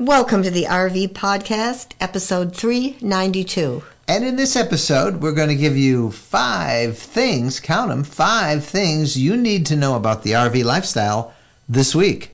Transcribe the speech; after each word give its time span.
Welcome 0.00 0.42
to 0.44 0.50
the 0.50 0.64
RV 0.64 1.08
Podcast, 1.08 1.92
episode 2.00 2.56
392. 2.56 3.82
And 4.08 4.24
in 4.24 4.36
this 4.36 4.56
episode, 4.56 5.20
we're 5.20 5.32
going 5.32 5.50
to 5.50 5.54
give 5.54 5.76
you 5.76 6.10
five 6.10 6.96
things, 6.96 7.60
count 7.60 7.90
them, 7.90 8.04
five 8.04 8.64
things 8.64 9.18
you 9.18 9.36
need 9.36 9.66
to 9.66 9.76
know 9.76 9.96
about 9.96 10.22
the 10.22 10.30
RV 10.30 10.64
lifestyle 10.64 11.34
this 11.68 11.94
week. 11.94 12.30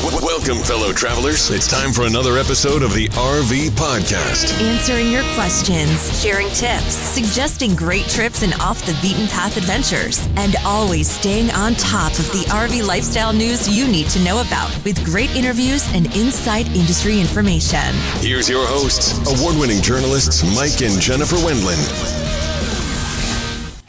Welcome, 0.00 0.62
fellow 0.64 0.90
travelers. 0.94 1.50
It's 1.50 1.66
time 1.68 1.92
for 1.92 2.06
another 2.06 2.38
episode 2.38 2.82
of 2.82 2.94
the 2.94 3.08
RV 3.10 3.68
Podcast. 3.72 4.58
Answering 4.62 5.10
your 5.10 5.22
questions, 5.34 6.18
sharing 6.22 6.48
tips, 6.48 6.94
suggesting 6.94 7.74
great 7.76 8.06
trips 8.06 8.42
and 8.42 8.54
off 8.54 8.84
the 8.86 8.98
beaten 9.02 9.26
path 9.26 9.58
adventures, 9.58 10.26
and 10.36 10.56
always 10.64 11.10
staying 11.10 11.50
on 11.50 11.74
top 11.74 12.12
of 12.12 12.26
the 12.32 12.46
RV 12.48 12.86
lifestyle 12.86 13.34
news 13.34 13.68
you 13.68 13.86
need 13.86 14.08
to 14.08 14.24
know 14.24 14.40
about 14.40 14.70
with 14.82 15.04
great 15.04 15.30
interviews 15.36 15.86
and 15.92 16.06
inside 16.16 16.66
industry 16.68 17.20
information. 17.20 17.92
Here's 18.20 18.48
your 18.48 18.66
hosts, 18.66 19.18
award 19.28 19.56
winning 19.60 19.82
journalists 19.82 20.42
Mike 20.56 20.80
and 20.80 20.98
Jennifer 21.02 21.36
Wendland. 21.36 22.51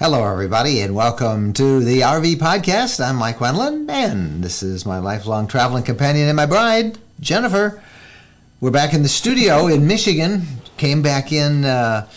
Hello, 0.03 0.29
everybody, 0.29 0.81
and 0.81 0.93
welcome 0.93 1.53
to 1.53 1.79
the 1.79 2.01
RV 2.01 2.35
Podcast. 2.35 3.01
I'm 3.01 3.15
Mike 3.15 3.37
Wendland, 3.37 3.89
and 3.89 4.43
this 4.43 4.61
is 4.61 4.85
my 4.85 4.99
lifelong 4.99 5.47
traveling 5.47 5.83
companion 5.83 6.27
and 6.27 6.35
my 6.35 6.45
bride, 6.45 6.97
Jennifer. 7.21 7.81
We're 8.59 8.71
back 8.71 8.93
in 8.93 9.01
the 9.01 9.07
studio 9.07 9.67
in 9.67 9.87
Michigan. 9.87 10.41
Came 10.75 11.01
back 11.01 11.31
in, 11.31 11.63
uh, 11.63 12.09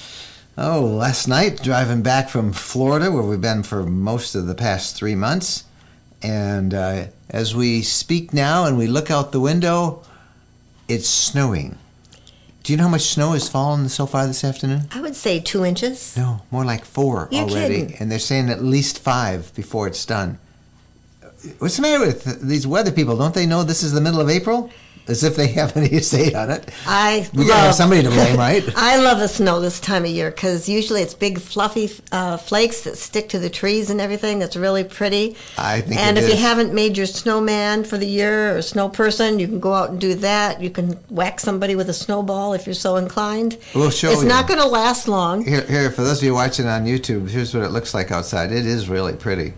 oh, 0.58 0.80
last 0.80 1.28
night, 1.28 1.62
driving 1.62 2.02
back 2.02 2.28
from 2.28 2.52
Florida, 2.52 3.12
where 3.12 3.22
we've 3.22 3.41
been 3.41 3.62
for 3.62 3.84
most 3.84 4.34
of 4.34 4.48
the 4.48 4.56
past 4.56 4.96
three 4.96 5.14
months. 5.14 5.62
And 6.24 6.74
uh, 6.74 7.05
as 7.30 7.55
we 7.55 7.82
speak 7.82 8.34
now 8.34 8.64
and 8.64 8.77
we 8.77 8.88
look 8.88 9.12
out 9.12 9.30
the 9.30 9.38
window, 9.38 10.02
it's 10.88 11.08
snowing. 11.08 11.78
Do 12.66 12.73
you 12.73 12.79
know 12.79 12.83
how 12.83 12.91
much 12.91 13.02
snow 13.02 13.30
has 13.30 13.48
fallen 13.48 13.88
so 13.88 14.06
far 14.06 14.27
this 14.27 14.42
afternoon? 14.42 14.89
I 14.91 15.00
would 15.00 15.14
say 15.14 15.39
two 15.39 15.64
inches. 15.64 16.17
No, 16.17 16.42
more 16.50 16.64
like 16.64 16.84
4 16.84 17.28
You're 17.31 17.45
already. 17.45 17.83
kidding. 17.83 17.97
And 18.00 18.11
they're 18.11 18.19
saying 18.19 18.50
at 18.50 18.61
least 18.61 18.98
five 18.98 19.55
before 19.55 19.86
it's 19.86 20.05
done. 20.05 20.41
What's 21.61 21.77
the 21.77 21.83
matter 21.83 22.05
with 22.05 22.42
these 22.42 22.67
weather 22.67 22.91
people? 22.91 23.17
Don't 23.17 23.34
they 23.34 23.47
know 23.47 23.62
this 23.62 23.84
is 23.84 23.92
the 23.92 24.00
middle 24.00 24.20
of 24.20 24.28
April? 24.28 24.69
As 25.08 25.22
if 25.22 25.36
they 25.36 25.46
have 25.48 25.76
any 25.76 26.00
say 26.00 26.32
on 26.32 26.50
it. 26.50 26.68
I 26.86 27.28
We 27.32 27.40
love, 27.40 27.48
gotta 27.48 27.60
have 27.66 27.74
somebody 27.76 28.02
to 28.02 28.10
blame, 28.10 28.36
right? 28.36 28.64
I 28.76 28.96
love 28.96 29.18
the 29.20 29.28
snow 29.28 29.60
this 29.60 29.78
time 29.78 30.04
of 30.04 30.10
year 30.10 30.30
because 30.32 30.68
usually 30.68 31.00
it's 31.02 31.14
big 31.14 31.38
fluffy 31.40 31.88
uh, 32.10 32.36
flakes 32.38 32.82
that 32.84 32.96
stick 32.96 33.28
to 33.28 33.38
the 33.38 33.48
trees 33.48 33.88
and 33.90 34.00
everything. 34.00 34.40
That's 34.40 34.56
really 34.56 34.82
pretty. 34.82 35.36
I 35.56 35.80
think 35.82 36.00
And 36.00 36.18
if 36.18 36.28
you 36.28 36.36
haven't 36.36 36.74
made 36.74 36.96
your 36.96 37.06
snowman 37.06 37.84
for 37.84 37.98
the 37.98 38.06
year 38.06 38.56
or 38.56 38.62
snow 38.62 38.88
person, 38.88 39.38
you 39.38 39.46
can 39.46 39.60
go 39.60 39.74
out 39.74 39.90
and 39.90 40.00
do 40.00 40.14
that. 40.16 40.60
You 40.60 40.70
can 40.70 40.92
whack 41.08 41.38
somebody 41.38 41.77
with 41.77 41.88
a 41.88 41.94
snowball 41.94 42.52
if 42.54 42.66
you're 42.66 42.74
so 42.74 42.96
inclined. 42.96 43.58
We'll 43.74 43.90
show 43.90 44.10
It's 44.10 44.22
you. 44.22 44.28
not 44.28 44.48
going 44.48 44.60
to 44.60 44.66
last 44.66 45.06
long. 45.06 45.44
Here, 45.44 45.62
here, 45.62 45.90
for 45.92 46.02
those 46.02 46.18
of 46.18 46.24
you 46.24 46.34
watching 46.34 46.66
on 46.66 46.84
YouTube, 46.84 47.28
here's 47.30 47.54
what 47.54 47.62
it 47.62 47.70
looks 47.70 47.94
like 47.94 48.10
outside. 48.10 48.50
It 48.50 48.66
is 48.66 48.88
really 48.88 49.12
pretty. 49.14 49.54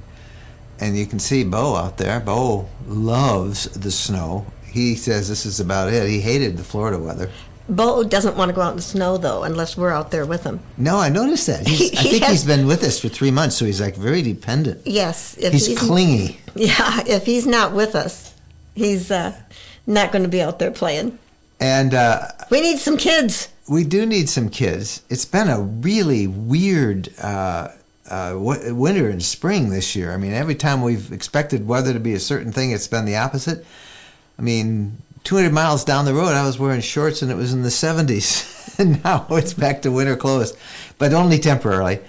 And 0.80 0.96
you 0.96 1.06
can 1.06 1.18
see 1.18 1.42
Bo 1.42 1.74
out 1.74 1.96
there. 1.96 2.20
Bo 2.20 2.68
loves 2.86 3.64
the 3.70 3.90
snow. 3.90 4.46
He 4.78 4.94
says 4.94 5.28
this 5.28 5.44
is 5.44 5.58
about 5.60 5.92
it. 5.92 6.08
He 6.08 6.20
hated 6.20 6.56
the 6.56 6.62
Florida 6.62 6.98
weather. 6.98 7.30
Bo 7.68 8.02
doesn't 8.04 8.36
want 8.36 8.48
to 8.48 8.54
go 8.54 8.62
out 8.62 8.70
in 8.70 8.76
the 8.76 8.82
snow 8.82 9.16
though, 9.18 9.42
unless 9.42 9.76
we're 9.76 9.90
out 9.90 10.10
there 10.10 10.24
with 10.24 10.44
him. 10.44 10.60
No, 10.78 10.96
I 10.98 11.08
noticed 11.10 11.46
that. 11.48 11.66
He's, 11.66 11.92
I 11.98 12.00
He 12.02 12.10
think 12.10 12.22
has- 12.22 12.32
he's 12.32 12.44
been 12.44 12.66
with 12.66 12.82
us 12.84 12.98
for 13.00 13.08
three 13.08 13.30
months, 13.30 13.56
so 13.56 13.64
he's 13.66 13.80
like 13.80 13.96
very 13.96 14.22
dependent. 14.22 14.80
Yes, 14.86 15.36
if 15.38 15.52
He's 15.52 15.78
clingy. 15.78 16.38
Yeah, 16.54 17.02
if 17.06 17.24
he's 17.26 17.46
not 17.46 17.72
with 17.72 17.94
us, 17.94 18.34
he's 18.74 19.10
uh, 19.10 19.32
not 19.86 20.12
going 20.12 20.22
to 20.24 20.28
be 20.30 20.40
out 20.42 20.58
there 20.58 20.70
playing. 20.72 21.18
And 21.60 21.92
uh, 21.94 22.28
We 22.50 22.60
need 22.60 22.78
some 22.78 22.96
kids. 22.96 23.48
we 23.68 23.84
do 23.84 24.06
need 24.06 24.28
some 24.28 24.48
kids. 24.48 25.02
It's 25.10 25.24
been 25.26 25.48
a 25.48 25.60
really 25.60 26.26
weird 26.26 27.10
uh, 27.20 27.68
uh, 28.08 28.30
w- 28.32 28.74
winter 28.74 29.08
and 29.10 29.22
spring 29.22 29.68
this 29.70 29.94
year. 29.94 30.12
I 30.14 30.16
mean, 30.16 30.32
every 30.32 30.54
time 30.54 30.82
we've 30.82 31.12
expected 31.12 31.66
weather 31.68 31.92
to 31.92 32.00
be 32.00 32.14
a 32.14 32.20
certain 32.20 32.50
thing, 32.50 32.70
it's 32.72 32.88
been 32.88 33.04
the 33.04 33.16
opposite. 33.16 33.66
I 34.38 34.42
mean, 34.42 34.98
200 35.24 35.52
miles 35.52 35.84
down 35.84 36.04
the 36.04 36.14
road, 36.14 36.32
I 36.32 36.46
was 36.46 36.58
wearing 36.58 36.80
shorts 36.80 37.22
and 37.22 37.30
it 37.30 37.36
was 37.36 37.52
in 37.52 37.62
the 37.62 37.68
70s. 37.68 38.58
and 38.78 39.02
now 39.04 39.26
it's 39.30 39.54
back 39.54 39.82
to 39.82 39.90
winter 39.90 40.16
clothes, 40.16 40.56
but 40.98 41.12
only 41.12 41.38
temporarily. 41.38 42.00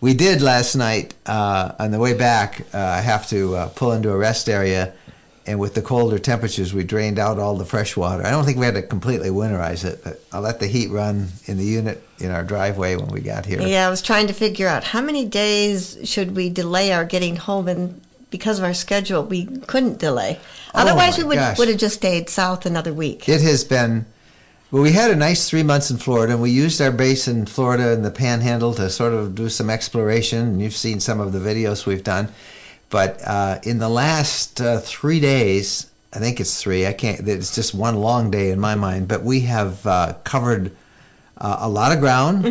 We 0.00 0.14
did 0.14 0.42
last 0.42 0.74
night 0.74 1.14
uh, 1.26 1.72
on 1.78 1.92
the 1.92 1.98
way 1.98 2.14
back 2.14 2.62
uh, 2.72 3.00
have 3.00 3.28
to 3.28 3.54
uh, 3.54 3.68
pull 3.68 3.92
into 3.92 4.10
a 4.10 4.16
rest 4.16 4.48
area, 4.48 4.94
and 5.46 5.60
with 5.60 5.74
the 5.74 5.82
colder 5.82 6.18
temperatures, 6.18 6.74
we 6.74 6.82
drained 6.82 7.20
out 7.20 7.38
all 7.38 7.56
the 7.56 7.64
fresh 7.64 7.96
water. 7.96 8.26
I 8.26 8.30
don't 8.30 8.44
think 8.44 8.58
we 8.58 8.64
had 8.64 8.74
to 8.74 8.82
completely 8.82 9.28
winterize 9.28 9.84
it, 9.84 10.02
but 10.02 10.20
I 10.32 10.40
let 10.40 10.58
the 10.58 10.66
heat 10.66 10.90
run 10.90 11.28
in 11.46 11.56
the 11.56 11.64
unit 11.64 12.02
in 12.18 12.32
our 12.32 12.42
driveway 12.42 12.96
when 12.96 13.08
we 13.08 13.20
got 13.20 13.46
here. 13.46 13.62
Yeah, 13.62 13.86
I 13.86 13.90
was 13.90 14.02
trying 14.02 14.26
to 14.26 14.32
figure 14.32 14.66
out 14.66 14.82
how 14.82 15.00
many 15.00 15.24
days 15.24 15.98
should 16.02 16.34
we 16.34 16.50
delay 16.50 16.92
our 16.92 17.04
getting 17.04 17.36
home, 17.36 17.68
and 17.68 18.00
because 18.32 18.58
of 18.58 18.64
our 18.64 18.74
schedule, 18.74 19.22
we 19.22 19.46
couldn't 19.46 19.98
delay. 20.00 20.40
Oh, 20.74 20.80
Otherwise, 20.80 21.18
my 21.18 21.22
we 21.22 21.28
would 21.28 21.36
gosh. 21.36 21.58
would 21.58 21.68
have 21.68 21.78
just 21.78 21.94
stayed 21.94 22.28
south 22.28 22.66
another 22.66 22.92
week. 22.92 23.28
It 23.28 23.42
has 23.42 23.62
been. 23.62 24.06
Well, 24.72 24.82
we 24.82 24.92
had 24.92 25.10
a 25.10 25.16
nice 25.16 25.48
three 25.48 25.62
months 25.62 25.90
in 25.90 25.98
Florida, 25.98 26.32
and 26.32 26.42
we 26.42 26.50
used 26.50 26.80
our 26.80 26.90
base 26.90 27.28
in 27.28 27.44
Florida 27.46 27.92
in 27.92 28.02
the 28.02 28.10
Panhandle 28.10 28.72
to 28.74 28.88
sort 28.90 29.12
of 29.12 29.34
do 29.34 29.48
some 29.50 29.68
exploration. 29.70 30.40
And 30.40 30.62
you've 30.62 30.74
seen 30.74 30.98
some 30.98 31.20
of 31.20 31.32
the 31.32 31.38
videos 31.38 31.86
we've 31.86 32.02
done. 32.02 32.28
But 32.88 33.20
uh, 33.24 33.58
in 33.62 33.78
the 33.78 33.88
last 33.90 34.60
uh, 34.60 34.78
three 34.80 35.20
days, 35.20 35.90
I 36.14 36.18
think 36.18 36.40
it's 36.40 36.60
three. 36.60 36.86
I 36.86 36.94
can't. 36.94 37.28
It's 37.28 37.54
just 37.54 37.74
one 37.74 37.96
long 37.96 38.30
day 38.30 38.50
in 38.50 38.58
my 38.58 38.74
mind. 38.74 39.08
But 39.08 39.22
we 39.22 39.40
have 39.40 39.86
uh, 39.86 40.14
covered 40.24 40.74
uh, 41.36 41.56
a 41.60 41.68
lot 41.68 41.92
of 41.92 42.00
ground. 42.00 42.44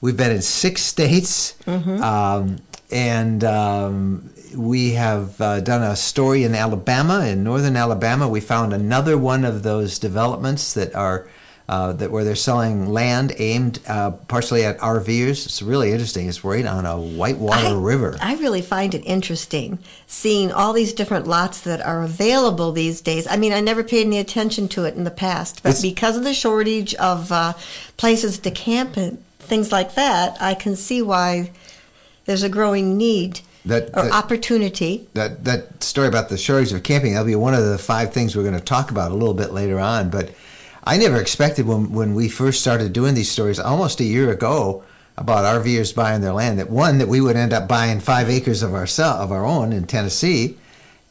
We've 0.00 0.16
been 0.16 0.32
in 0.32 0.42
six 0.42 0.82
states, 0.82 1.54
um, 1.66 2.58
and 2.90 3.42
um, 3.44 4.30
we 4.56 4.92
have 4.92 5.40
uh, 5.40 5.60
done 5.60 5.82
a 5.82 5.96
story 5.96 6.44
in 6.44 6.54
Alabama, 6.54 7.26
in 7.26 7.44
northern 7.44 7.76
Alabama. 7.76 8.28
We 8.28 8.40
found 8.40 8.72
another 8.72 9.18
one 9.18 9.44
of 9.44 9.62
those 9.62 9.98
developments 9.98 10.74
that 10.74 10.94
are 10.94 11.28
uh, 11.66 11.94
that 11.94 12.10
where 12.10 12.24
they're 12.24 12.34
selling 12.34 12.88
land 12.92 13.32
aimed 13.38 13.80
uh, 13.88 14.10
partially 14.10 14.64
at 14.64 14.78
RVers. 14.80 15.46
It's 15.46 15.62
really 15.62 15.92
interesting. 15.92 16.28
It's 16.28 16.44
right 16.44 16.66
on 16.66 16.84
a 16.84 17.00
whitewater 17.00 17.68
I, 17.68 17.72
river. 17.72 18.18
I 18.20 18.34
really 18.34 18.60
find 18.60 18.94
it 18.94 19.00
interesting 19.06 19.78
seeing 20.06 20.52
all 20.52 20.74
these 20.74 20.92
different 20.92 21.26
lots 21.26 21.60
that 21.62 21.80
are 21.80 22.02
available 22.02 22.72
these 22.72 23.00
days. 23.00 23.26
I 23.26 23.38
mean, 23.38 23.54
I 23.54 23.60
never 23.60 23.82
paid 23.82 24.06
any 24.06 24.18
attention 24.18 24.68
to 24.68 24.84
it 24.84 24.94
in 24.94 25.04
the 25.04 25.10
past, 25.10 25.62
but 25.62 25.70
It's- 25.70 25.82
because 25.82 26.18
of 26.18 26.24
the 26.24 26.34
shortage 26.34 26.94
of 26.96 27.32
uh, 27.32 27.54
places 27.96 28.38
to 28.40 28.50
camp 28.50 28.98
and 28.98 29.24
things 29.38 29.72
like 29.72 29.94
that, 29.94 30.36
I 30.40 30.52
can 30.52 30.76
see 30.76 31.00
why 31.00 31.50
there's 32.26 32.42
a 32.42 32.50
growing 32.50 32.98
need 32.98 33.40
That- 33.66 33.90
or 33.94 34.04
that- 34.04 34.12
opportunity. 34.12 35.06
that 35.14 35.44
that 35.44 35.82
story 35.82 36.08
about 36.08 36.28
the 36.28 36.36
shortage 36.36 36.72
of 36.72 36.82
camping 36.82 37.12
that'll 37.12 37.26
be 37.26 37.34
one 37.34 37.54
of 37.54 37.64
the 37.64 37.78
five 37.78 38.12
things 38.12 38.36
we're 38.36 38.42
going 38.42 38.54
to 38.54 38.60
talk 38.60 38.90
about 38.90 39.10
a 39.10 39.14
little 39.14 39.34
bit 39.34 39.52
later 39.52 39.78
on 39.78 40.10
but 40.10 40.30
i 40.84 40.98
never 40.98 41.16
expected 41.18 41.66
when 41.66 41.90
when 41.92 42.14
we 42.14 42.28
first 42.28 42.60
started 42.60 42.92
doing 42.92 43.14
these 43.14 43.30
stories 43.30 43.58
almost 43.58 44.00
a 44.00 44.04
year 44.04 44.30
ago 44.30 44.82
about 45.16 45.44
RVers 45.44 45.94
buying 45.94 46.20
their 46.20 46.32
land 46.32 46.58
that 46.58 46.70
one 46.70 46.98
that 46.98 47.08
we 47.08 47.20
would 47.20 47.36
end 47.36 47.52
up 47.52 47.68
buying 47.68 48.00
five 48.00 48.28
acres 48.28 48.62
of 48.62 48.74
our 48.74 48.86
of 48.98 49.32
our 49.32 49.44
own 49.44 49.72
in 49.72 49.86
Tennessee, 49.86 50.56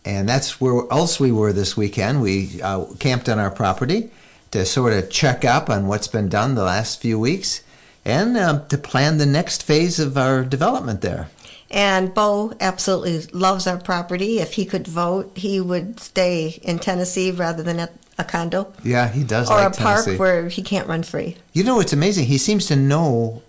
and 0.03 0.27
that's 0.27 0.59
where 0.59 0.83
else 0.91 1.19
we 1.19 1.31
were 1.31 1.53
this 1.53 1.77
weekend. 1.77 2.21
We 2.21 2.61
uh, 2.61 2.85
camped 2.99 3.29
on 3.29 3.39
our 3.39 3.51
property 3.51 4.11
to 4.51 4.65
sort 4.65 4.93
of 4.93 5.09
check 5.09 5.45
up 5.45 5.69
on 5.69 5.87
what's 5.87 6.07
been 6.07 6.29
done 6.29 6.55
the 6.55 6.63
last 6.63 7.01
few 7.01 7.17
weeks, 7.17 7.61
and 8.03 8.37
um, 8.37 8.67
to 8.67 8.77
plan 8.77 9.17
the 9.17 9.25
next 9.25 9.63
phase 9.63 9.99
of 9.99 10.17
our 10.17 10.43
development 10.43 11.01
there. 11.01 11.29
And 11.73 12.13
Bo 12.13 12.53
absolutely 12.61 13.21
loves 13.37 13.65
our 13.65 13.79
property. 13.79 14.39
If 14.39 14.53
he 14.53 14.63
could 14.63 14.87
vote, 14.87 15.31
he 15.35 15.59
would 15.59 15.99
stay 15.99 16.59
in 16.61 16.77
Tennessee 16.77 17.31
rather 17.31 17.63
than 17.63 17.79
at 17.79 17.93
a 18.19 18.23
condo 18.23 18.71
Yeah, 18.83 19.07
he 19.07 19.23
does 19.23 19.49
or 19.49 19.57
like 19.57 19.73
a 19.73 19.81
park 19.81 20.05
Tennessee. 20.05 20.19
where 20.19 20.47
he 20.47 20.61
can't 20.61 20.87
run 20.87 21.01
free. 21.01 21.35
You 21.53 21.63
know, 21.63 21.79
it's 21.79 21.93
amazing. 21.93 22.25
He 22.25 22.37
seems 22.37 22.67
to 22.67 22.75
know 22.75 23.41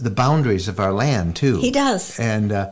the 0.00 0.10
boundaries 0.10 0.68
of 0.68 0.78
our 0.78 0.92
land 0.92 1.34
too. 1.34 1.58
He 1.58 1.72
does. 1.72 2.20
and 2.20 2.52
uh, 2.52 2.70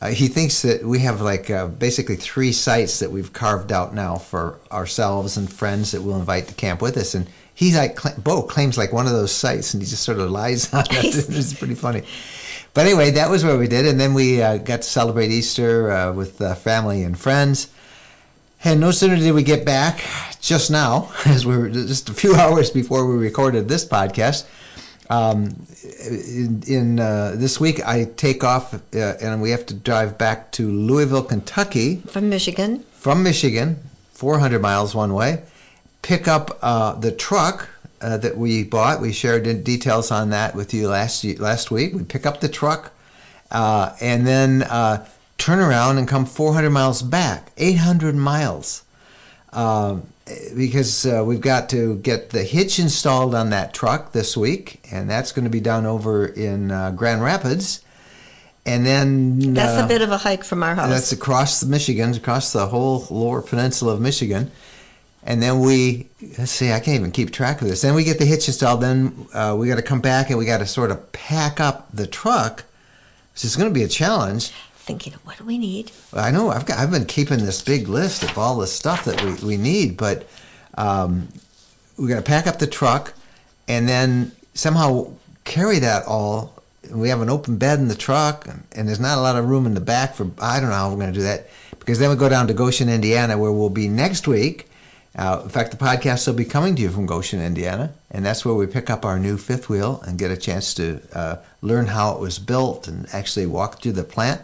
uh, 0.00 0.08
he 0.08 0.28
thinks 0.28 0.62
that 0.62 0.84
we 0.84 0.98
have 1.00 1.20
like 1.20 1.50
uh, 1.50 1.68
basically 1.68 2.16
three 2.16 2.52
sites 2.52 2.98
that 2.98 3.10
we've 3.10 3.32
carved 3.32 3.72
out 3.72 3.94
now 3.94 4.16
for 4.16 4.58
ourselves 4.70 5.36
and 5.36 5.52
friends 5.52 5.92
that 5.92 6.02
we'll 6.02 6.16
invite 6.18 6.48
to 6.48 6.54
camp 6.54 6.82
with 6.82 6.96
us. 6.96 7.14
And 7.14 7.28
he 7.54 7.74
like 7.76 7.98
Bo 8.22 8.42
claims 8.42 8.78
like 8.78 8.92
one 8.92 9.06
of 9.06 9.12
those 9.12 9.32
sites, 9.32 9.74
and 9.74 9.82
he 9.82 9.88
just 9.88 10.04
sort 10.04 10.18
of 10.18 10.30
lies 10.30 10.72
on 10.72 10.84
it. 10.90 11.14
it's 11.28 11.54
pretty 11.54 11.74
funny. 11.74 12.02
But 12.78 12.86
anyway, 12.86 13.10
that 13.10 13.28
was 13.28 13.44
what 13.44 13.58
we 13.58 13.66
did, 13.66 13.86
and 13.86 13.98
then 13.98 14.14
we 14.14 14.40
uh, 14.40 14.58
got 14.58 14.82
to 14.82 14.88
celebrate 14.88 15.32
Easter 15.32 15.90
uh, 15.90 16.12
with 16.12 16.40
uh, 16.40 16.54
family 16.54 17.02
and 17.02 17.18
friends. 17.18 17.70
And 18.62 18.78
no 18.78 18.92
sooner 18.92 19.16
did 19.16 19.32
we 19.34 19.42
get 19.42 19.64
back, 19.64 20.04
just 20.40 20.70
now, 20.70 21.10
as 21.26 21.44
we 21.44 21.56
were 21.56 21.70
just 21.70 22.08
a 22.08 22.14
few 22.14 22.34
hours 22.36 22.70
before 22.70 23.04
we 23.04 23.16
recorded 23.16 23.68
this 23.68 23.84
podcast. 23.84 24.46
Um, 25.10 25.66
in 26.08 26.62
in 26.68 27.00
uh, 27.00 27.32
this 27.34 27.58
week, 27.58 27.84
I 27.84 28.04
take 28.04 28.44
off, 28.44 28.72
uh, 28.72 28.78
and 29.20 29.42
we 29.42 29.50
have 29.50 29.66
to 29.66 29.74
drive 29.74 30.16
back 30.16 30.52
to 30.52 30.70
Louisville, 30.70 31.24
Kentucky, 31.24 31.96
From 32.06 32.28
Michigan. 32.28 32.84
from 32.92 33.24
Michigan, 33.24 33.80
400 34.12 34.62
miles 34.62 34.94
one 34.94 35.14
way. 35.14 35.42
pick 36.02 36.28
up 36.28 36.56
uh, 36.62 36.92
the 36.94 37.10
truck 37.10 37.70
uh, 38.00 38.16
that 38.18 38.36
we 38.36 38.64
bought. 38.64 39.00
We 39.00 39.12
shared 39.12 39.64
details 39.64 40.10
on 40.10 40.30
that 40.30 40.54
with 40.54 40.72
you 40.74 40.88
last 40.88 41.24
last 41.38 41.70
week. 41.70 41.94
We 41.94 42.04
pick 42.04 42.26
up 42.26 42.40
the 42.40 42.48
truck 42.48 42.92
uh, 43.50 43.94
and 44.00 44.26
then 44.26 44.62
uh, 44.62 45.06
turn 45.38 45.58
around 45.58 45.98
and 45.98 46.06
come 46.06 46.26
400 46.26 46.70
miles 46.70 47.02
back, 47.02 47.52
800 47.56 48.14
miles, 48.14 48.84
um, 49.52 50.06
because 50.54 51.06
uh, 51.06 51.22
we've 51.24 51.40
got 51.40 51.70
to 51.70 51.96
get 51.96 52.30
the 52.30 52.42
hitch 52.42 52.78
installed 52.78 53.34
on 53.34 53.50
that 53.50 53.72
truck 53.72 54.12
this 54.12 54.36
week, 54.36 54.80
and 54.90 55.08
that's 55.08 55.32
going 55.32 55.44
to 55.44 55.50
be 55.50 55.60
done 55.60 55.86
over 55.86 56.26
in 56.26 56.70
uh, 56.70 56.90
Grand 56.90 57.22
Rapids. 57.22 57.82
And 58.66 58.84
then 58.84 59.54
That's 59.54 59.80
uh, 59.80 59.86
a 59.86 59.88
bit 59.88 60.02
of 60.02 60.10
a 60.10 60.18
hike 60.18 60.44
from 60.44 60.62
our 60.62 60.74
house. 60.74 60.90
that's 60.90 61.12
across 61.12 61.60
the 61.60 61.66
Michigan, 61.66 62.12
across 62.12 62.52
the 62.52 62.66
whole 62.66 63.06
lower 63.08 63.40
peninsula 63.40 63.94
of 63.94 64.00
Michigan. 64.02 64.50
And 65.28 65.42
then 65.42 65.60
we, 65.60 66.08
let's 66.38 66.50
see, 66.50 66.72
I 66.72 66.80
can't 66.80 66.98
even 66.98 67.12
keep 67.12 67.32
track 67.32 67.60
of 67.60 67.68
this. 67.68 67.82
Then 67.82 67.94
we 67.94 68.02
get 68.02 68.18
the 68.18 68.24
hitch 68.24 68.48
installed. 68.48 68.80
Then 68.80 69.26
uh, 69.34 69.54
we 69.58 69.68
got 69.68 69.76
to 69.76 69.82
come 69.82 70.00
back 70.00 70.30
and 70.30 70.38
we 70.38 70.46
got 70.46 70.58
to 70.58 70.66
sort 70.66 70.90
of 70.90 71.12
pack 71.12 71.60
up 71.60 71.86
the 71.92 72.06
truck, 72.06 72.64
which 73.34 73.44
is 73.44 73.54
going 73.54 73.68
to 73.68 73.74
be 73.74 73.82
a 73.82 73.88
challenge. 73.88 74.52
Thinking, 74.76 75.12
what 75.24 75.36
do 75.36 75.44
we 75.44 75.58
need? 75.58 75.92
I 76.14 76.30
know 76.30 76.48
I've 76.48 76.64
got 76.64 76.78
I've 76.78 76.90
been 76.90 77.04
keeping 77.04 77.44
this 77.44 77.60
big 77.60 77.88
list 77.88 78.22
of 78.22 78.38
all 78.38 78.56
the 78.56 78.66
stuff 78.66 79.04
that 79.04 79.22
we, 79.22 79.34
we 79.46 79.56
need, 79.58 79.98
but 79.98 80.26
um, 80.78 81.28
we 81.98 82.08
got 82.08 82.16
to 82.16 82.22
pack 82.22 82.46
up 82.46 82.58
the 82.58 82.66
truck 82.66 83.12
and 83.68 83.86
then 83.86 84.32
somehow 84.54 85.12
carry 85.44 85.78
that 85.80 86.06
all. 86.06 86.54
We 86.90 87.10
have 87.10 87.20
an 87.20 87.28
open 87.28 87.58
bed 87.58 87.80
in 87.80 87.88
the 87.88 87.94
truck, 87.94 88.48
and, 88.48 88.62
and 88.72 88.88
there's 88.88 88.98
not 88.98 89.18
a 89.18 89.20
lot 89.20 89.36
of 89.36 89.46
room 89.46 89.66
in 89.66 89.74
the 89.74 89.80
back 89.82 90.14
for. 90.14 90.30
I 90.40 90.58
don't 90.58 90.70
know 90.70 90.74
how 90.74 90.88
we're 90.88 90.96
going 90.96 91.12
to 91.12 91.18
do 91.18 91.24
that 91.24 91.50
because 91.78 91.98
then 91.98 92.08
we 92.08 92.16
go 92.16 92.30
down 92.30 92.46
to 92.46 92.54
Goshen, 92.54 92.88
Indiana, 92.88 93.36
where 93.36 93.52
we'll 93.52 93.68
be 93.68 93.88
next 93.88 94.26
week. 94.26 94.67
Uh, 95.18 95.40
in 95.42 95.50
fact, 95.50 95.72
the 95.72 95.76
podcast 95.76 96.26
will 96.26 96.34
be 96.34 96.44
coming 96.44 96.76
to 96.76 96.82
you 96.82 96.90
from 96.90 97.04
Goshen, 97.04 97.40
Indiana, 97.40 97.92
and 98.10 98.24
that's 98.24 98.44
where 98.44 98.54
we 98.54 98.66
pick 98.66 98.88
up 98.88 99.04
our 99.04 99.18
new 99.18 99.36
fifth 99.36 99.68
wheel 99.68 100.00
and 100.06 100.18
get 100.18 100.30
a 100.30 100.36
chance 100.36 100.72
to 100.74 101.00
uh, 101.12 101.36
learn 101.60 101.88
how 101.88 102.14
it 102.14 102.20
was 102.20 102.38
built 102.38 102.86
and 102.86 103.06
actually 103.12 103.46
walk 103.46 103.82
through 103.82 103.92
the 103.92 104.04
plant 104.04 104.40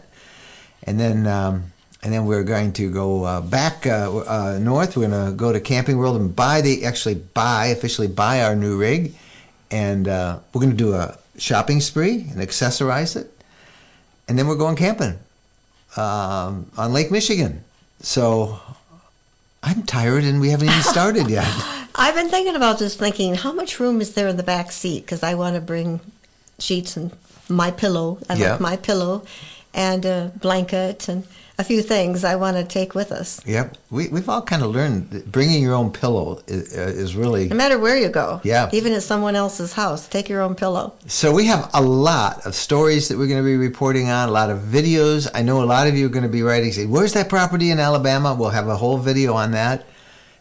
and 0.85 1.01
then 1.01 1.27
um, 1.27 1.73
and 2.03 2.13
then 2.13 2.27
we're 2.27 2.45
going 2.45 2.73
to 2.75 2.91
go 2.91 3.25
uh, 3.25 3.41
back 3.41 3.87
uh, 3.87 4.19
uh, 4.19 4.59
north. 4.61 4.97
We're 4.97 5.09
going 5.09 5.31
to 5.31 5.37
go 5.37 5.53
to 5.53 5.61
Camping 5.61 5.97
World 5.97 6.21
and 6.21 6.35
buy 6.37 6.61
the 6.61 6.85
actually 6.85 7.17
buy 7.17 7.67
officially 7.67 8.09
buy 8.09 8.43
our 8.43 8.55
new 8.55 8.79
rig, 8.79 9.15
and 9.71 10.07
uh, 10.07 10.39
we're 10.53 10.61
going 10.61 10.73
to 10.73 10.77
do 10.77 10.95
a 10.95 11.19
shopping 11.39 11.81
spree 11.81 12.27
and 12.31 12.37
accessorize 12.37 13.17
it, 13.17 13.31
and 14.29 14.39
then 14.39 14.47
we're 14.47 14.57
going 14.57 14.77
camping 14.77 15.19
um, 15.97 16.71
on 16.77 16.93
Lake 16.93 17.11
Michigan. 17.11 17.65
So 18.01 18.61
I'm 19.67 19.83
tired, 19.85 20.25
and 20.25 20.41
we 20.41 20.51
haven't 20.51 20.69
even 20.69 20.83
started 20.83 21.31
yet. 21.31 21.47
I've 21.95 22.15
been 22.15 22.29
thinking 22.29 22.55
about 22.55 22.79
this, 22.79 22.97
thinking 22.97 23.35
how 23.35 23.53
much 23.53 23.81
room 23.81 24.01
is 24.01 24.15
there 24.15 24.29
in 24.29 24.37
the 24.37 24.43
back 24.43 24.71
seat? 24.73 25.05
Because 25.07 25.23
I 25.23 25.35
want 25.35 25.55
to 25.55 25.61
bring 25.63 26.01
sheets 26.59 26.97
and 26.99 27.13
my 27.49 27.71
pillow. 27.71 28.19
I 28.29 28.35
Yeah. 28.35 28.51
like 28.53 28.61
my 28.61 28.77
pillow, 28.77 29.23
and 29.73 30.05
a 30.05 30.33
blanket 30.41 31.09
and 31.09 31.25
a 31.57 31.65
few 31.65 31.83
things 31.83 32.25
I 32.25 32.35
want 32.35 32.57
to 32.57 32.65
take 32.65 32.95
with 32.95 33.13
us. 33.13 33.41
Yep, 33.47 33.77
we 33.91 34.09
we've 34.09 34.29
all 34.29 34.43
kind 34.43 34.63
of 34.63 34.71
learned 34.71 35.11
that 35.11 35.31
bringing 35.31 35.63
your 35.63 35.75
own 35.75 35.93
pillow 35.93 36.43
is, 36.47 36.77
uh, 36.77 36.81
is 36.81 37.15
really 37.15 37.49
No 37.49 37.57
matter 37.57 37.79
where 37.79 37.97
you 37.97 38.09
go. 38.09 38.41
Yeah. 38.43 38.69
Even 38.73 38.93
at 38.93 39.03
someone 39.03 39.37
else's 39.37 39.73
house, 39.73 40.09
take 40.09 40.29
your 40.29 40.43
own 40.43 40.55
pillow. 40.55 40.95
So 41.07 41.33
we 41.33 41.47
have 41.47 41.71
a 41.73 41.81
lot 41.81 42.45
of 42.45 42.55
stories 42.55 43.09
that 43.09 43.19
we're 43.19 43.29
going 43.29 43.43
to 43.43 43.49
be 43.49 43.57
reporting 43.57 44.11
on, 44.11 44.29
a 44.29 44.33
lot 44.33 44.51
of 44.51 44.59
videos. 44.61 45.31
I 45.33 45.43
know 45.43 45.63
a 45.63 45.65
lot 45.67 45.87
of 45.87 45.97
you 45.97 46.07
are 46.07 46.11
going 46.11 46.25
to 46.25 46.29
be 46.29 46.43
writing, 46.43 46.73
say, 46.73 46.87
"Where's 46.87 47.13
that 47.13 47.29
property 47.29 47.71
in 47.71 47.79
Alabama?" 47.79 48.35
We'll 48.35 48.51
have 48.51 48.69
a 48.69 48.77
whole 48.77 48.99
video 48.99 49.35
on 49.35 49.53
that. 49.53 49.87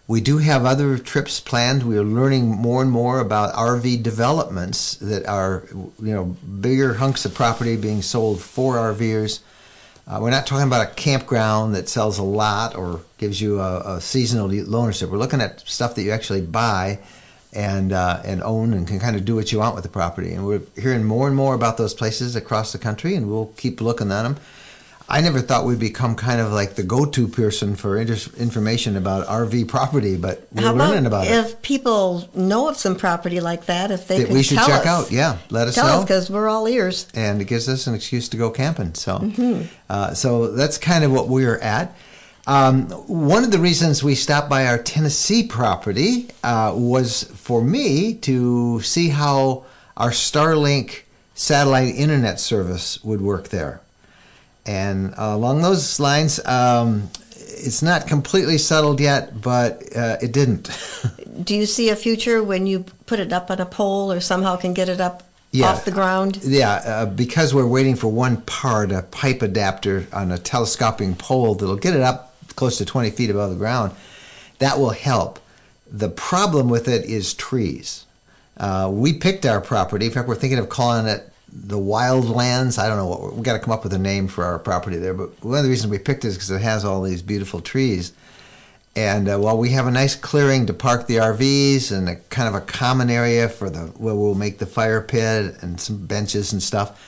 We 0.07 0.19
do 0.19 0.39
have 0.39 0.65
other 0.65 0.97
trips 0.97 1.39
planned. 1.39 1.83
We 1.83 1.97
are 1.97 2.03
learning 2.03 2.47
more 2.47 2.81
and 2.81 2.91
more 2.91 3.19
about 3.19 3.53
RV 3.53 4.03
developments 4.03 4.95
that 4.95 5.25
are, 5.27 5.63
you 5.71 6.13
know, 6.13 6.25
bigger 6.59 6.95
hunks 6.95 7.23
of 7.23 7.33
property 7.33 7.77
being 7.77 8.01
sold 8.01 8.41
for 8.41 8.75
RVers. 8.75 9.39
Uh, 10.05 10.19
we're 10.21 10.29
not 10.29 10.45
talking 10.45 10.67
about 10.67 10.85
a 10.85 10.93
campground 10.95 11.75
that 11.75 11.87
sells 11.87 12.17
a 12.17 12.23
lot 12.23 12.75
or 12.75 13.01
gives 13.17 13.41
you 13.41 13.61
a, 13.61 13.95
a 13.95 14.01
seasonal 14.01 14.51
ownership. 14.75 15.09
We're 15.09 15.17
looking 15.17 15.39
at 15.39 15.61
stuff 15.61 15.95
that 15.95 16.03
you 16.03 16.11
actually 16.11 16.41
buy 16.41 16.99
and 17.53 17.93
uh, 17.93 18.21
and 18.25 18.43
own 18.43 18.73
and 18.73 18.87
can 18.87 18.99
kind 18.99 19.15
of 19.15 19.23
do 19.23 19.35
what 19.35 19.51
you 19.51 19.59
want 19.59 19.75
with 19.75 19.83
the 19.83 19.89
property. 19.89 20.33
And 20.33 20.45
we're 20.45 20.61
hearing 20.75 21.03
more 21.03 21.27
and 21.27 21.35
more 21.35 21.53
about 21.53 21.77
those 21.77 21.93
places 21.93 22.35
across 22.35 22.73
the 22.73 22.79
country, 22.79 23.15
and 23.15 23.29
we'll 23.29 23.53
keep 23.55 23.79
looking 23.79 24.11
at 24.11 24.23
them. 24.23 24.37
I 25.13 25.21
never 25.21 25.39
thought 25.41 25.65
we'd 25.65 25.79
become 25.79 26.15
kind 26.15 26.41
of 26.41 26.51
like 26.51 26.73
the 26.73 26.81
go-to 26.83 27.27
person 27.27 27.75
for 27.75 27.97
inter- 27.97 28.31
information 28.37 28.97
about 28.97 29.27
RV 29.27 29.67
property, 29.67 30.17
but 30.17 30.47
we're 30.51 30.63
How 30.63 30.73
learning 30.73 31.05
about 31.05 31.27
it. 31.27 31.31
if 31.31 31.61
people 31.61 32.27
know 32.33 32.67
of 32.67 32.77
some 32.77 32.95
property 32.95 33.39
like 33.39 33.67
that, 33.67 33.91
if 33.91 34.07
they 34.07 34.23
That 34.23 34.33
we 34.33 34.41
should 34.41 34.57
tell 34.57 34.67
check 34.67 34.81
us. 34.87 34.87
out. 34.87 35.11
Yeah, 35.11 35.37
let 35.51 35.67
us 35.67 35.75
tell 35.75 35.85
know. 35.87 35.93
us 35.99 36.03
because 36.03 36.29
we're 36.31 36.49
all 36.49 36.67
ears. 36.67 37.05
and 37.13 37.39
it 37.41 37.45
gives 37.45 37.69
us 37.69 37.85
an 37.85 37.93
excuse 37.93 38.27
to 38.29 38.37
go 38.37 38.49
camping. 38.49 38.95
So, 38.95 39.19
Mm-hmm. 39.19 39.61
uh, 39.89 40.13
so 40.15 40.47
that's 40.51 40.77
kind 40.79 41.03
of 41.03 41.11
what 41.11 41.27
we're 41.27 41.59
at. 41.59 41.95
Um, 42.47 42.89
one 43.07 43.43
of 43.43 43.51
the 43.51 43.59
reasons 43.59 44.03
we 44.03 44.15
stopped 44.15 44.49
by 44.49 44.65
our 44.67 44.77
Tennessee 44.79 45.43
property 45.47 46.29
uh, 46.43 46.73
was 46.75 47.23
for 47.35 47.63
me 47.63 48.15
to 48.15 48.81
see 48.81 49.09
how 49.09 49.63
our 49.95 50.09
Starlink 50.09 51.03
satellite 51.35 51.93
internet 51.95 52.39
service 52.39 53.01
would 53.03 53.21
work 53.21 53.49
there. 53.49 53.79
And 54.65 55.13
along 55.17 55.61
those 55.61 55.99
lines, 55.99 56.43
um, 56.45 57.09
it's 57.35 57.81
not 57.81 58.07
completely 58.07 58.57
settled 58.57 58.99
yet, 58.99 59.41
but 59.41 59.83
uh, 59.95 60.17
it 60.21 60.31
didn't. 60.31 60.69
Do 61.43 61.55
you 61.55 61.65
see 61.65 61.89
a 61.89 61.95
future 61.95 62.43
when 62.43 62.67
you 62.67 62.85
put 63.05 63.19
it 63.19 63.33
up 63.33 63.49
on 63.51 63.59
a 63.59 63.65
pole 63.65 64.11
or 64.11 64.19
somehow 64.21 64.55
can 64.55 64.73
get 64.73 64.87
it 64.87 65.01
up 65.01 65.23
Yeah. 65.51 65.67
off 65.71 65.83
the 65.85 65.91
ground? 65.91 66.39
Yeah, 66.43 66.73
uh, 66.73 67.05
because 67.07 67.53
we're 67.53 67.67
waiting 67.67 67.95
for 67.95 68.07
one 68.07 68.37
part, 68.41 68.91
a 68.91 69.01
pipe 69.01 69.41
adapter 69.41 70.07
on 70.13 70.31
a 70.31 70.37
telescoping 70.37 71.15
pole 71.15 71.55
that'll 71.55 71.75
get 71.75 71.95
it 71.95 72.01
up 72.01 72.33
close 72.55 72.77
to 72.77 72.85
20 72.85 73.09
feet 73.11 73.29
above 73.29 73.49
the 73.49 73.55
ground. 73.57 73.91
That 74.59 74.79
will 74.79 74.91
help. 74.91 75.39
The 75.91 76.09
problem 76.09 76.69
with 76.69 76.87
it 76.87 77.05
is 77.05 77.33
trees. 77.33 78.05
Uh, 78.57 78.89
we 78.93 79.13
picked 79.13 79.45
our 79.45 79.59
property. 79.59 80.05
In 80.05 80.11
fact, 80.11 80.27
we're 80.27 80.35
thinking 80.35 80.59
of 80.59 80.69
calling 80.69 81.07
it 81.07 81.29
the 81.55 81.77
Wildlands. 81.77 82.79
I 82.79 82.87
don't 82.87 82.97
know 82.97 83.07
what 83.07 83.33
we've 83.33 83.43
got 83.43 83.53
to 83.53 83.59
come 83.59 83.71
up 83.71 83.83
with 83.83 83.93
a 83.93 83.99
name 83.99 84.27
for 84.27 84.43
our 84.43 84.57
property 84.57 84.97
there. 84.97 85.13
But 85.13 85.29
one 85.43 85.57
of 85.57 85.63
the 85.63 85.69
reasons 85.69 85.91
we 85.91 85.99
picked 85.99 86.25
it 86.25 86.29
is 86.29 86.35
because 86.35 86.51
it 86.51 86.61
has 86.61 86.83
all 86.83 87.01
these 87.03 87.21
beautiful 87.21 87.61
trees. 87.61 88.13
And 88.95 89.27
uh, 89.27 89.37
while 89.39 89.57
we 89.57 89.69
have 89.71 89.87
a 89.87 89.91
nice 89.91 90.15
clearing 90.15 90.67
to 90.67 90.73
park 90.73 91.07
the 91.07 91.15
RVs 91.15 91.91
and 91.91 92.09
a 92.09 92.15
kind 92.15 92.47
of 92.47 92.55
a 92.55 92.61
common 92.65 93.09
area 93.09 93.49
for 93.49 93.69
the 93.69 93.79
where 93.97 94.13
we'll 94.13 94.35
make 94.35 94.59
the 94.59 94.65
fire 94.67 95.01
pit 95.01 95.55
and 95.61 95.79
some 95.79 96.05
benches 96.05 96.53
and 96.53 96.61
stuff, 96.61 96.99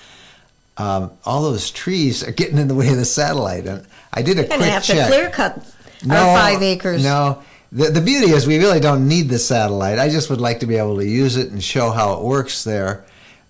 um, 0.78 1.12
all 1.26 1.44
those 1.44 1.70
trees 1.72 2.24
are 2.28 2.32
getting 2.32 2.58
in 2.58 2.68
the 2.68 2.76
way 2.76 2.90
of 2.90 2.98
the 2.98 3.06
satellite. 3.06 3.66
And 3.68 3.86
I 4.14 4.22
did 4.22 4.38
a 4.38 4.42
You're 4.42 4.58
quick 4.58 4.62
have 4.62 4.84
check. 4.84 5.10
to 5.10 5.16
clear 5.16 5.30
cut 5.30 5.58
our 6.10 6.38
five 6.38 6.62
acres. 6.62 7.04
No. 7.04 7.44
The, 7.72 7.90
the 7.90 8.02
beauty 8.02 8.32
is 8.32 8.48
we 8.48 8.58
really 8.58 8.80
don't 8.80 9.08
need 9.08 9.30
the 9.30 9.40
satellite. 9.40 10.00
I 10.00 10.10
just 10.10 10.30
would 10.30 10.40
like 10.40 10.62
to 10.62 10.66
be 10.66 10.78
able 10.78 10.98
to 10.98 11.06
use 11.06 11.36
it 11.36 11.52
and 11.52 11.64
show 11.64 11.92
how 11.92 12.14
it 12.14 12.24
works 12.24 12.64
there. 12.64 13.06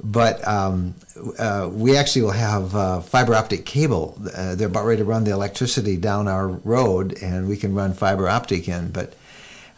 But 0.08 0.48
um, 0.48 0.94
uh, 1.40 1.68
we 1.72 1.98
actually 1.98 2.22
will 2.22 2.32
have 2.32 2.76
uh, 2.76 3.02
fiber 3.02 3.34
optic 3.34 3.66
cable. 3.66 4.16
Uh, 4.38 4.54
they're 4.54 4.68
about 4.68 4.86
ready 4.86 5.00
to 5.00 5.04
run 5.04 5.24
the 5.24 5.32
electricity 5.32 5.98
down 5.98 6.28
our 6.28 6.48
road, 6.48 7.18
and 7.24 7.48
we 7.48 7.58
can 7.58 7.74
run 7.74 7.94
fiber 7.96 8.30
optic 8.30 8.68
in. 8.70 8.92
But 8.92 9.16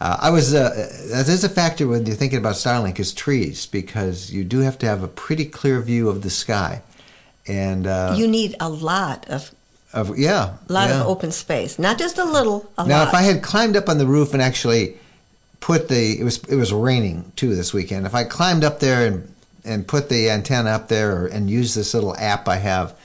uh, 0.02 0.18
I 0.20 0.30
was 0.32 0.54
uh, 0.54 0.70
that 1.14 1.30
is 1.30 1.46
a 1.46 1.50
factor 1.50 1.88
when 1.88 2.06
you're 2.06 2.16
thinking 2.18 2.40
about 2.40 2.56
Starlink 2.56 3.00
is 3.00 3.14
trees 3.14 3.66
because 3.68 4.30
you 4.30 4.44
do 4.44 4.60
have 4.60 4.78
to 4.80 4.86
have 4.86 5.02
a 5.02 5.08
pretty 5.08 5.46
clear 5.46 5.80
view 5.82 6.10
of 6.10 6.24
the 6.24 6.30
sky, 6.30 6.82
and 7.48 7.88
uh, 7.88 8.14
You 8.18 8.28
need 8.28 8.56
a 8.60 8.68
lot 8.70 9.30
of 9.30 9.52
of 9.94 10.20
yeah, 10.20 10.58
lot 10.68 10.90
yeah. 10.90 11.00
of 11.02 11.08
open 11.08 11.32
space, 11.32 11.80
not 11.80 11.98
just 11.98 12.18
a 12.18 12.26
little. 12.26 12.70
A 12.78 12.86
Now, 12.86 13.00
lot. 13.00 13.08
if 13.08 13.14
I 13.14 13.22
had 13.22 13.42
climbed 13.42 13.78
up 13.78 13.88
on 13.88 13.98
the 13.98 14.06
roof 14.06 14.34
and 14.34 14.42
actually 14.42 14.98
put 15.62 15.88
the 15.88 16.20
it 16.20 16.24
was 16.26 16.44
it 16.50 16.56
was 16.56 16.74
raining 16.74 17.32
too 17.38 17.56
this 17.56 17.74
weekend. 17.74 18.06
If 18.06 18.14
I 18.14 18.26
climbed 18.26 18.66
up 18.66 18.82
there 18.82 19.08
and 19.08 19.34
and 19.68 19.88
put 19.88 20.10
the 20.10 20.30
antenna 20.30 20.72
up 20.72 20.88
there 20.88 21.16
or, 21.16 21.28
and 21.28 21.50
use 21.50 21.74
this 21.74 21.94
little 21.94 22.16
app 22.16 22.48
I 22.48 22.58
have, 22.58 22.96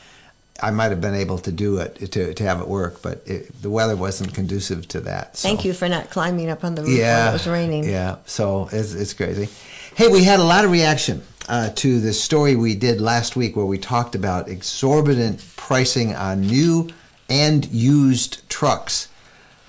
I 0.62 0.70
might 0.70 0.90
have 0.90 1.00
been 1.00 1.14
able 1.14 1.38
to 1.38 1.52
do 1.52 1.78
it 1.78 2.12
to 2.12 2.34
to 2.34 2.44
have 2.44 2.60
it 2.60 2.68
work. 2.68 3.02
But 3.02 3.22
it, 3.26 3.60
the 3.60 3.70
weather 3.70 3.96
wasn't 3.96 4.32
conducive 4.32 4.86
to 4.88 5.00
that. 5.00 5.36
So. 5.36 5.48
Thank 5.48 5.64
you 5.64 5.72
for 5.72 5.88
not 5.88 6.10
climbing 6.10 6.48
up 6.48 6.64
on 6.64 6.74
the 6.74 6.82
roof 6.82 6.96
Yeah, 6.96 7.24
when 7.24 7.28
it 7.28 7.32
was 7.32 7.46
raining. 7.48 7.84
Yeah, 7.84 8.16
so 8.26 8.68
it's, 8.72 8.94
it's 8.94 9.12
crazy. 9.12 9.48
Hey, 9.94 10.08
we 10.08 10.24
had 10.24 10.40
a 10.40 10.44
lot 10.44 10.64
of 10.64 10.70
reaction 10.70 11.22
uh, 11.48 11.70
to 11.76 12.00
the 12.00 12.12
story 12.12 12.56
we 12.56 12.74
did 12.74 13.00
last 13.00 13.36
week 13.36 13.56
where 13.56 13.66
we 13.66 13.78
talked 13.78 14.14
about 14.14 14.48
exorbitant 14.48 15.44
pricing 15.56 16.14
on 16.14 16.42
new 16.42 16.88
and 17.28 17.66
used 17.66 18.48
trucks. 18.48 19.08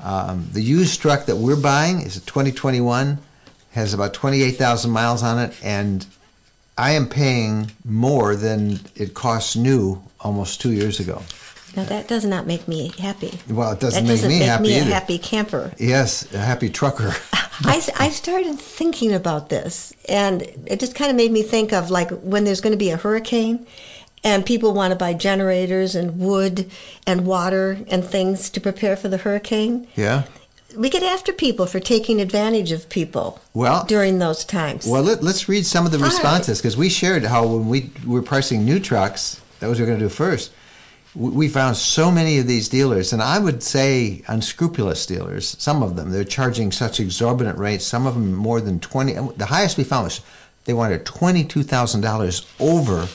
Um, 0.02 0.50
the 0.52 0.62
used 0.62 1.02
truck 1.02 1.26
that 1.26 1.38
we're 1.38 1.60
buying 1.60 2.02
is 2.02 2.18
a 2.18 2.22
2021, 2.22 3.20
has 3.72 3.94
about 3.94 4.14
28,000 4.14 4.92
miles 4.92 5.24
on 5.24 5.40
it, 5.40 5.58
and 5.64 6.06
I 6.78 6.92
am 6.92 7.08
paying 7.08 7.72
more 7.86 8.36
than 8.36 8.80
it 8.96 9.14
costs 9.14 9.56
new 9.56 10.02
almost 10.20 10.62
two 10.62 10.72
years 10.72 11.00
ago. 11.00 11.22
Now 11.76 11.86
that 11.86 12.08
does 12.08 12.24
not 12.26 12.46
make 12.46 12.68
me 12.68 12.92
happy. 13.00 13.40
Well, 13.50 13.72
it 13.72 13.80
doesn't 13.80 14.04
that 14.04 14.08
make 14.08 14.18
doesn't 14.22 14.30
me 14.30 14.40
make 14.40 14.48
happy 14.48 14.64
me 14.64 14.78
a 14.78 14.82
either. 14.82 14.92
happy 14.92 15.18
camper. 15.18 15.72
Yes, 15.80 16.32
a 16.34 16.38
happy 16.38 16.70
trucker. 16.70 17.14
I, 17.66 17.82
I 17.98 18.10
started 18.10 18.60
thinking 18.60 19.14
about 19.14 19.50
this, 19.50 19.94
and 20.10 20.42
it 20.66 20.80
just 20.80 20.96
kind 20.96 21.10
of 21.10 21.18
made 21.18 21.32
me 21.32 21.42
think 21.44 21.74
of 21.74 21.90
like 21.90 22.10
when 22.22 22.44
there's 22.44 22.62
going 22.62 22.74
to 22.74 22.78
be 22.78 22.90
a 22.90 22.98
hurricane, 22.98 23.66
and 24.24 24.46
people 24.46 24.74
want 24.74 24.92
to 24.92 24.96
buy 24.96 25.14
generators 25.14 25.96
and 25.96 26.20
wood 26.20 26.70
and 27.08 27.26
water 27.26 27.80
and 27.88 28.04
things 28.04 28.50
to 28.52 28.62
prepare 28.62 28.96
for 28.96 29.08
the 29.08 29.18
hurricane. 29.18 29.88
Yeah. 29.96 30.24
We 30.76 30.90
get 30.90 31.04
after 31.04 31.34
people 31.34 31.66
for 31.66 31.80
taking 31.80 32.22
advantage 32.22 32.72
of 32.72 32.90
people. 32.90 33.40
Well- 33.54 33.86
during 33.86 34.20
those 34.20 34.46
times. 34.46 34.88
Well, 34.88 35.04
let, 35.04 35.24
us 35.24 35.48
read 35.48 35.66
some 35.66 35.86
of 35.86 35.92
the 35.92 36.00
responses 36.00 36.60
because 36.60 36.78
we 36.78 36.90
shared 36.90 37.24
how 37.24 37.46
when 37.46 37.68
we 37.68 37.92
were 38.06 38.22
pricing 38.22 38.66
new 38.66 38.80
trucks, 38.80 39.42
that 39.60 39.68
was 39.68 39.80
what 39.80 39.86
we 39.86 39.92
were 39.92 39.98
going 39.98 40.00
to 40.00 40.06
do 40.06 40.10
first. 40.10 40.52
We 41.16 41.48
found 41.48 41.78
so 41.78 42.10
many 42.10 42.40
of 42.40 42.48
these 42.48 42.68
dealers, 42.70 43.14
and 43.14 43.22
I 43.22 43.38
would 43.38 43.62
say 43.62 44.24
unscrupulous 44.28 45.06
dealers. 45.06 45.56
Some 45.60 45.84
of 45.84 45.96
them 45.96 46.10
they're 46.10 46.24
charging 46.24 46.72
such 46.72 47.00
exorbitant 47.00 47.60
rates. 47.60 47.86
Some 47.86 48.08
of 48.08 48.16
them 48.16 48.34
more 48.34 48.60
than 48.60 48.80
twenty. 48.80 49.14
The 49.14 49.46
highest 49.46 49.78
we 49.78 49.84
found 49.84 50.06
was 50.06 50.22
they 50.66 50.74
wanted 50.74 51.06
twenty 51.06 51.44
two 51.44 51.62
thousand 51.62 52.02
dollars 52.02 52.48
over 52.60 53.08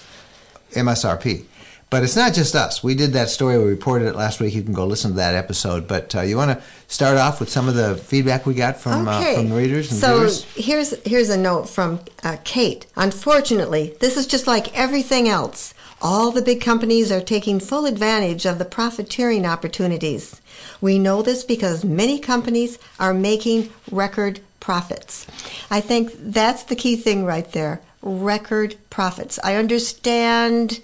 MSRP. 0.74 1.44
But 1.90 2.02
it's 2.02 2.16
not 2.16 2.34
just 2.34 2.54
us. 2.54 2.82
We 2.82 2.94
did 2.94 3.14
that 3.14 3.30
story. 3.30 3.56
We 3.56 3.64
reported 3.64 4.08
it 4.08 4.14
last 4.14 4.40
week. 4.40 4.54
You 4.54 4.62
can 4.62 4.74
go 4.74 4.84
listen 4.84 5.12
to 5.12 5.16
that 5.16 5.34
episode. 5.34 5.88
But 5.88 6.14
uh, 6.14 6.20
you 6.20 6.36
want 6.36 6.50
to 6.50 6.62
start 6.86 7.16
off 7.16 7.40
with 7.40 7.48
some 7.48 7.66
of 7.66 7.74
the 7.74 7.96
feedback 7.96 8.44
we 8.44 8.54
got 8.54 8.76
from 8.76 9.08
uh, 9.08 9.34
from 9.34 9.52
readers 9.52 9.90
and 9.90 9.98
so 9.98 10.16
viewers. 10.16 10.44
here's 10.54 11.06
here's 11.06 11.30
a 11.30 11.36
note 11.38 11.68
from 11.68 12.00
uh, 12.22 12.36
Kate. 12.44 12.86
Unfortunately, 12.96 13.96
this 14.00 14.18
is 14.18 14.26
just 14.26 14.46
like 14.46 14.76
everything 14.78 15.28
else. 15.28 15.72
All 16.00 16.30
the 16.30 16.42
big 16.42 16.60
companies 16.60 17.10
are 17.10 17.20
taking 17.20 17.58
full 17.58 17.86
advantage 17.86 18.44
of 18.44 18.58
the 18.58 18.64
profiteering 18.64 19.46
opportunities. 19.46 20.40
We 20.80 20.98
know 20.98 21.22
this 21.22 21.42
because 21.42 21.84
many 21.84 22.18
companies 22.18 22.78
are 23.00 23.14
making 23.14 23.70
record 23.90 24.40
profits. 24.60 25.26
I 25.70 25.80
think 25.80 26.12
that's 26.16 26.64
the 26.64 26.76
key 26.76 26.96
thing 26.96 27.24
right 27.24 27.50
there. 27.52 27.80
Record 28.02 28.76
profits. 28.90 29.38
I 29.42 29.56
understand 29.56 30.80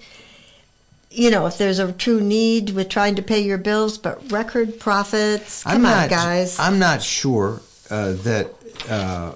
you 1.15 1.31
know, 1.31 1.45
if 1.45 1.57
there's 1.57 1.79
a 1.79 1.91
true 1.93 2.19
need 2.21 2.71
with 2.71 2.89
trying 2.89 3.15
to 3.15 3.21
pay 3.21 3.41
your 3.41 3.57
bills, 3.57 3.97
but 3.97 4.31
record 4.31 4.79
profits. 4.79 5.63
Come 5.63 5.71
I'm 5.71 5.85
on, 5.85 5.91
not, 5.91 6.09
guys. 6.09 6.59
I'm 6.59 6.79
not 6.79 7.01
sure 7.01 7.61
uh, 7.89 8.13
that 8.13 8.51
uh, 8.89 9.33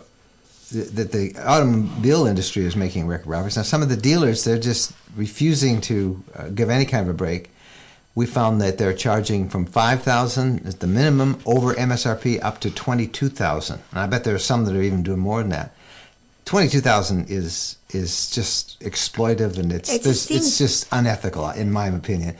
th- 0.71 0.89
that 0.89 1.11
the 1.11 1.35
automobile 1.37 2.25
industry 2.25 2.65
is 2.65 2.75
making 2.75 3.07
record 3.07 3.27
profits. 3.27 3.57
Now, 3.57 3.63
some 3.63 3.81
of 3.81 3.89
the 3.89 3.97
dealers 3.97 4.43
they're 4.43 4.59
just 4.59 4.93
refusing 5.15 5.81
to 5.81 6.23
uh, 6.35 6.49
give 6.49 6.69
any 6.69 6.85
kind 6.85 7.03
of 7.03 7.09
a 7.09 7.17
break. 7.17 7.49
We 8.15 8.25
found 8.25 8.59
that 8.61 8.77
they're 8.77 8.93
charging 8.93 9.49
from 9.49 9.65
five 9.65 10.01
thousand 10.03 10.65
at 10.67 10.81
the 10.81 10.87
minimum 10.87 11.39
over 11.45 11.73
MSRP 11.73 12.43
up 12.43 12.59
to 12.61 12.71
twenty 12.71 13.07
two 13.07 13.29
thousand, 13.29 13.81
and 13.91 13.99
I 13.99 14.07
bet 14.07 14.25
there 14.25 14.35
are 14.35 14.39
some 14.39 14.65
that 14.65 14.75
are 14.75 14.81
even 14.81 15.03
doing 15.03 15.19
more 15.19 15.39
than 15.39 15.49
that. 15.51 15.73
Twenty 16.49 16.67
two 16.67 16.81
thousand 16.81 17.29
is 17.29 17.77
is 17.91 18.31
just 18.31 18.79
exploitive 18.79 19.59
and 19.59 19.71
it's 19.71 19.93
It 19.93 20.03
seems- 20.03 20.31
it's 20.31 20.57
just 20.57 20.87
unethical 20.91 21.47
in 21.51 21.71
my 21.71 21.85
opinion. 21.89 22.35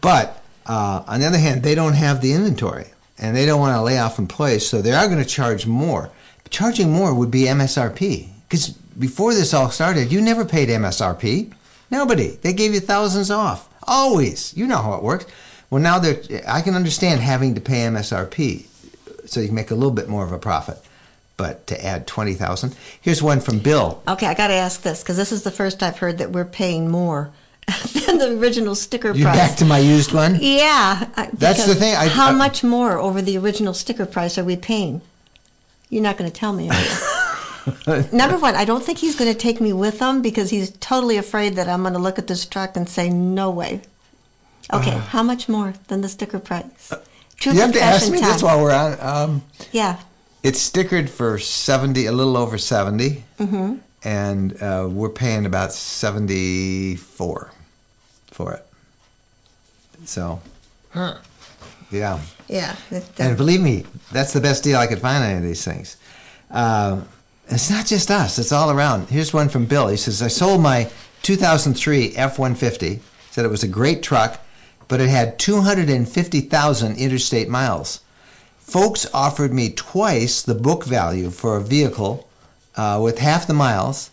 But 0.00 0.42
uh, 0.66 1.04
on 1.06 1.20
the 1.20 1.26
other 1.26 1.38
hand, 1.38 1.62
they 1.62 1.76
don't 1.76 1.92
have 1.92 2.20
the 2.20 2.32
inventory 2.32 2.86
and 3.20 3.36
they 3.36 3.46
don't 3.46 3.60
want 3.60 3.76
to 3.76 3.80
lay 3.80 4.00
off 4.00 4.18
employees, 4.18 4.66
so 4.68 4.82
they 4.82 4.90
are 4.92 5.06
going 5.06 5.22
to 5.22 5.24
charge 5.24 5.64
more. 5.64 6.10
Charging 6.50 6.90
more 6.90 7.14
would 7.14 7.30
be 7.30 7.42
MSRP 7.44 8.30
because 8.48 8.70
before 8.98 9.32
this 9.32 9.54
all 9.54 9.70
started, 9.70 10.10
you 10.10 10.20
never 10.20 10.44
paid 10.44 10.68
MSRP. 10.68 11.52
Nobody. 11.88 12.30
They 12.42 12.52
gave 12.54 12.74
you 12.74 12.80
thousands 12.80 13.30
off. 13.30 13.68
Always. 13.84 14.52
You 14.56 14.66
know 14.66 14.78
how 14.78 14.94
it 14.94 15.04
works. 15.04 15.26
Well, 15.70 15.80
now 15.80 16.00
they're. 16.00 16.20
I 16.48 16.62
can 16.62 16.74
understand 16.74 17.20
having 17.20 17.54
to 17.54 17.60
pay 17.60 17.82
MSRP 17.86 18.66
so 19.24 19.38
you 19.38 19.46
can 19.46 19.54
make 19.54 19.70
a 19.70 19.76
little 19.76 19.92
bit 19.92 20.08
more 20.08 20.24
of 20.24 20.32
a 20.32 20.38
profit. 20.40 20.78
But 21.42 21.66
to 21.66 21.84
add 21.84 22.06
twenty 22.06 22.34
thousand, 22.34 22.76
here's 23.00 23.20
one 23.20 23.40
from 23.40 23.58
Bill. 23.58 24.00
Okay, 24.06 24.26
I 24.28 24.34
got 24.34 24.46
to 24.46 24.54
ask 24.54 24.82
this 24.82 25.02
because 25.02 25.16
this 25.16 25.32
is 25.32 25.42
the 25.42 25.50
first 25.50 25.82
I've 25.82 25.98
heard 25.98 26.18
that 26.18 26.30
we're 26.30 26.44
paying 26.44 26.88
more 26.88 27.32
than 28.06 28.18
the 28.18 28.38
original 28.38 28.76
sticker 28.76 29.10
You 29.12 29.24
price. 29.24 29.36
back 29.36 29.56
to 29.58 29.64
my 29.64 29.78
used 29.78 30.12
one. 30.12 30.38
yeah, 30.40 31.08
I- 31.16 31.30
That's 31.32 31.66
the 31.66 31.74
thing, 31.74 31.96
I- 31.96 32.06
how 32.06 32.28
I- 32.28 32.32
much 32.32 32.62
more 32.62 32.96
over 32.98 33.20
the 33.20 33.36
original 33.38 33.74
sticker 33.74 34.06
price 34.06 34.38
are 34.38 34.44
we 34.44 34.54
paying? 34.56 35.00
You're 35.90 36.04
not 36.04 36.16
going 36.16 36.30
to 36.30 36.36
tell 36.42 36.52
me. 36.52 36.70
Number 38.12 38.38
one, 38.38 38.54
I 38.54 38.64
don't 38.64 38.84
think 38.84 38.98
he's 38.98 39.16
going 39.16 39.32
to 39.32 39.38
take 39.38 39.60
me 39.60 39.72
with 39.72 39.98
him 40.00 40.22
because 40.22 40.50
he's 40.50 40.70
totally 40.78 41.16
afraid 41.16 41.56
that 41.56 41.68
I'm 41.68 41.82
going 41.82 41.94
to 41.94 41.98
look 42.00 42.18
at 42.20 42.26
this 42.28 42.46
truck 42.46 42.76
and 42.76 42.88
say, 42.88 43.08
"No 43.10 43.50
way." 43.50 43.80
Okay, 44.72 44.90
how 45.14 45.22
much 45.24 45.48
more 45.48 45.74
than 45.88 46.00
the 46.02 46.08
sticker 46.08 46.38
price? 46.38 46.92
True 47.36 47.50
Uh, 47.52 47.54
You 47.56 47.60
have 47.62 47.72
to 47.72 47.80
ask 47.80 48.10
me 48.10 48.20
time. 48.20 48.32
this 48.32 48.42
while 48.44 48.60
we're 48.62 48.72
on. 48.72 48.96
Um, 49.00 49.42
Yeah. 49.72 49.98
It's 50.42 50.58
stickered 50.70 51.08
for 51.08 51.38
seventy, 51.38 52.06
a 52.06 52.12
little 52.12 52.36
over 52.36 52.58
70 52.58 53.24
Mm-hmm. 53.38 53.76
and 54.04 54.62
uh, 54.62 54.88
we're 54.90 55.08
paying 55.08 55.46
about 55.46 55.72
seventy-four 55.72 57.50
for 58.30 58.54
it. 58.54 58.66
So, 60.04 60.40
huh. 60.90 61.18
yeah, 61.90 62.18
Yeah. 62.48 62.74
that- 62.90 63.20
and 63.20 63.36
believe 63.36 63.60
me, 63.60 63.84
that's 64.10 64.32
the 64.32 64.40
best 64.40 64.64
deal 64.64 64.78
I 64.78 64.86
could 64.88 65.00
find 65.00 65.22
on 65.22 65.30
any 65.30 65.38
of 65.38 65.44
these 65.44 65.64
things. 65.64 65.96
Um, 66.50 67.08
it's 67.48 67.70
not 67.70 67.86
just 67.86 68.10
us; 68.10 68.38
it's 68.38 68.52
all 68.52 68.70
around. 68.70 69.08
Here's 69.10 69.32
one 69.32 69.48
from 69.48 69.66
Bill. 69.66 69.88
He 69.88 69.96
says, 69.96 70.22
"I 70.22 70.28
sold 70.28 70.60
my 70.60 70.90
2003 71.22 72.16
F-150. 72.16 73.00
Said 73.30 73.44
it 73.44 73.48
was 73.48 73.62
a 73.62 73.68
great 73.68 74.02
truck, 74.02 74.40
but 74.88 75.00
it 75.00 75.08
had 75.08 75.38
250,000 75.38 76.96
interstate 76.96 77.48
miles." 77.48 78.00
Folks 78.72 79.06
offered 79.12 79.52
me 79.52 79.68
twice 79.70 80.40
the 80.40 80.54
book 80.54 80.82
value 80.84 81.28
for 81.28 81.58
a 81.58 81.60
vehicle 81.60 82.26
uh, 82.74 82.98
with 83.02 83.18
half 83.18 83.46
the 83.46 83.52
miles. 83.52 84.10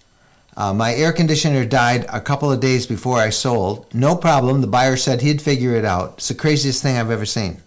Uh, 0.57 0.73
my 0.73 0.93
air 0.93 1.13
conditioner 1.13 1.63
died 1.63 2.05
a 2.09 2.19
couple 2.19 2.51
of 2.51 2.59
days 2.59 2.85
before 2.85 3.19
I 3.19 3.29
sold. 3.29 3.85
No 3.93 4.17
problem. 4.17 4.59
The 4.59 4.67
buyer 4.67 4.97
said 4.97 5.21
he'd 5.21 5.41
figure 5.41 5.75
it 5.75 5.85
out. 5.85 6.15
It's 6.17 6.27
the 6.27 6.35
craziest 6.35 6.83
thing 6.83 6.97
I've 6.97 7.09
ever 7.09 7.25
seen. 7.25 7.61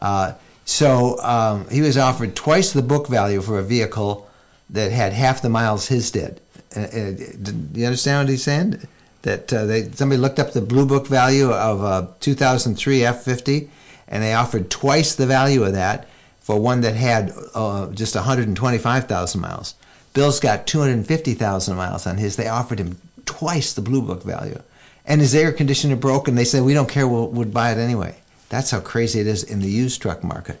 Uh, 0.00 0.34
so 0.64 1.20
um, 1.22 1.68
he 1.68 1.80
was 1.80 1.98
offered 1.98 2.36
twice 2.36 2.72
the 2.72 2.82
book 2.82 3.08
value 3.08 3.42
for 3.42 3.58
a 3.58 3.64
vehicle 3.64 4.30
that 4.70 4.92
had 4.92 5.12
half 5.12 5.42
the 5.42 5.48
miles 5.48 5.88
his 5.88 6.12
did. 6.12 6.40
Uh, 6.76 6.82
uh, 6.82 7.10
do 7.42 7.52
you 7.74 7.84
understand 7.84 8.26
what 8.26 8.30
he's 8.30 8.44
saying? 8.44 8.80
That 9.22 9.52
uh, 9.52 9.66
they 9.66 9.90
somebody 9.90 10.20
looked 10.20 10.38
up 10.38 10.52
the 10.52 10.60
blue 10.60 10.86
book 10.86 11.08
value 11.08 11.50
of 11.50 11.82
a 11.82 12.14
2003 12.20 13.00
F50, 13.00 13.68
and 14.06 14.22
they 14.22 14.34
offered 14.34 14.70
twice 14.70 15.16
the 15.16 15.26
value 15.26 15.64
of 15.64 15.72
that 15.72 16.06
for 16.42 16.60
one 16.60 16.80
that 16.82 16.94
had 16.94 17.32
uh, 17.54 17.88
just 17.92 18.14
125,000 18.14 19.40
miles. 19.40 19.74
Bill's 20.12 20.40
got 20.40 20.66
250,000 20.66 21.76
miles 21.76 22.06
on 22.06 22.18
his. 22.18 22.36
They 22.36 22.48
offered 22.48 22.78
him 22.78 22.98
twice 23.24 23.72
the 23.72 23.80
blue 23.80 24.02
book 24.02 24.22
value, 24.22 24.60
and 25.06 25.20
his 25.20 25.34
air 25.34 25.52
conditioner 25.52 25.96
broke, 25.96 26.28
and 26.28 26.36
they 26.36 26.44
said 26.44 26.64
we 26.64 26.74
don't 26.74 26.88
care. 26.88 27.08
We'll, 27.08 27.28
we'll 27.28 27.48
buy 27.48 27.72
it 27.72 27.78
anyway. 27.78 28.16
That's 28.48 28.70
how 28.70 28.80
crazy 28.80 29.20
it 29.20 29.26
is 29.26 29.42
in 29.42 29.60
the 29.60 29.68
used 29.68 30.02
truck 30.02 30.22
market. 30.22 30.60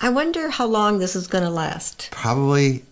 I 0.00 0.08
wonder 0.08 0.48
how 0.48 0.66
long 0.66 0.98
this 0.98 1.14
is 1.14 1.28
going 1.28 1.44
to 1.44 1.50
last. 1.50 2.08
Probably, 2.10 2.84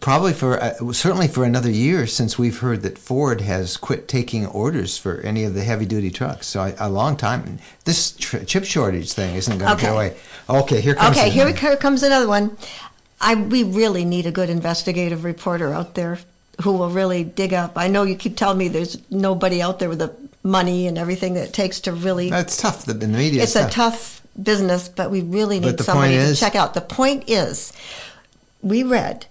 probably 0.00 0.32
for 0.32 0.62
uh, 0.62 0.92
certainly 0.92 1.28
for 1.28 1.44
another 1.44 1.70
year 1.70 2.06
since 2.06 2.38
we've 2.38 2.58
heard 2.58 2.82
that 2.82 2.98
Ford 2.98 3.40
has 3.40 3.76
quit 3.76 4.08
taking 4.08 4.46
orders 4.46 4.98
for 4.98 5.20
any 5.20 5.44
of 5.44 5.54
the 5.54 5.64
heavy 5.64 5.86
duty 5.86 6.10
trucks. 6.10 6.46
So 6.46 6.62
a, 6.62 6.74
a 6.78 6.88
long 6.88 7.16
time. 7.16 7.58
This 7.84 8.12
tr- 8.12 8.38
chip 8.38 8.64
shortage 8.64 9.12
thing 9.12 9.34
isn't 9.36 9.58
going 9.58 9.68
to 9.68 9.74
Okay. 9.76 9.86
go 9.86 9.94
away. 9.94 10.16
Okay, 10.48 10.80
here 10.80 10.94
comes. 10.94 11.16
Okay, 11.16 11.30
here, 11.30 11.52
here 11.52 11.76
comes 11.76 12.02
another 12.02 12.28
one. 12.28 12.56
I 13.20 13.34
we 13.34 13.62
really 13.62 14.04
need 14.04 14.26
a 14.26 14.32
good 14.32 14.50
investigative 14.50 15.24
reporter 15.24 15.72
out 15.72 15.94
there 15.94 16.18
who 16.62 16.72
will 16.72 16.90
really 16.90 17.24
dig 17.24 17.52
up. 17.52 17.72
I 17.76 17.88
know 17.88 18.02
you 18.02 18.16
keep 18.16 18.36
telling 18.36 18.58
me 18.58 18.68
there's 18.68 18.98
nobody 19.10 19.60
out 19.60 19.78
there 19.78 19.88
with 19.88 19.98
the 19.98 20.14
money 20.42 20.86
and 20.86 20.96
everything 20.96 21.34
that 21.34 21.48
it 21.48 21.52
takes 21.52 21.80
to 21.80 21.92
really. 21.92 22.30
That's 22.30 22.56
tough. 22.56 22.84
The, 22.84 22.94
the 22.94 23.08
media, 23.08 23.42
it's 23.42 23.56
a 23.56 23.68
tough 23.68 24.22
business, 24.40 24.88
but 24.88 25.10
we 25.10 25.22
really 25.22 25.60
need 25.60 25.80
somebody 25.80 26.16
point 26.16 26.28
to 26.28 26.36
check 26.36 26.54
out. 26.54 26.74
The 26.74 26.80
point 26.80 27.24
is, 27.28 27.72
we 28.62 28.82
read 28.82 29.26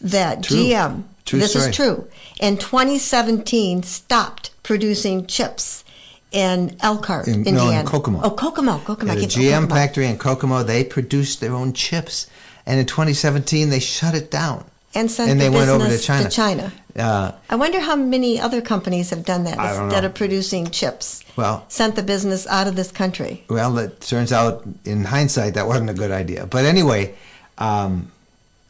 that 0.00 0.42
True. 0.44 0.56
GM, 0.56 1.02
True 1.24 1.38
this 1.40 1.50
story. 1.50 1.70
is 1.70 1.76
true, 1.76 2.08
in 2.40 2.56
2017 2.58 3.82
stopped 3.82 4.50
producing 4.62 5.26
chips 5.26 5.84
in 6.30 6.76
Elkhart, 6.80 7.26
In- 7.26 7.42
no, 7.42 7.48
in 7.50 7.56
Indiana. 7.56 7.88
Kokomo. 7.88 8.20
Oh, 8.22 8.30
Kokomo, 8.30 8.78
Kokomo. 8.84 9.12
At 9.12 9.18
a 9.18 9.22
GM 9.26 9.62
Kokomo. 9.62 9.74
factory 9.74 10.06
in 10.06 10.18
Kokomo, 10.18 10.62
they 10.62 10.84
produced 10.84 11.40
their 11.40 11.52
own 11.54 11.72
chips, 11.72 12.26
and 12.66 12.78
in 12.78 12.86
2017 12.86 13.70
they 13.70 13.80
shut 13.80 14.14
it 14.14 14.30
down. 14.30 14.64
and 14.94 15.10
sent 15.10 15.30
and 15.30 15.38
the 15.38 15.44
they 15.44 15.50
went 15.50 15.68
over 15.70 15.86
to 15.86 15.98
China. 15.98 16.24
To 16.24 16.30
China. 16.30 16.72
Uh, 16.98 17.30
I 17.50 17.56
wonder 17.56 17.78
how 17.78 17.94
many 17.94 18.40
other 18.40 18.60
companies 18.60 19.10
have 19.10 19.24
done 19.24 19.44
that 19.44 19.58
instead 19.58 20.00
know. 20.02 20.06
of 20.08 20.14
producing 20.14 20.70
chips. 20.70 21.22
Well- 21.36 21.64
sent 21.68 21.94
the 21.94 22.02
business 22.02 22.46
out 22.46 22.66
of 22.66 22.74
this 22.74 22.90
country. 22.90 23.44
Well, 23.48 23.78
it 23.78 24.00
turns 24.00 24.32
out 24.32 24.64
in 24.84 25.04
hindsight 25.04 25.54
that 25.54 25.66
wasn't 25.68 25.90
a 25.90 25.94
good 25.94 26.10
idea. 26.10 26.46
But 26.46 26.64
anyway, 26.64 27.14
um, 27.58 28.10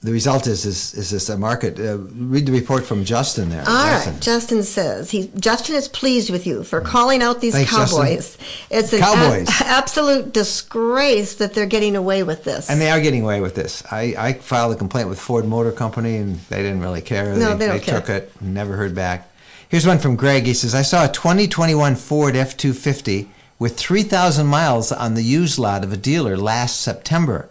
the 0.00 0.12
result 0.12 0.46
is 0.46 0.64
is, 0.64 0.94
is 0.94 1.10
this 1.10 1.28
a 1.28 1.36
market? 1.36 1.78
Uh, 1.78 1.98
read 1.98 2.46
the 2.46 2.52
report 2.52 2.84
from 2.86 3.04
Justin 3.04 3.48
there. 3.48 3.64
All 3.66 3.66
Justin. 3.86 4.12
right, 4.14 4.22
Justin 4.22 4.62
says 4.62 5.10
he 5.10 5.30
Justin 5.40 5.74
is 5.74 5.88
pleased 5.88 6.30
with 6.30 6.46
you 6.46 6.62
for 6.62 6.80
calling 6.80 7.20
out 7.22 7.40
these 7.40 7.54
Thanks, 7.54 7.70
cowboys. 7.70 8.38
It's 8.70 8.92
an 8.92 9.00
Cowboys. 9.00 9.48
a- 9.60 9.66
absolute 9.66 10.32
disgrace 10.32 11.34
that 11.36 11.54
they're 11.54 11.66
getting 11.66 11.96
away 11.96 12.22
with 12.22 12.44
this. 12.44 12.70
And 12.70 12.80
they 12.80 12.90
are 12.90 13.00
getting 13.00 13.22
away 13.22 13.40
with 13.40 13.54
this. 13.54 13.82
I, 13.90 14.14
I 14.18 14.32
filed 14.34 14.72
a 14.72 14.76
complaint 14.76 15.08
with 15.08 15.18
Ford 15.18 15.46
Motor 15.46 15.72
Company, 15.72 16.16
and 16.16 16.36
they 16.48 16.62
didn't 16.62 16.80
really 16.80 17.02
care. 17.02 17.34
No, 17.34 17.56
they 17.56 17.66
don't 17.66 17.82
care. 17.82 18.00
took 18.00 18.08
it, 18.10 18.32
never 18.40 18.76
heard 18.76 18.94
back. 18.94 19.28
Here's 19.68 19.86
one 19.86 19.98
from 19.98 20.16
Greg. 20.16 20.44
He 20.44 20.54
says, 20.54 20.74
I 20.74 20.82
saw 20.82 21.04
a 21.04 21.12
2021 21.12 21.96
Ford 21.96 22.36
F 22.36 22.56
250 22.56 23.28
with 23.58 23.76
3,000 23.76 24.46
miles 24.46 24.92
on 24.92 25.14
the 25.14 25.22
used 25.22 25.58
lot 25.58 25.82
of 25.84 25.92
a 25.92 25.96
dealer 25.96 26.36
last 26.36 26.80
September. 26.80 27.48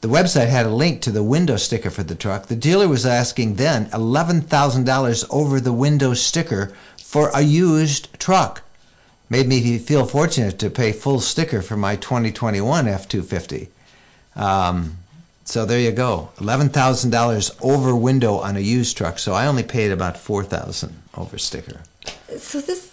The 0.00 0.08
website 0.08 0.48
had 0.48 0.66
a 0.66 0.70
link 0.70 1.02
to 1.02 1.10
the 1.10 1.22
window 1.22 1.56
sticker 1.56 1.90
for 1.90 2.02
the 2.02 2.14
truck. 2.14 2.46
The 2.46 2.56
dealer 2.56 2.88
was 2.88 3.04
asking 3.04 3.56
then 3.56 3.86
$11,000 3.90 5.26
over 5.30 5.60
the 5.60 5.72
window 5.72 6.14
sticker 6.14 6.72
for 6.96 7.30
a 7.34 7.42
used 7.42 8.18
truck. 8.18 8.62
Made 9.28 9.46
me 9.46 9.78
feel 9.78 10.06
fortunate 10.06 10.58
to 10.58 10.70
pay 10.70 10.92
full 10.92 11.20
sticker 11.20 11.60
for 11.60 11.76
my 11.76 11.96
2021 11.96 12.88
F 12.88 13.08
250. 13.08 13.68
Um, 14.34 14.96
so 15.44 15.66
there 15.66 15.80
you 15.80 15.90
go, 15.90 16.30
eleven 16.40 16.68
thousand 16.68 17.10
dollars 17.10 17.50
over 17.60 17.94
window 17.94 18.36
on 18.36 18.56
a 18.56 18.60
used 18.60 18.96
truck. 18.96 19.18
So 19.18 19.34
I 19.34 19.46
only 19.46 19.64
paid 19.64 19.90
about 19.90 20.16
four 20.16 20.44
thousand 20.44 21.02
over 21.16 21.38
sticker. 21.38 21.80
so 22.38 22.60
this. 22.60 22.92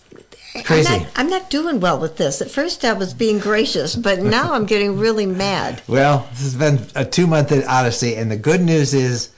Crazy. 0.67 0.89
I'm 0.89 1.01
not, 1.03 1.12
I'm 1.15 1.29
not 1.29 1.50
doing 1.50 1.79
well 1.79 1.97
with 1.97 2.17
this. 2.17 2.41
At 2.41 2.51
first, 2.51 2.83
I 2.83 2.91
was 2.91 3.13
being 3.13 3.39
gracious, 3.39 3.95
but 3.95 4.19
now 4.19 4.53
I'm 4.53 4.65
getting 4.65 4.97
really 4.97 5.25
mad. 5.25 5.81
Well, 5.88 6.27
this 6.31 6.41
has 6.41 6.55
been 6.55 6.86
a 6.93 7.05
two 7.05 7.25
month 7.25 7.53
odyssey, 7.67 8.15
and 8.17 8.29
the 8.29 8.36
good 8.36 8.62
news 8.62 8.93
is 8.93 9.29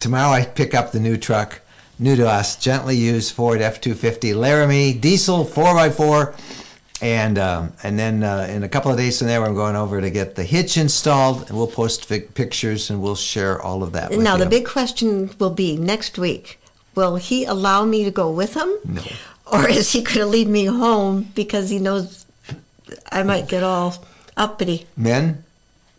tomorrow 0.00 0.32
I 0.32 0.44
pick 0.44 0.74
up 0.74 0.90
the 0.90 0.98
new 0.98 1.16
truck, 1.16 1.60
new 2.00 2.16
to 2.16 2.28
us, 2.28 2.56
gently 2.56 2.96
used 2.96 3.32
Ford 3.32 3.60
F 3.60 3.80
two 3.80 3.94
fifty 3.94 4.34
Laramie 4.34 4.92
diesel 4.92 5.44
four 5.44 5.78
x 5.78 5.96
four. 5.96 6.34
And 7.00 7.38
um, 7.38 7.72
and 7.84 7.96
then 7.96 8.24
uh, 8.24 8.48
in 8.50 8.64
a 8.64 8.68
couple 8.68 8.90
of 8.90 8.96
days 8.96 9.18
from 9.18 9.28
there, 9.28 9.44
I'm 9.44 9.54
going 9.54 9.76
over 9.76 10.00
to 10.00 10.10
get 10.10 10.34
the 10.34 10.44
hitch 10.44 10.76
installed, 10.76 11.48
and 11.48 11.56
we'll 11.56 11.68
post 11.68 12.06
fi- 12.06 12.20
pictures 12.20 12.90
and 12.90 13.00
we'll 13.00 13.14
share 13.14 13.62
all 13.62 13.84
of 13.84 13.92
that. 13.92 14.10
With 14.10 14.20
Now, 14.20 14.36
you. 14.36 14.42
the 14.44 14.50
big 14.50 14.66
question 14.66 15.30
will 15.38 15.50
be 15.50 15.76
next 15.76 16.18
week 16.18 16.58
will 16.94 17.16
he 17.16 17.44
allow 17.44 17.84
me 17.84 18.04
to 18.04 18.10
go 18.10 18.30
with 18.30 18.54
him? 18.54 18.72
No. 18.84 19.02
Or 19.54 19.68
is 19.68 19.92
he 19.92 20.02
going 20.02 20.18
to 20.18 20.26
leave 20.26 20.48
me 20.48 20.64
home 20.66 21.30
because 21.34 21.70
he 21.70 21.78
knows 21.78 22.26
I 23.10 23.22
might 23.22 23.48
get 23.48 23.62
all 23.62 24.04
uppity? 24.36 24.86
men, 24.96 25.44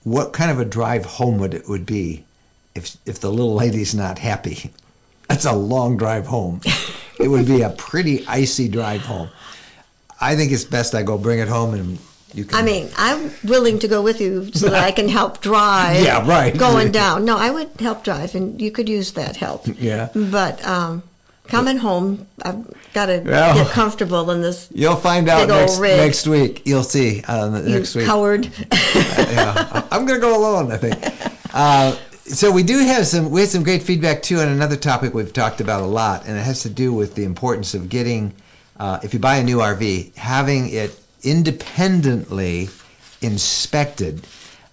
what 0.04 0.34
kind 0.34 0.52
of 0.52 0.60
a 0.60 0.66
drive 0.66 1.06
home 1.06 1.38
would 1.40 1.54
it 1.54 1.68
would 1.68 1.86
be 1.86 2.24
if 2.76 2.98
if 3.06 3.20
the 3.20 3.32
little 3.32 3.56
lady's 3.56 3.96
not 3.96 4.20
happy? 4.20 4.72
That's 5.30 5.46
a 5.46 5.54
long 5.54 5.98
drive 5.98 6.28
home. 6.28 6.62
it 7.20 7.28
would 7.30 7.48
be 7.48 7.62
a 7.62 7.70
pretty 7.70 8.26
icy 8.28 8.68
drive 8.68 9.02
home. 9.02 9.30
I 10.22 10.36
think 10.36 10.52
it's 10.52 10.66
best 10.66 10.94
I 10.94 11.02
go 11.04 11.18
bring 11.18 11.40
it 11.40 11.48
home 11.48 11.74
and 11.74 11.98
you 12.34 12.44
can. 12.46 12.58
I 12.58 12.62
mean, 12.62 12.90
I'm 12.98 13.32
willing 13.44 13.80
to 13.80 13.88
go 13.88 14.02
with 14.02 14.20
you 14.20 14.52
so 14.54 14.70
that 14.70 14.84
I 14.84 14.92
can 14.92 15.08
help 15.08 15.42
drive. 15.52 16.04
Yeah, 16.04 16.28
right. 16.28 16.56
Going 16.56 16.92
down. 16.92 17.24
No, 17.26 17.38
I 17.38 17.50
would 17.50 17.70
help 17.80 18.04
drive, 18.04 18.36
and 18.36 18.62
you 18.62 18.72
could 18.72 18.90
use 18.90 19.14
that 19.14 19.38
help. 19.38 19.66
Yeah. 19.80 20.10
But 20.14 20.64
um, 20.66 21.04
coming 21.48 21.78
home, 21.78 22.28
I've 22.42 22.68
got 22.96 23.08
to 23.08 23.20
Well, 23.20 23.54
get 23.54 23.68
comfortable 23.72 24.32
in 24.32 24.42
this. 24.42 24.70
You'll 24.74 24.96
find 24.96 25.30
out 25.30 25.48
next, 25.50 25.78
rig. 25.78 25.98
next 25.98 26.26
week. 26.26 26.64
You'll 26.66 26.84
see 26.84 27.22
uh, 27.24 27.62
You 27.64 27.76
next 27.76 27.94
week. 27.94 28.08
coward. 28.08 28.46
yeah, 28.96 29.88
I'm 29.92 30.06
going 30.06 30.20
to 30.20 30.26
go 30.26 30.36
alone. 30.36 30.72
I 30.72 30.78
think. 30.78 30.98
Uh, 31.54 31.96
so 32.26 32.52
we 32.52 32.64
do 32.64 32.80
have 32.80 33.06
some. 33.06 33.30
We 33.30 33.42
had 33.42 33.50
some 33.50 33.64
great 33.64 33.84
feedback 33.84 34.24
too 34.24 34.38
on 34.40 34.48
another 34.48 34.78
topic 34.78 35.14
we've 35.14 35.32
talked 35.34 35.62
about 35.62 35.84
a 35.84 35.86
lot, 35.86 36.26
and 36.26 36.36
it 36.38 36.42
has 36.42 36.64
to 36.64 36.70
do 36.70 36.94
with 36.94 37.14
the 37.16 37.24
importance 37.26 37.76
of 37.76 37.90
getting, 37.90 38.34
uh, 38.80 39.00
if 39.04 39.14
you 39.14 39.20
buy 39.20 39.36
a 39.36 39.44
new 39.44 39.58
RV, 39.58 40.16
having 40.16 40.70
it 40.70 40.98
independently 41.22 42.70
inspected, 43.22 44.26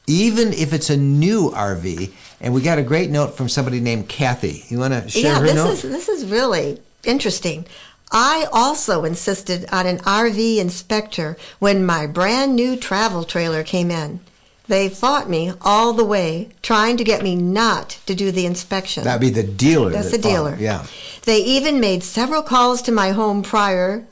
even 0.06 0.52
if 0.52 0.72
it's 0.72 0.90
a 0.90 0.96
new 0.96 1.50
RV. 1.50 2.12
And 2.40 2.54
we 2.54 2.60
got 2.62 2.78
a 2.78 2.82
great 2.82 3.10
note 3.10 3.36
from 3.36 3.48
somebody 3.48 3.80
named 3.80 4.08
Kathy. 4.08 4.64
You 4.68 4.78
want 4.78 4.94
to 4.94 5.08
share 5.08 5.22
yeah, 5.22 5.38
her 5.38 5.46
this 5.46 5.54
note? 5.54 5.72
is 5.72 5.82
this 5.82 6.08
is 6.08 6.24
really 6.26 6.80
interesting. 7.04 7.66
I 8.12 8.46
also 8.52 9.04
insisted 9.04 9.66
on 9.72 9.86
an 9.86 9.98
RV 10.00 10.58
inspector 10.58 11.36
when 11.58 11.84
my 11.84 12.06
brand 12.06 12.54
new 12.54 12.76
travel 12.76 13.24
trailer 13.24 13.64
came 13.64 13.90
in. 13.90 14.20
They 14.68 14.88
fought 14.88 15.28
me 15.28 15.52
all 15.60 15.92
the 15.92 16.04
way, 16.04 16.50
trying 16.62 16.96
to 16.98 17.04
get 17.04 17.22
me 17.22 17.34
not 17.34 17.98
to 18.06 18.14
do 18.14 18.30
the 18.30 18.46
inspection. 18.46 19.04
That'd 19.04 19.20
be 19.20 19.30
the 19.30 19.42
dealer. 19.42 19.90
That's 19.90 20.12
that 20.12 20.22
the 20.22 20.28
dealer. 20.28 20.50
followed. 20.50 20.60
Yeah. 20.60 20.86
They 21.24 21.38
even 21.38 21.80
made 21.80 22.02
several 22.02 22.42
calls 22.42 22.80
to 22.82 22.92
my 22.92 23.10
home 23.10 23.42
prior 23.42 24.06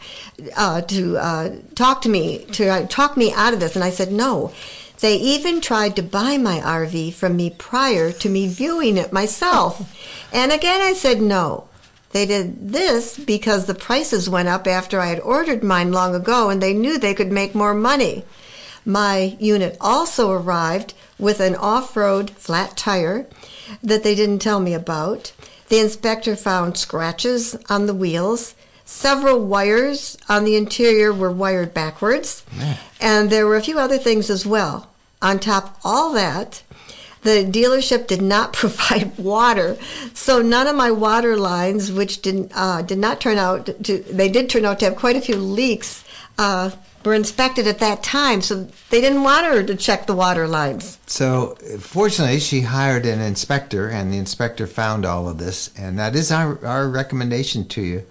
uh, 0.57 0.81
to 0.83 1.19
uh, 1.19 1.51
talk 1.75 2.03
to 2.03 2.09
me 2.09 2.45
to 2.53 2.69
uh, 2.69 2.87
talk 2.89 3.17
me 3.17 3.33
out 3.33 3.55
of 3.55 3.61
this, 3.61 3.75
and 3.75 3.85
I 3.85 3.91
said 3.91 4.13
no. 4.13 4.53
They 5.01 5.17
even 5.17 5.61
tried 5.61 5.97
to 5.97 6.03
buy 6.03 6.37
my 6.37 6.61
RV 6.61 7.15
from 7.15 7.37
me 7.37 7.51
prior 7.51 8.13
to 8.13 8.29
me 8.29 8.47
viewing 8.49 8.99
it 8.99 9.13
myself, 9.13 9.97
and 10.33 10.53
again 10.53 10.81
I 10.81 10.93
said 10.95 11.23
no. 11.23 11.70
They 12.13 12.27
did 12.27 12.73
this 12.73 13.19
because 13.19 13.67
the 13.67 13.75
prices 13.75 14.29
went 14.29 14.49
up 14.49 14.67
after 14.67 15.01
I 15.01 15.07
had 15.07 15.21
ordered 15.21 15.63
mine 15.63 15.93
long 15.93 16.15
ago, 16.15 16.51
and 16.51 16.61
they 16.61 16.75
knew 16.75 16.99
they 16.99 17.15
could 17.15 17.31
make 17.31 17.55
more 17.55 17.75
money. 17.75 18.25
My 18.85 19.37
unit 19.39 19.77
also 19.81 20.31
arrived 20.33 20.95
with 21.19 21.39
an 21.39 21.55
off 21.55 21.97
road 21.97 22.31
flat 22.31 22.77
tire 22.77 23.27
that 23.83 24.03
they 24.03 24.15
didn't 24.15 24.41
tell 24.41 24.59
me 24.59 24.75
about. 24.75 25.33
The 25.69 25.79
inspector 25.79 26.35
found 26.35 26.77
scratches 26.77 27.57
on 27.69 27.87
the 27.87 27.95
wheels. 27.95 28.55
Several 28.85 29.39
wires 29.45 30.19
on 30.29 30.45
the 30.45 30.57
interior 30.57 31.13
were 31.13 31.31
wired 31.31 31.73
backwards. 31.73 32.43
And 33.01 33.31
there 33.31 33.47
were 33.47 33.57
a 33.57 33.63
few 33.63 33.79
other 33.79 33.99
things 33.99 34.31
as 34.31 34.45
well. 34.45 34.89
On 35.23 35.39
top 35.39 35.65
of 35.65 35.77
all 35.85 36.13
that, 36.15 36.63
the 37.23 37.45
dealership 37.45 38.07
did 38.07 38.23
not 38.23 38.53
provide 38.63 39.17
water, 39.19 39.77
so 40.15 40.43
none 40.43 40.67
of 40.67 40.77
my 40.77 40.91
water 40.91 41.37
lines, 41.37 41.93
which 41.93 42.23
didn't 42.23 42.53
uh, 42.55 42.83
did 42.83 42.99
not 42.99 43.21
turn 43.21 43.39
out 43.39 43.67
to, 43.85 43.99
they 43.99 44.29
did 44.29 44.51
turn 44.51 44.65
out 44.65 44.79
to 44.81 44.87
have 44.87 44.97
quite 44.97 45.17
a 45.17 45.21
few 45.21 45.37
leaks, 45.37 46.05
uh, 46.39 46.71
were 47.05 47.15
inspected 47.15 47.67
at 47.67 47.79
that 47.79 48.03
time. 48.03 48.43
So 48.43 48.69
they 48.91 49.01
didn't 49.01 49.23
want 49.23 49.47
her 49.47 49.63
to 49.63 49.75
check 49.75 50.07
the 50.07 50.15
water 50.15 50.47
lines. 50.47 50.99
So, 51.07 51.57
fortunately, 51.79 52.41
she 52.41 52.61
hired 52.63 53.07
an 53.07 53.21
inspector, 53.21 53.89
and 53.89 54.13
the 54.13 54.19
inspector 54.19 54.67
found 54.67 55.05
all 55.05 55.29
of 55.29 55.39
this, 55.39 55.71
and 55.79 55.99
that 55.99 56.15
is 56.15 56.31
our, 56.31 56.65
our 56.65 56.89
recommendation 56.89 57.67
to 57.69 57.83
you. 57.83 58.07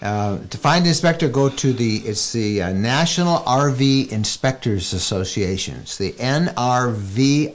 Uh, 0.00 0.38
to 0.50 0.56
find 0.56 0.84
the 0.84 0.90
inspector, 0.90 1.28
go 1.28 1.48
to 1.48 1.72
the 1.72 1.96
it's 1.98 2.32
the 2.32 2.62
uh, 2.62 2.72
National 2.72 3.38
RV 3.40 4.12
Inspectors 4.12 4.92
Association. 4.92 5.78
It's 5.80 5.98
the 5.98 6.12
NRVIA 6.12 7.48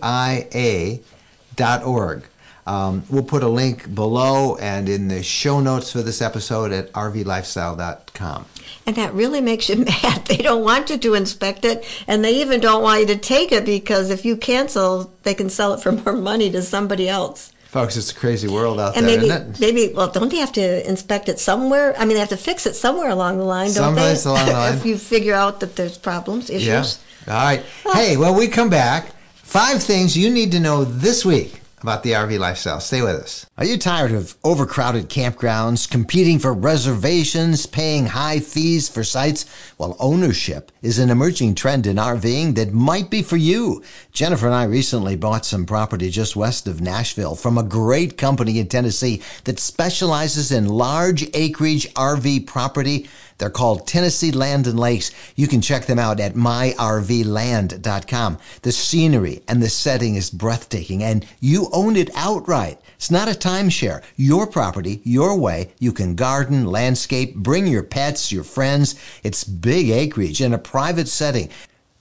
dot 1.56 1.84
org. 1.84 2.26
Um, 2.66 3.04
we'll 3.10 3.24
put 3.24 3.44
a 3.44 3.48
link 3.50 3.94
below 3.94 4.56
and 4.58 4.88
in 4.88 5.10
the 5.10 5.22
show 5.22 5.60
notes 5.60 5.92
for 5.92 6.02
this 6.02 6.22
episode 6.22 6.72
at 6.72 6.92
rvlifestyle.com. 6.94 8.46
And 8.86 8.96
that 8.96 9.14
really 9.14 9.42
makes 9.42 9.70
you 9.70 9.78
mad. 10.04 10.26
They 10.26 10.38
don't 10.38 10.64
want 10.64 10.90
you 10.90 10.98
to 10.98 11.14
inspect 11.14 11.66
it, 11.66 11.86
and 12.08 12.24
they 12.24 12.42
even 12.42 12.60
don't 12.60 12.84
want 12.84 13.02
you 13.02 13.08
to 13.08 13.18
take 13.18 13.52
it 13.52 13.66
because 13.66 14.10
if 14.10 14.26
you 14.26 14.36
cancel, 14.38 15.14
they 15.24 15.34
can 15.34 15.50
sell 15.50 15.74
it 15.74 15.82
for 15.82 15.92
more 15.94 16.14
money 16.14 16.50
to 16.52 16.62
somebody 16.62 17.08
else. 17.08 17.53
Folks, 17.74 17.98
it's 17.98 18.12
a 18.12 18.16
crazy 18.16 18.48
world 18.48 18.80
out 18.80 18.96
And 18.96 19.08
there, 19.08 19.18
maybe, 19.18 19.30
isn't 19.32 19.56
it? 19.56 19.60
maybe, 19.60 19.92
well, 19.96 20.08
don't 20.08 20.30
they 20.30 20.38
have 20.38 20.52
to 20.52 20.88
inspect 20.88 21.28
it 21.28 21.40
somewhere? 21.40 21.96
I 21.98 22.06
mean, 22.06 22.14
they 22.14 22.20
have 22.20 22.30
to 22.30 22.38
fix 22.38 22.68
it 22.68 22.76
somewhere 22.76 23.10
along 23.10 23.40
the 23.40 23.46
line, 23.46 23.66
don't 23.74 23.96
Someplace 23.96 24.24
they? 24.26 24.30
along 24.30 24.46
the 24.46 24.52
line. 24.64 24.74
if 24.76 24.86
you 24.86 24.96
figure 24.96 25.34
out 25.34 25.60
that 25.62 25.76
there's 25.76 25.98
problems, 25.98 26.52
issues. 26.52 27.00
Yeah. 27.28 27.34
All 27.36 27.44
right. 27.44 27.64
Hey, 27.94 28.16
when 28.16 28.36
we 28.36 28.48
come 28.48 28.70
back, 28.70 29.08
five 29.34 29.82
things 29.82 30.16
you 30.16 30.30
need 30.30 30.52
to 30.52 30.60
know 30.60 30.84
this 30.84 31.26
week 31.26 31.62
about 31.84 32.04
the 32.04 32.14
RV 32.14 32.40
lifestyle. 32.40 32.80
Stay 32.80 33.02
with 33.02 33.16
us. 33.16 33.46
Are 33.58 33.66
you 33.66 33.78
tired 33.78 34.12
of 34.12 34.36
overcrowded 34.44 35.10
campgrounds, 35.10 35.90
competing 35.90 36.40
for 36.40 36.54
reservations, 36.54 37.66
paying 37.66 38.08
high 38.08 38.40
fees 38.40 38.90
for 38.90 39.04
sites? 39.04 39.46
Well, 39.78 39.96
ownership 40.00 40.72
is 40.82 40.98
an 40.98 41.10
emerging 41.10 41.56
trend 41.56 41.86
in 41.86 41.98
RVing 41.98 42.56
that 42.56 42.74
might 42.74 43.10
be 43.10 43.22
for 43.22 43.38
you. 43.38 43.84
Jennifer 44.12 44.48
and 44.48 44.56
I 44.56 44.64
recently 44.64 45.16
bought 45.16 45.46
some 45.46 45.66
property 45.66 46.10
just 46.10 46.36
west 46.36 46.68
of 46.68 46.82
Nashville 46.82 47.36
from 47.36 47.58
a 47.58 47.64
great 47.64 48.18
company 48.18 48.60
in 48.60 48.68
Tennessee 48.68 49.22
that 49.44 49.60
specializes 49.60 50.52
in 50.52 50.68
large 50.68 51.30
acreage 51.36 51.94
RV 51.94 52.48
property. 52.48 53.10
They're 53.38 53.50
called 53.50 53.88
Tennessee 53.88 54.32
Land 54.32 54.68
and 54.68 54.80
Lakes. 54.80 55.12
You 55.36 55.48
can 55.48 55.62
check 55.62 55.86
them 55.86 56.00
out 56.00 56.20
at 56.20 56.36
myrvland.com. 56.36 58.38
The 58.62 58.72
scenery 58.72 59.44
and 59.48 59.62
the 59.62 59.70
setting 59.70 60.16
is 60.16 60.30
breathtaking 60.30 61.04
and 61.04 61.26
you 61.40 61.70
own 61.72 61.96
it 61.96 62.10
outright. 62.16 62.80
It's 62.96 63.12
not 63.12 63.28
a 63.28 63.32
timeshare. 63.32 64.02
Your 64.16 64.48
property, 64.48 65.02
your 65.04 65.38
way. 65.38 65.72
You 65.80 65.92
can 65.92 66.16
garden, 66.16 66.66
landscape, 66.66 67.36
bring 67.36 67.68
your 67.68 67.84
pets, 67.84 68.32
your 68.32 68.44
friends. 68.44 68.96
It's 69.24 69.44
big 69.44 69.90
acreage 69.90 70.42
in 70.42 70.54
a 70.54 70.58
private 70.58 71.08
setting. 71.08 71.50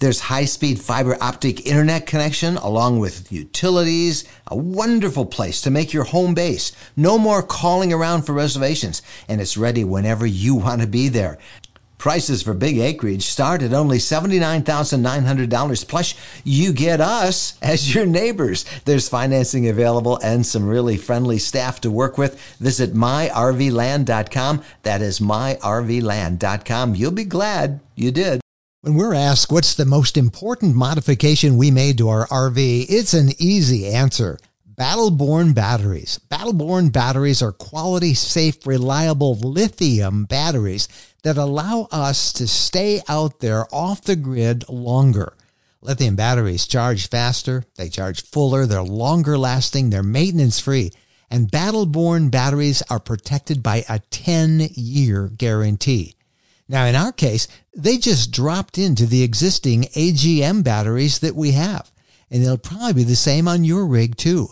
There's 0.02 0.18
high 0.18 0.46
speed 0.46 0.80
fiber 0.80 1.16
optic 1.20 1.64
internet 1.64 2.06
connection 2.06 2.56
along 2.56 2.98
with 2.98 3.30
utilities. 3.30 4.24
A 4.48 4.56
wonderful 4.56 5.24
place 5.24 5.60
to 5.60 5.70
make 5.70 5.92
your 5.92 6.02
home 6.02 6.34
base. 6.34 6.72
No 6.96 7.18
more 7.18 7.40
calling 7.40 7.92
around 7.92 8.22
for 8.22 8.32
reservations, 8.32 9.00
and 9.28 9.40
it's 9.40 9.56
ready 9.56 9.84
whenever 9.84 10.26
you 10.26 10.56
want 10.56 10.80
to 10.80 10.88
be 10.88 11.08
there. 11.08 11.38
Prices 11.98 12.42
for 12.42 12.52
big 12.52 12.78
acreage 12.78 13.26
start 13.26 13.62
at 13.62 13.72
only 13.72 13.98
$79,900. 13.98 15.86
Plus, 15.86 16.14
you 16.42 16.72
get 16.72 17.00
us 17.00 17.56
as 17.62 17.94
your 17.94 18.04
neighbors. 18.04 18.64
There's 18.84 19.08
financing 19.08 19.68
available 19.68 20.18
and 20.20 20.44
some 20.44 20.66
really 20.66 20.96
friendly 20.96 21.38
staff 21.38 21.80
to 21.82 21.92
work 21.92 22.18
with. 22.18 22.40
Visit 22.56 22.92
myrvland.com. 22.92 24.64
That 24.82 25.00
is 25.00 25.20
myrvland.com. 25.20 26.96
You'll 26.96 27.12
be 27.12 27.24
glad 27.24 27.78
you 27.94 28.10
did. 28.10 28.41
When 28.84 28.94
we're 28.94 29.14
asked 29.14 29.52
what's 29.52 29.76
the 29.76 29.84
most 29.84 30.16
important 30.16 30.74
modification 30.74 31.56
we 31.56 31.70
made 31.70 31.98
to 31.98 32.08
our 32.08 32.26
RV, 32.26 32.86
it's 32.88 33.14
an 33.14 33.30
easy 33.38 33.86
answer. 33.86 34.40
Battle 34.66 35.12
Born 35.12 35.52
batteries. 35.52 36.18
Battle 36.18 36.52
Born 36.52 36.88
batteries 36.88 37.42
are 37.42 37.52
quality, 37.52 38.12
safe, 38.14 38.66
reliable 38.66 39.36
lithium 39.36 40.24
batteries 40.24 40.88
that 41.22 41.36
allow 41.36 41.86
us 41.92 42.32
to 42.32 42.48
stay 42.48 43.00
out 43.08 43.38
there 43.38 43.72
off 43.72 44.02
the 44.02 44.16
grid 44.16 44.68
longer. 44.68 45.34
Lithium 45.80 46.16
batteries 46.16 46.66
charge 46.66 47.08
faster, 47.08 47.62
they 47.76 47.88
charge 47.88 48.24
fuller, 48.24 48.66
they're 48.66 48.82
longer 48.82 49.38
lasting, 49.38 49.90
they're 49.90 50.02
maintenance 50.02 50.58
free, 50.58 50.90
and 51.30 51.52
Battle 51.52 51.86
Born 51.86 52.30
batteries 52.30 52.82
are 52.90 52.98
protected 52.98 53.62
by 53.62 53.84
a 53.88 54.00
10 54.10 54.70
year 54.74 55.28
guarantee. 55.28 56.16
Now, 56.72 56.86
in 56.86 56.96
our 56.96 57.12
case, 57.12 57.48
they 57.76 57.98
just 57.98 58.32
dropped 58.32 58.78
into 58.78 59.04
the 59.04 59.22
existing 59.22 59.82
AGM 59.94 60.64
batteries 60.64 61.18
that 61.18 61.36
we 61.36 61.52
have, 61.52 61.92
and 62.30 62.42
they'll 62.42 62.56
probably 62.56 62.94
be 62.94 63.04
the 63.04 63.14
same 63.14 63.46
on 63.46 63.62
your 63.62 63.86
rig 63.86 64.16
too. 64.16 64.48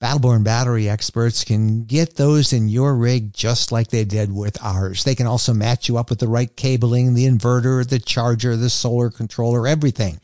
Battle 0.00 0.18
Born 0.18 0.42
battery 0.42 0.88
experts 0.88 1.44
can 1.44 1.84
get 1.84 2.16
those 2.16 2.54
in 2.54 2.68
your 2.68 2.96
rig 2.96 3.34
just 3.34 3.70
like 3.70 3.88
they 3.88 4.04
did 4.06 4.34
with 4.34 4.56
ours. 4.62 5.04
They 5.04 5.14
can 5.14 5.26
also 5.26 5.52
match 5.52 5.90
you 5.90 5.98
up 5.98 6.08
with 6.08 6.20
the 6.20 6.28
right 6.28 6.54
cabling, 6.56 7.12
the 7.12 7.26
inverter, 7.26 7.86
the 7.86 7.98
charger, 7.98 8.56
the 8.56 8.70
solar 8.70 9.10
controller, 9.10 9.66
everything. 9.66 10.20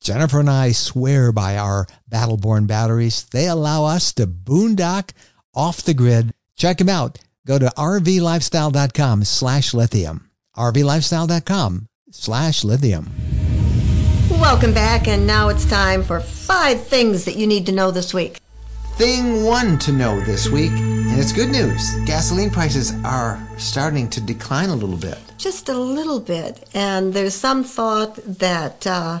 Jennifer 0.00 0.40
and 0.40 0.48
I 0.48 0.72
swear 0.72 1.30
by 1.30 1.58
our 1.58 1.86
Battle 2.08 2.38
Born 2.38 2.66
batteries. 2.66 3.24
They 3.24 3.48
allow 3.48 3.84
us 3.84 4.14
to 4.14 4.26
boondock 4.26 5.10
off 5.54 5.82
the 5.82 5.92
grid. 5.92 6.32
Check 6.56 6.78
them 6.78 6.88
out. 6.88 7.18
Go 7.46 7.58
to 7.58 7.66
rvlifestyle.com 7.66 9.24
slash 9.24 9.74
lithium. 9.74 10.25
rvlifestyle.com 10.56 11.86
slash 12.10 12.64
lithium. 12.64 13.10
Welcome 14.30 14.74
back, 14.74 15.08
and 15.08 15.26
now 15.26 15.48
it's 15.48 15.64
time 15.64 16.02
for 16.02 16.20
five 16.20 16.84
things 16.86 17.24
that 17.24 17.36
you 17.36 17.46
need 17.46 17.66
to 17.66 17.72
know 17.72 17.90
this 17.90 18.12
week. 18.12 18.38
Thing 18.96 19.44
one 19.44 19.78
to 19.80 19.92
know 19.92 20.20
this 20.20 20.48
week, 20.48 20.72
and 20.72 21.20
it's 21.20 21.32
good 21.32 21.50
news. 21.50 21.94
Gasoline 22.06 22.50
prices 22.50 22.92
are 23.04 23.38
starting 23.58 24.08
to 24.10 24.20
decline 24.20 24.70
a 24.70 24.74
little 24.74 24.96
bit. 24.96 25.18
Just 25.36 25.68
a 25.68 25.78
little 25.78 26.20
bit. 26.20 26.68
And 26.74 27.12
there's 27.12 27.34
some 27.34 27.62
thought 27.62 28.16
that 28.24 28.86
uh, 28.86 29.20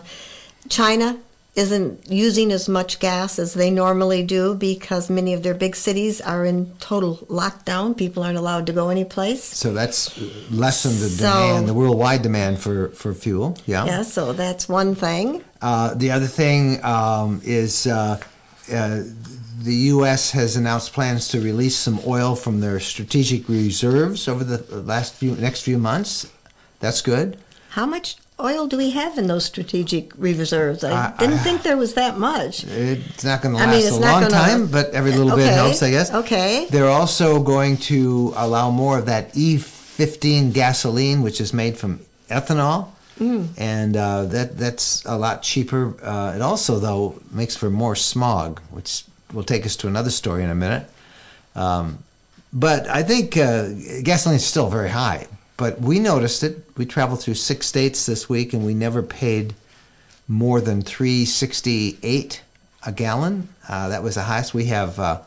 China 0.68 1.18
isn't 1.56 2.10
using 2.10 2.52
as 2.52 2.68
much 2.68 3.00
gas 3.00 3.38
as 3.38 3.54
they 3.54 3.70
normally 3.70 4.22
do 4.22 4.54
because 4.54 5.08
many 5.08 5.32
of 5.32 5.42
their 5.42 5.54
big 5.54 5.74
cities 5.74 6.20
are 6.20 6.44
in 6.44 6.70
total 6.80 7.16
lockdown. 7.28 7.96
People 7.96 8.22
aren't 8.22 8.36
allowed 8.36 8.66
to 8.66 8.72
go 8.74 8.90
anyplace. 8.90 9.42
So 9.42 9.72
that's 9.72 10.16
lessened 10.50 10.96
the 10.98 11.08
So- 11.08 11.24
demand, 11.32 11.68
the 11.68 11.74
worldwide 11.74 12.20
demand 12.22 12.58
for, 12.60 12.88
for 12.90 13.14
fuel. 13.14 13.56
Yeah. 13.66 13.86
Yeah, 13.86 14.02
so 14.02 14.34
that's 14.34 14.68
one 14.68 14.94
thing. 14.94 15.42
Uh, 15.62 15.94
the 15.94 16.10
other 16.10 16.26
thing 16.26 16.84
um, 16.84 17.40
is 17.42 17.86
uh, 17.86 18.20
uh, 18.70 19.02
the 19.62 19.74
U.S. 19.96 20.30
has 20.32 20.56
announced 20.56 20.92
plans 20.92 21.28
to 21.28 21.40
release 21.40 21.74
some 21.76 21.98
oil 22.06 22.36
from 22.36 22.60
their 22.60 22.78
strategic 22.80 23.48
reserves 23.48 24.28
over 24.28 24.44
the 24.44 24.58
last 24.82 25.14
few 25.14 25.34
next 25.36 25.62
few 25.62 25.78
months. 25.78 26.30
That's 26.80 27.00
good. 27.00 27.38
How 27.70 27.86
much 27.86 28.16
oil 28.38 28.66
do 28.66 28.76
we 28.76 28.90
have 28.90 29.18
in 29.18 29.26
those 29.26 29.44
strategic 29.44 30.12
reserves? 30.16 30.84
I, 30.84 31.12
I- 31.12 31.16
didn't 31.18 31.38
think 31.38 31.62
there 31.62 31.76
was 31.76 31.94
that 31.94 32.18
much. 32.18 32.64
It's 32.64 33.24
not 33.24 33.42
going 33.42 33.54
to 33.54 33.60
I 33.60 33.66
last 33.66 33.76
mean, 33.76 33.86
it's 33.86 33.96
a 33.96 34.00
long 34.00 34.22
gonna- 34.22 34.30
time, 34.30 34.66
but 34.68 34.90
every 34.90 35.12
little 35.12 35.36
bit 35.36 35.52
helps, 35.52 35.82
I 35.82 35.90
guess. 35.90 36.12
okay. 36.12 36.66
They're 36.70 36.88
also 36.88 37.42
going 37.42 37.76
to 37.88 38.32
allow 38.36 38.70
more 38.70 38.98
of 38.98 39.06
that 39.06 39.32
E15 39.34 40.52
gasoline, 40.52 41.22
which 41.22 41.40
is 41.40 41.52
made 41.52 41.76
from 41.78 42.00
ethanol. 42.28 42.88
Mm. 43.18 43.48
And 43.56 43.96
uh, 43.96 44.24
that 44.26 44.58
that's 44.58 45.02
a 45.06 45.16
lot 45.16 45.42
cheaper. 45.42 45.94
Uh, 46.02 46.34
it 46.36 46.42
also, 46.42 46.78
though, 46.78 47.18
makes 47.30 47.56
for 47.56 47.70
more 47.70 47.96
smog, 47.96 48.60
which 48.70 49.04
will 49.32 49.42
take 49.42 49.64
us 49.64 49.74
to 49.76 49.86
another 49.88 50.10
story 50.10 50.44
in 50.44 50.50
a 50.50 50.54
minute. 50.54 50.86
Um, 51.54 52.00
but 52.52 52.86
I 52.88 53.02
think 53.02 53.34
uh, 53.38 53.68
gasoline 54.02 54.36
is 54.36 54.44
still 54.44 54.68
very 54.68 54.90
high. 54.90 55.28
But 55.56 55.80
we 55.80 55.98
noticed 55.98 56.42
it. 56.42 56.62
We 56.76 56.84
traveled 56.86 57.20
through 57.20 57.34
six 57.34 57.66
states 57.66 58.06
this 58.06 58.28
week, 58.28 58.52
and 58.52 58.64
we 58.64 58.74
never 58.74 59.02
paid 59.02 59.54
more 60.28 60.60
than 60.60 60.82
368 60.82 62.42
a 62.84 62.92
gallon. 62.92 63.48
Uh, 63.68 63.88
that 63.88 64.02
was 64.02 64.16
the 64.16 64.22
highest. 64.22 64.54
We 64.54 64.66
have 64.66 64.98
uh, 64.98 65.20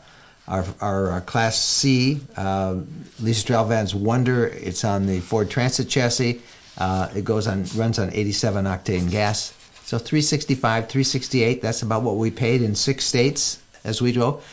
our, 0.46 0.64
our, 0.80 1.12
uh 1.12 1.20
Class 1.20 1.58
C 1.58 2.20
uh, 2.36 2.76
Leisure 3.20 3.46
Travel 3.46 3.68
Vans 3.68 3.94
Wonder. 3.94 4.46
It's 4.46 4.84
on 4.84 5.06
the 5.06 5.20
Ford 5.20 5.50
Transit 5.50 5.88
chassis. 5.88 6.40
Uh, 6.78 7.08
it 7.14 7.24
goes 7.24 7.46
on 7.46 7.64
runs 7.76 7.98
on 7.98 8.12
87 8.12 8.64
octane 8.64 9.10
gas. 9.10 9.52
So 9.84 9.98
365, 9.98 10.88
368. 10.88 11.62
That's 11.62 11.82
about 11.82 12.02
what 12.02 12.16
we 12.16 12.30
paid 12.30 12.62
in 12.62 12.74
six 12.74 13.04
states 13.04 13.60
as 13.84 14.00
we 14.00 14.12
drove. 14.12 14.44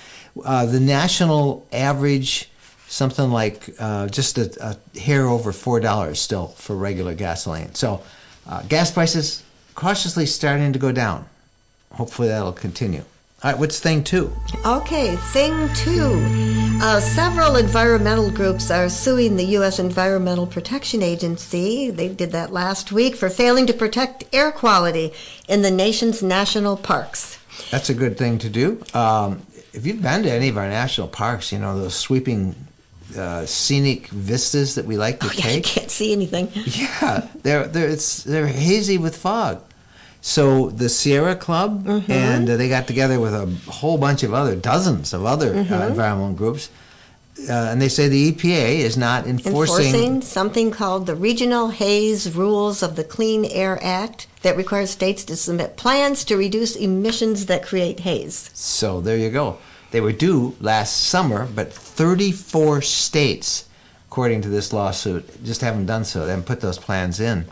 Uh, 0.43 0.65
the 0.65 0.79
national 0.79 1.65
average 1.71 2.49
something 2.87 3.31
like 3.31 3.69
uh, 3.79 4.07
just 4.07 4.37
a, 4.37 4.77
a 4.95 4.99
hair 4.99 5.27
over 5.27 5.51
four 5.51 5.79
dollars 5.79 6.19
still 6.19 6.47
for 6.47 6.75
regular 6.75 7.13
gasoline. 7.13 7.75
So 7.75 8.01
uh, 8.47 8.63
gas 8.63 8.91
prices 8.91 9.43
cautiously 9.75 10.25
starting 10.25 10.73
to 10.73 10.79
go 10.79 10.91
down. 10.91 11.25
Hopefully 11.91 12.27
that'll 12.27 12.53
continue. 12.53 13.03
All 13.43 13.51
right, 13.51 13.59
what's 13.59 13.79
thing 13.79 14.03
two? 14.03 14.33
Okay, 14.65 15.15
thing 15.15 15.69
two. 15.75 16.19
Uh, 16.81 16.99
several 16.99 17.55
environmental 17.55 18.31
groups 18.31 18.71
are 18.71 18.89
suing 18.89 19.35
the 19.35 19.45
U.S. 19.45 19.77
Environmental 19.77 20.47
Protection 20.47 21.03
Agency. 21.03 21.91
They 21.91 22.09
did 22.09 22.31
that 22.31 22.51
last 22.51 22.91
week 22.91 23.15
for 23.15 23.29
failing 23.29 23.67
to 23.67 23.73
protect 23.73 24.23
air 24.33 24.51
quality 24.51 25.13
in 25.47 25.61
the 25.61 25.69
nation's 25.69 26.23
national 26.23 26.77
parks. 26.77 27.37
That's 27.69 27.91
a 27.91 27.93
good 27.93 28.17
thing 28.17 28.39
to 28.39 28.49
do. 28.49 28.83
Um, 28.95 29.43
if 29.71 29.85
you've 29.85 30.01
been 30.01 30.23
to 30.23 30.31
any 30.31 30.49
of 30.49 30.57
our 30.57 30.67
national 30.67 31.07
parks, 31.07 31.51
you 31.51 31.59
know 31.59 31.79
those 31.79 31.95
sweeping 31.95 32.55
uh, 33.15 33.45
scenic 33.45 34.07
vistas 34.07 34.75
that 34.75 34.85
we 34.85 34.97
like 34.97 35.19
to 35.19 35.27
Oh, 35.27 35.31
yeah, 35.35 35.51
you 35.51 35.61
can't 35.61 35.91
see 35.91 36.11
anything. 36.11 36.49
Yeah, 36.65 37.27
they're 37.43 37.67
they're 37.67 37.89
it's 37.89 38.23
they're 38.23 38.47
hazy 38.47 38.97
with 38.97 39.15
fog. 39.15 39.61
So 40.21 40.69
the 40.71 40.89
Sierra 40.89 41.35
Club 41.35 41.85
Mm-hmm. 41.85 42.11
and 42.11 42.49
uh, 42.49 42.57
they 42.57 42.67
got 42.69 42.87
together 42.87 43.19
with 43.19 43.33
a 43.33 43.45
whole 43.71 43.97
bunch 43.97 44.23
of 44.23 44.33
other 44.33 44.55
dozens 44.55 45.13
of 45.13 45.25
other 45.25 45.53
Mm-hmm. 45.53 45.73
uh, 45.73 45.87
environmental 45.87 46.33
groups, 46.33 46.69
uh, 47.47 47.53
and 47.71 47.81
they 47.81 47.87
say 47.87 48.09
the 48.09 48.31
EPA 48.33 48.79
is 48.79 48.97
not 48.97 49.25
enforcing. 49.27 49.85
Enforcing 49.85 50.21
something 50.21 50.71
called 50.71 51.05
the 51.05 51.15
Regional 51.15 51.69
Haze 51.69 52.35
Rules 52.35 52.83
of 52.83 52.95
the 52.95 53.03
Clean 53.03 53.45
Air 53.45 53.79
Act 53.81 54.27
that 54.41 54.57
requires 54.57 54.89
states 54.89 55.23
to 55.25 55.35
submit 55.35 55.77
plans 55.77 56.25
to 56.25 56.35
reduce 56.35 56.75
emissions 56.75 57.45
that 57.45 57.63
create 57.63 58.01
haze. 58.01 58.49
So 58.53 58.99
there 59.01 59.17
you 59.17 59.29
go. 59.29 59.57
They 59.91 60.01
were 60.01 60.11
due 60.11 60.55
last 60.59 60.97
summer, 61.05 61.47
but 61.53 61.71
34 61.71 62.81
states, 62.81 63.67
according 64.07 64.41
to 64.41 64.49
this 64.49 64.73
lawsuit, 64.73 65.43
just 65.43 65.61
haven't 65.61 65.85
done 65.85 66.03
so. 66.03 66.25
They 66.25 66.31
haven't 66.31 66.45
put 66.45 66.61
those 66.61 66.77
plans 66.77 67.19
in, 67.19 67.45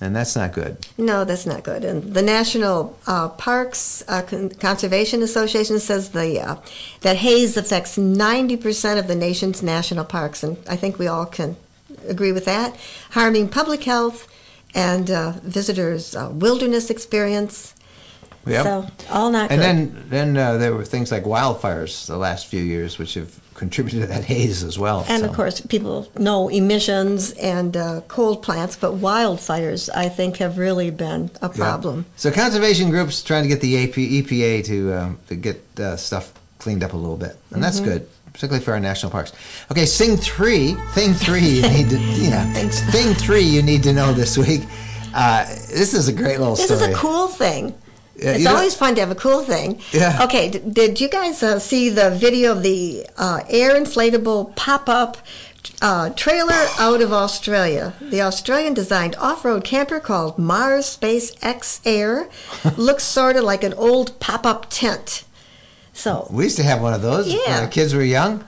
and 0.00 0.14
that's 0.14 0.36
not 0.36 0.52
good. 0.52 0.86
No, 0.98 1.24
that's 1.24 1.46
not 1.46 1.62
good. 1.62 1.84
And 1.84 2.14
the 2.14 2.22
National 2.22 2.98
uh, 3.06 3.30
Parks 3.30 4.04
uh, 4.06 4.22
Con- 4.22 4.50
Conservation 4.50 5.22
Association 5.22 5.78
says 5.80 6.10
the 6.10 6.40
uh, 6.40 6.56
that 7.00 7.16
haze 7.16 7.56
affects 7.56 7.96
90% 7.96 8.98
of 8.98 9.08
the 9.08 9.14
nation's 9.14 9.62
national 9.62 10.04
parks, 10.04 10.42
and 10.42 10.58
I 10.68 10.76
think 10.76 10.98
we 10.98 11.06
all 11.06 11.26
can 11.26 11.56
agree 12.06 12.32
with 12.32 12.44
that, 12.44 12.76
harming 13.10 13.48
public 13.48 13.84
health 13.84 14.28
and 14.74 15.10
uh, 15.10 15.32
visitors' 15.42 16.14
uh, 16.14 16.30
wilderness 16.32 16.90
experience. 16.90 17.74
Yep. 18.48 18.64
So 18.64 18.86
all 19.10 19.30
not 19.30 19.50
And 19.50 19.60
good. 19.60 20.08
then, 20.10 20.34
then 20.34 20.36
uh, 20.36 20.56
there 20.58 20.74
were 20.74 20.84
things 20.84 21.10
like 21.12 21.24
wildfires 21.24 22.06
the 22.06 22.16
last 22.16 22.46
few 22.46 22.62
years, 22.62 22.98
which 22.98 23.14
have 23.14 23.38
contributed 23.54 24.02
to 24.02 24.06
that 24.06 24.24
haze 24.24 24.62
as 24.62 24.78
well. 24.78 25.04
and 25.08 25.22
so. 25.22 25.28
of 25.28 25.34
course, 25.34 25.60
people 25.60 26.08
know 26.18 26.48
emissions 26.48 27.32
and 27.32 27.76
uh, 27.76 28.00
coal 28.08 28.36
plants, 28.36 28.76
but 28.76 28.92
wildfires, 28.94 29.90
I 29.94 30.08
think, 30.08 30.36
have 30.38 30.58
really 30.58 30.90
been 30.90 31.30
a 31.42 31.48
problem. 31.48 32.06
So 32.16 32.30
conservation 32.30 32.90
groups 32.90 33.22
trying 33.22 33.42
to 33.42 33.48
get 33.48 33.60
the 33.60 33.84
AP, 33.84 33.94
EPA 33.94 34.64
to 34.66 34.92
um, 34.94 35.18
to 35.28 35.34
get 35.36 35.60
uh, 35.80 35.96
stuff 35.96 36.32
cleaned 36.58 36.82
up 36.84 36.92
a 36.92 36.96
little 36.96 37.16
bit, 37.16 37.36
and 37.52 37.62
that's 37.62 37.80
Mm-hmm. 37.80 37.88
good, 37.90 38.08
particularly 38.32 38.64
for 38.64 38.72
our 38.72 38.80
national 38.80 39.10
parks. 39.12 39.32
Okay, 39.70 39.86
sing 39.86 40.16
three, 40.16 40.74
thing 40.94 41.12
three, 41.14 41.40
you 41.40 41.62
need 41.62 41.88
to, 41.90 41.98
thing 42.92 43.14
three 43.14 43.42
you 43.42 43.62
need 43.62 43.82
to 43.82 43.92
know 43.92 44.12
this 44.12 44.36
week. 44.38 44.62
Uh, 45.14 45.44
this 45.46 45.94
is 45.94 46.06
a 46.08 46.12
great 46.12 46.38
little 46.38 46.54
This 46.56 46.66
story. 46.66 46.90
is 46.92 46.96
a 46.96 47.00
cool 47.00 47.26
thing. 47.28 47.74
Yeah, 48.18 48.32
it's 48.32 48.46
always 48.46 48.74
fun 48.74 48.94
to 48.96 49.00
have 49.00 49.10
a 49.10 49.14
cool 49.14 49.42
thing. 49.42 49.80
Yeah. 49.92 50.18
Okay, 50.24 50.50
d- 50.50 50.58
did 50.58 51.00
you 51.00 51.08
guys 51.08 51.42
uh, 51.42 51.58
see 51.58 51.88
the 51.88 52.10
video 52.10 52.52
of 52.52 52.62
the 52.62 53.06
uh, 53.16 53.40
air 53.48 53.70
inflatable 53.80 54.56
pop 54.56 54.88
up 54.88 55.18
uh, 55.80 56.10
trailer 56.10 56.66
out 56.78 57.00
of 57.00 57.12
Australia? 57.12 57.94
The 58.00 58.22
Australian 58.22 58.74
designed 58.74 59.14
off 59.16 59.44
road 59.44 59.62
camper 59.64 60.00
called 60.00 60.38
Mars 60.38 60.86
Space 60.86 61.32
X 61.42 61.80
Air 61.84 62.28
looks 62.76 63.04
sort 63.04 63.36
of 63.36 63.44
like 63.44 63.62
an 63.62 63.74
old 63.74 64.18
pop 64.20 64.44
up 64.44 64.66
tent. 64.68 65.24
So, 65.92 66.28
We 66.30 66.44
used 66.44 66.56
to 66.58 66.62
have 66.64 66.80
one 66.80 66.94
of 66.94 67.02
those 67.02 67.26
when 67.28 67.38
Yeah. 67.46 67.60
the 67.62 67.68
kids 67.70 67.94
were 67.94 68.02
young. 68.02 68.44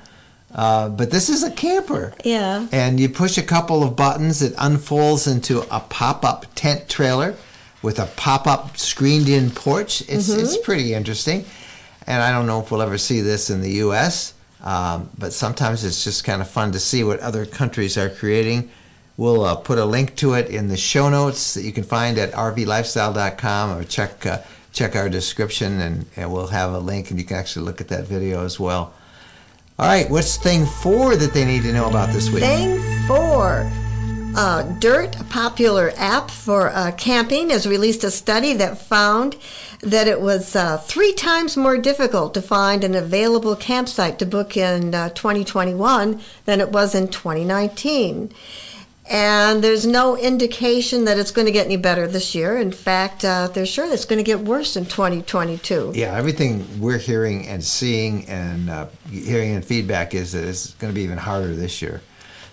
Uh, 0.52 0.88
but 0.88 1.12
this 1.12 1.28
is 1.28 1.44
a 1.44 1.50
camper. 1.52 2.12
yeah. 2.24 2.66
And 2.72 2.98
you 2.98 3.08
push 3.08 3.38
a 3.38 3.42
couple 3.42 3.84
of 3.84 3.94
buttons, 3.94 4.42
it 4.42 4.52
unfolds 4.58 5.28
into 5.28 5.60
a 5.72 5.78
pop 5.78 6.24
up 6.24 6.46
tent 6.56 6.88
trailer 6.88 7.36
with 7.82 7.98
a 7.98 8.06
pop 8.16 8.46
up 8.46 8.76
screened 8.76 9.28
in 9.28 9.50
porch. 9.50 10.02
It's, 10.02 10.28
it's 10.28 10.56
pretty 10.58 10.94
interesting. 10.94 11.44
And 12.06 12.22
I 12.22 12.32
don't 12.32 12.46
know 12.46 12.60
if 12.60 12.70
we'll 12.70 12.82
ever 12.82 12.98
see 12.98 13.20
this 13.20 13.50
in 13.50 13.60
the 13.60 13.70
U.S., 13.72 14.34
um, 14.62 15.08
but 15.16 15.32
sometimes 15.32 15.84
it's 15.84 16.04
just 16.04 16.24
kind 16.24 16.42
of 16.42 16.48
fun 16.48 16.72
to 16.72 16.78
see 16.78 17.02
what 17.04 17.20
other 17.20 17.46
countries 17.46 17.96
are 17.96 18.10
creating. 18.10 18.70
We'll 19.16 19.44
uh, 19.44 19.56
put 19.56 19.78
a 19.78 19.84
link 19.84 20.16
to 20.16 20.34
it 20.34 20.50
in 20.50 20.68
the 20.68 20.76
show 20.76 21.08
notes 21.08 21.54
that 21.54 21.62
you 21.62 21.72
can 21.72 21.84
find 21.84 22.18
at 22.18 22.32
rvlifestyle.com 22.32 23.78
or 23.78 23.84
check, 23.84 24.26
uh, 24.26 24.38
check 24.72 24.96
our 24.96 25.08
description, 25.08 25.80
and, 25.80 26.06
and 26.16 26.32
we'll 26.32 26.46
have 26.48 26.72
a 26.72 26.78
link 26.78 27.10
and 27.10 27.18
you 27.18 27.24
can 27.24 27.36
actually 27.36 27.64
look 27.64 27.80
at 27.80 27.88
that 27.88 28.04
video 28.04 28.44
as 28.44 28.58
well. 28.58 28.92
All 29.78 29.86
right, 29.86 30.10
what's 30.10 30.36
thing 30.36 30.66
four 30.66 31.16
that 31.16 31.32
they 31.32 31.44
need 31.46 31.62
to 31.62 31.72
know 31.72 31.88
about 31.88 32.12
this 32.12 32.30
week? 32.30 32.42
Thing 32.42 32.80
four. 33.06 33.70
Uh, 34.36 34.62
Dyrt, 34.78 35.20
a 35.20 35.24
popular 35.24 35.92
app 35.96 36.30
for 36.30 36.68
uh, 36.68 36.92
camping, 36.92 37.50
has 37.50 37.66
released 37.66 38.04
a 38.04 38.10
study 38.10 38.52
that 38.54 38.80
found 38.80 39.36
that 39.80 40.06
it 40.06 40.20
was 40.20 40.54
uh, 40.54 40.76
three 40.78 41.12
times 41.12 41.56
more 41.56 41.76
difficult 41.76 42.32
to 42.34 42.42
find 42.42 42.84
an 42.84 42.94
available 42.94 43.56
campsite 43.56 44.18
to 44.20 44.26
book 44.26 44.56
in 44.56 44.94
uh, 44.94 45.08
2021 45.10 46.20
than 46.44 46.60
it 46.60 46.70
was 46.70 46.94
in 46.94 47.08
2019. 47.08 48.32
And 49.10 49.64
there's 49.64 49.84
no 49.84 50.16
indication 50.16 51.04
that 51.06 51.18
it's 51.18 51.32
going 51.32 51.46
to 51.46 51.52
get 51.52 51.66
any 51.66 51.76
better 51.76 52.06
this 52.06 52.32
year. 52.32 52.56
In 52.56 52.70
fact, 52.70 53.24
uh, 53.24 53.48
they're 53.48 53.66
sure 53.66 53.92
it's 53.92 54.04
going 54.04 54.20
to 54.20 54.24
get 54.24 54.38
worse 54.38 54.76
in 54.76 54.84
2022. 54.84 55.92
Yeah, 55.96 56.14
everything 56.14 56.80
we're 56.80 56.98
hearing 56.98 57.48
and 57.48 57.64
seeing 57.64 58.28
and 58.28 58.70
uh, 58.70 58.86
hearing 59.10 59.56
and 59.56 59.64
feedback 59.64 60.14
is 60.14 60.30
that 60.32 60.44
it's 60.44 60.74
going 60.74 60.92
to 60.92 60.94
be 60.94 61.02
even 61.02 61.18
harder 61.18 61.52
this 61.52 61.82
year. 61.82 62.02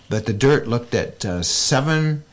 But 0.08 0.26
the 0.26 0.32
Dyrt 0.32 0.66
looked 0.66 0.94
at 0.94 1.24
uh, 1.24 1.42
seven 1.42 2.24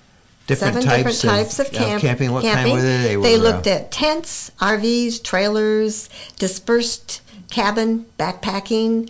different 0.47 0.75
Seven 0.75 0.87
types, 0.87 1.21
different 1.21 1.37
types 1.47 1.59
of, 1.59 1.71
camp- 1.71 2.01
camping. 2.01 2.31
What 2.31 2.43
camping. 2.43 2.73
kind 2.73 2.75
were 2.75 2.81
they? 2.81 3.15
They, 3.15 3.37
were, 3.37 3.43
looked 3.43 3.67
uh, 3.67 3.71
at 3.71 3.91
tents, 3.91 4.51
RVs, 4.59 5.23
trailers, 5.23 6.09
dispersed 6.37 7.21
cabin, 7.49 8.05
backpacking, 8.19 9.09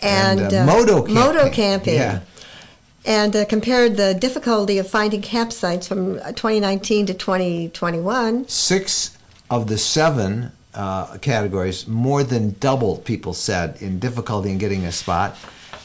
and, 0.00 0.40
And, 0.40 0.54
uh, 0.54 0.64
moto 0.66 0.96
camping. 1.02 1.14
moto 1.14 1.50
camping. 1.50 1.94
Yeah. 1.94 2.20
And 3.04 3.36
uh, 3.36 3.44
compared 3.44 3.96
the 3.96 4.14
difficulty 4.14 4.78
of 4.78 4.88
finding 4.88 5.22
campsites 5.22 5.86
from 5.86 6.18
uh, 6.18 6.32
2019 6.32 7.06
to 7.06 7.14
2021. 7.14 8.48
six 8.48 9.16
of 9.48 9.68
the 9.68 9.78
seven 9.78 10.50
uh, 10.74 11.16
categories 11.18 11.86
more 11.86 12.24
than 12.24 12.56
doubled. 12.58 13.04
People 13.04 13.32
said 13.32 13.80
in 13.80 13.98
difficulty 14.00 14.50
in 14.50 14.58
getting 14.58 14.84
a 14.84 14.92
spot. 14.92 15.36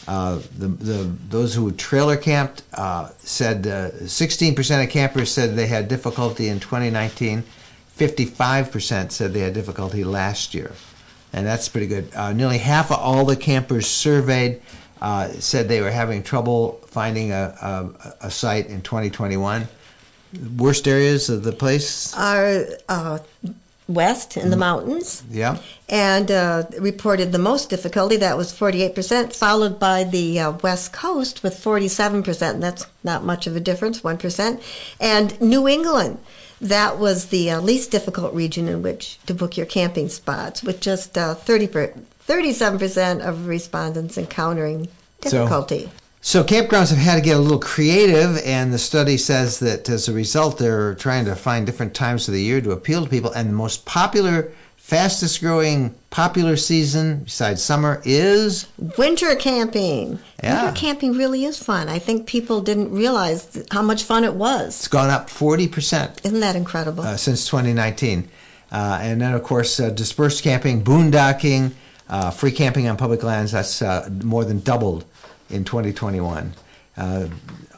Uh, 0.08 0.40
the, 0.58 0.68
the 0.68 1.12
those 1.30 1.54
who 1.54 1.72
trailer 1.72 2.18
camped 2.18 2.64
uh, 2.74 3.10
said 3.20 3.68
uh, 3.68 3.92
16% 4.02 4.84
of 4.84 4.90
campers 4.90 5.32
said 5.32 5.56
they 5.56 5.68
had 5.68 5.88
difficulty 5.88 6.48
in 6.48 6.60
2019. 6.60 7.44
55% 7.98 9.12
said 9.12 9.34
they 9.34 9.42
had 9.42 9.54
difficulty 9.54 10.04
last 10.04 10.56
year, 10.56 10.72
and 11.34 11.46
that's 11.46 11.70
pretty 11.70 11.86
good. 11.86 12.10
Uh, 12.16 12.34
nearly 12.34 12.58
half 12.58 12.90
of 12.90 12.98
all 12.98 13.26
the 13.26 13.36
campers 13.36 13.86
surveyed 13.86 14.62
uh, 15.02 15.28
said 15.34 15.68
they 15.68 15.82
were 15.82 15.92
having 15.92 16.24
trouble 16.24 16.82
finding 16.88 17.32
a, 17.32 17.56
a, 17.62 18.28
a 18.28 18.32
site 18.32 18.68
in 18.68 18.82
2021. 18.82 19.68
Worst 20.58 20.88
areas 20.88 21.30
of 21.30 21.44
the 21.44 21.52
place? 21.52 22.16
Are 22.18 22.66
uh, 22.90 23.20
west 23.88 24.38
in 24.38 24.50
the 24.50 24.58
mountains. 24.58 25.24
Yeah. 25.30 25.58
and 25.90 26.32
uh, 26.32 26.64
reported 26.80 27.32
the 27.32 27.40
most 27.40 27.70
difficulty. 27.70 28.16
That 28.16 28.38
was 28.38 28.54
48%, 28.54 29.36
followed 29.36 29.80
by 29.80 30.06
the 30.06 30.40
uh, 30.40 30.52
West 30.64 30.94
Coast 30.94 31.44
with 31.44 31.54
47%. 31.54 32.62
That's 32.62 32.86
not 33.04 33.24
much 33.24 33.46
of 33.48 33.56
a 33.56 33.60
difference, 33.60 34.02
1%. 34.02 34.62
And 35.00 35.40
New 35.42 35.68
England, 35.68 36.20
that 36.62 36.98
was 36.98 37.28
the 37.28 37.52
uh, 37.52 37.60
least 37.60 37.92
difficult 37.92 38.34
region 38.34 38.70
in 38.70 38.82
which 38.82 39.20
to 39.26 39.34
book 39.34 39.58
your 39.58 39.66
camping 39.66 40.08
spots, 40.10 40.64
with 40.64 40.80
just 40.80 41.18
uh, 41.18 41.34
30 41.36 41.68
per, 41.68 41.94
37% 42.28 43.28
of 43.28 43.48
respondents 43.48 44.18
encountering 44.18 44.88
difficulty. 45.20 45.90
So 46.24 46.44
campgrounds 46.44 46.90
have 46.92 47.00
had 47.00 47.16
to 47.16 47.22
get 47.22 47.36
a 47.36 47.40
little 47.40 47.60
creative, 47.60 48.38
and 48.46 48.72
the 48.72 48.78
study 48.78 49.18
says 49.18 49.58
that 49.60 49.90
as 49.90 50.08
a 50.08 50.14
result, 50.14 50.60
they're 50.60 50.94
trying 50.96 51.26
to 51.26 51.36
find 51.36 51.66
different 51.66 51.96
times 51.96 52.28
of 52.28 52.36
the 52.36 52.42
year 52.44 52.62
to 52.62 52.72
appeal 52.72 53.04
to 53.04 53.10
people. 53.10 53.32
And 53.32 53.50
the 53.50 53.54
most 53.54 53.86
popular, 53.86 54.52
fastest 54.78 55.42
growing, 55.42 55.96
popular 56.12 56.58
season 56.58 57.24
besides 57.24 57.64
summer 57.64 58.04
is 58.06 58.68
Winter 59.00 59.34
camping. 59.36 60.20
Yeah. 60.44 60.66
Winter 60.66 60.80
camping 60.80 61.14
really 61.14 61.44
is 61.44 61.58
fun. 61.58 61.90
I 61.90 61.98
think 61.98 62.28
people 62.28 62.62
didn't 62.62 62.92
realize 62.92 63.66
how 63.72 63.82
much 63.82 64.04
fun 64.04 64.24
it 64.24 64.36
was. 64.36 64.76
it's 64.78 64.88
gone 64.88 65.10
up 65.10 65.28
40% 65.28 66.24
Isn't 66.24 66.40
that 66.42 66.56
incredible? 66.56 67.04
uh, 67.04 67.18
since 67.18 67.48
2019. 67.48 68.30
Uh, 68.72 69.00
and 69.02 69.20
then, 69.22 69.34
of 69.34 69.42
course, 69.42 69.80
uh, 69.80 69.90
dispersed 69.90 70.44
camping, 70.44 70.84
boondocking, 70.84 71.72
uh, 72.10 72.30
free 72.30 72.52
camping 72.52 72.88
on 72.88 72.96
public 72.96 73.24
lands, 73.24 73.52
that's 73.54 73.82
uh, 73.82 74.08
more 74.24 74.46
than 74.46 74.60
doubled 74.60 75.04
in 75.52 75.64
2021. 75.64 76.54
Uh, 76.98 77.28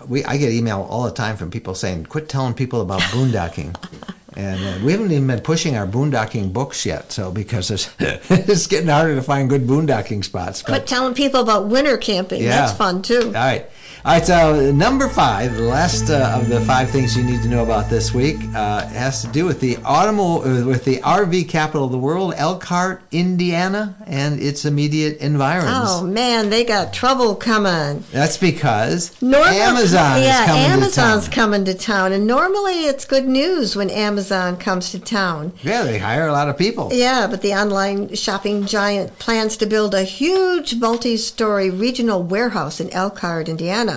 we, 0.07 0.23
I 0.25 0.37
get 0.37 0.51
email 0.51 0.85
all 0.89 1.03
the 1.03 1.11
time 1.11 1.37
from 1.37 1.51
people 1.51 1.75
saying, 1.75 2.05
quit 2.07 2.29
telling 2.29 2.53
people 2.53 2.81
about 2.81 3.01
boondocking. 3.01 3.75
and 4.35 4.63
uh, 4.63 4.85
we 4.85 4.91
haven't 4.91 5.11
even 5.11 5.27
been 5.27 5.41
pushing 5.41 5.75
our 5.77 5.87
boondocking 5.87 6.51
books 6.51 6.85
yet, 6.85 7.11
so 7.11 7.31
because 7.31 7.71
it's, 7.71 7.93
it's 7.99 8.67
getting 8.67 8.89
harder 8.89 9.15
to 9.15 9.21
find 9.21 9.49
good 9.49 9.67
boondocking 9.67 10.23
spots. 10.23 10.61
Quit 10.61 10.87
telling 10.87 11.13
people 11.13 11.41
about 11.41 11.67
winter 11.67 11.97
camping. 11.97 12.41
Yeah. 12.41 12.49
That's 12.49 12.73
fun 12.73 13.01
too. 13.01 13.27
All 13.27 13.33
right. 13.33 13.69
All 14.05 14.11
right, 14.11 14.25
so 14.25 14.69
number 14.73 15.07
five, 15.07 15.55
the 15.55 15.61
last 15.61 16.09
uh, 16.09 16.37
of 16.37 16.49
the 16.49 16.59
five 16.59 16.89
things 16.89 17.15
you 17.15 17.23
need 17.23 17.41
to 17.41 17.47
know 17.47 17.63
about 17.63 17.89
this 17.89 18.13
week, 18.13 18.35
uh, 18.53 18.85
has 18.87 19.21
to 19.21 19.29
do 19.29 19.45
with 19.45 19.61
the 19.61 19.75
automo- 19.75 20.41
uh, 20.63 20.65
with 20.67 20.83
the 20.83 20.97
RV 20.97 21.47
capital 21.47 21.85
of 21.85 21.93
the 21.93 21.97
world, 21.97 22.33
Elkhart, 22.35 23.01
Indiana, 23.13 23.95
and 24.05 24.41
its 24.41 24.65
immediate 24.65 25.19
environs. 25.19 25.69
Oh 25.71 26.05
man, 26.05 26.49
they 26.49 26.65
got 26.65 26.91
trouble 26.91 27.33
coming. 27.33 28.03
That's 28.11 28.35
because 28.35 29.21
Normal- 29.21 29.47
Amazon 29.47 30.21
yeah, 30.21 30.41
is 30.41 30.47
coming 30.47 30.63
Amazon's 30.63 31.23
to 31.23 31.29
town. 31.29 31.35
coming 31.35 31.63
to 31.65 31.73
town, 31.73 32.11
and 32.11 32.27
normally 32.27 32.83
it's 32.83 33.05
good 33.05 33.25
news 33.25 33.77
when 33.77 33.89
Amazon 33.89 34.57
comes 34.57 34.91
to 34.91 34.99
town. 34.99 35.53
Yeah, 35.61 35.83
they 35.83 35.97
hire 35.97 36.27
a 36.27 36.33
lot 36.33 36.49
of 36.49 36.57
people. 36.57 36.89
Yeah, 36.91 37.25
but 37.27 37.41
the 37.41 37.53
online 37.53 38.13
shopping 38.15 38.65
giant 38.65 39.17
plans 39.17 39.55
to 39.57 39.65
build 39.65 39.95
a 39.95 40.03
huge 40.03 40.75
multi-story 40.75 41.69
regional 41.69 42.21
warehouse 42.21 42.81
in 42.81 42.89
Elkhart, 42.89 43.47
Indiana, 43.47 43.92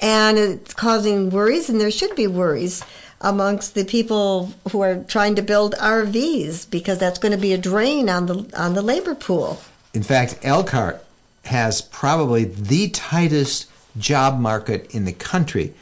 and 0.00 0.38
it's 0.38 0.74
causing 0.74 1.30
worries, 1.30 1.68
and 1.70 1.80
there 1.80 1.90
should 1.90 2.14
be 2.14 2.26
worries 2.26 2.84
amongst 3.20 3.74
the 3.74 3.84
people 3.84 4.52
who 4.70 4.80
are 4.82 5.02
trying 5.04 5.34
to 5.34 5.42
build 5.42 5.74
RVs 5.74 6.70
because 6.70 6.98
that's 6.98 7.18
going 7.18 7.32
to 7.32 7.38
be 7.38 7.52
a 7.52 7.58
drain 7.58 8.08
on 8.08 8.26
the 8.26 8.52
on 8.56 8.74
the 8.74 8.82
labor 8.82 9.14
pool. 9.14 9.58
In 9.94 10.02
fact, 10.02 10.38
Elkhart 10.42 11.04
has 11.46 11.80
probably 11.80 12.44
the 12.44 12.88
tightest 12.90 13.70
job 13.98 14.38
market 14.38 14.94
in 14.94 15.04
the 15.04 15.12
country. 15.12 15.72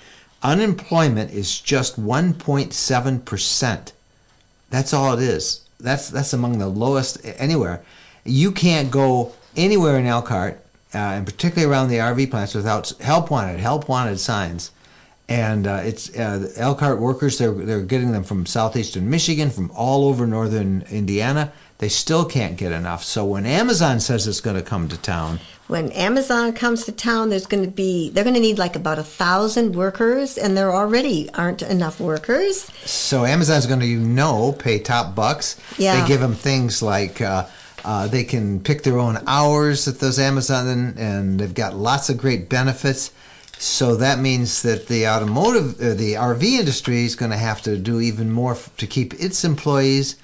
Unemployment 0.42 1.32
is 1.32 1.60
just 1.60 2.00
1.7%. 2.00 3.92
That's 4.70 4.92
all 4.92 5.14
it 5.14 5.22
is. 5.22 5.60
That's 5.80 6.10
that's 6.10 6.32
among 6.32 6.58
the 6.58 6.68
lowest 6.68 7.18
anywhere. 7.24 7.82
You 8.24 8.52
can't 8.52 8.90
go 8.90 9.32
anywhere 9.56 9.98
in 9.98 10.06
Elkhart, 10.06 10.63
uh, 10.94 10.98
and 10.98 11.26
particularly 11.26 11.70
around 11.70 11.88
the 11.88 11.96
RV 11.98 12.30
plants, 12.30 12.54
without 12.54 12.92
help 13.00 13.30
wanted, 13.30 13.58
help 13.60 13.88
wanted 13.88 14.18
signs. 14.20 14.70
And 15.28 15.66
uh, 15.66 15.80
it's 15.82 16.14
uh, 16.14 16.52
Elkhart 16.56 17.00
workers. 17.00 17.38
They're 17.38 17.52
they're 17.52 17.80
getting 17.80 18.12
them 18.12 18.24
from 18.24 18.44
southeastern 18.44 19.08
Michigan, 19.08 19.48
from 19.50 19.70
all 19.70 20.06
over 20.06 20.26
northern 20.26 20.84
Indiana. 20.90 21.50
They 21.78 21.88
still 21.88 22.26
can't 22.26 22.58
get 22.58 22.72
enough. 22.72 23.02
So 23.02 23.24
when 23.24 23.46
Amazon 23.46 24.00
says 24.00 24.28
it's 24.28 24.40
going 24.42 24.56
to 24.56 24.62
come 24.62 24.86
to 24.88 24.98
town, 24.98 25.40
When 25.66 25.90
Amazon 25.92 26.52
comes 26.52 26.84
to 26.84 26.92
town, 26.92 27.30
there's 27.30 27.46
going 27.46 27.64
to 27.64 27.70
be 27.70 28.10
they're 28.10 28.22
going 28.22 28.34
to 28.34 28.40
need 28.40 28.58
like 28.58 28.76
about 28.76 28.98
a 28.98 29.02
thousand 29.02 29.74
workers, 29.74 30.36
and 30.36 30.56
there 30.58 30.70
already 30.70 31.30
aren't 31.32 31.62
enough 31.62 32.00
workers. 32.00 32.70
So 32.84 33.24
Amazon's 33.24 33.66
going 33.66 33.80
to, 33.80 33.86
you 33.86 34.00
know, 34.00 34.52
pay 34.52 34.78
top 34.78 35.14
bucks. 35.14 35.58
Yeah. 35.78 36.02
They 36.02 36.08
give 36.08 36.20
them 36.20 36.34
things 36.34 36.82
like 36.82 37.22
uh, 37.22 37.46
uh, 37.84 38.06
they 38.08 38.24
can 38.24 38.60
pick 38.60 38.82
their 38.82 38.98
own 38.98 39.18
hours 39.26 39.86
at 39.88 39.98
those 40.00 40.18
Amazon, 40.18 40.94
and 40.96 41.38
they've 41.38 41.54
got 41.54 41.74
lots 41.74 42.08
of 42.08 42.16
great 42.18 42.48
benefits. 42.48 43.12
So 43.58 43.96
that 43.96 44.18
means 44.18 44.62
that 44.62 44.88
the 44.88 45.06
automotive, 45.08 45.80
uh, 45.80 45.94
the 45.94 46.14
RV 46.14 46.42
industry 46.42 47.04
is 47.04 47.14
going 47.14 47.30
to 47.30 47.36
have 47.36 47.62
to 47.62 47.76
do 47.78 48.00
even 48.00 48.30
more 48.32 48.52
f- 48.52 48.74
to 48.78 48.86
keep 48.86 49.14
its 49.14 49.44
employees. 49.44 50.16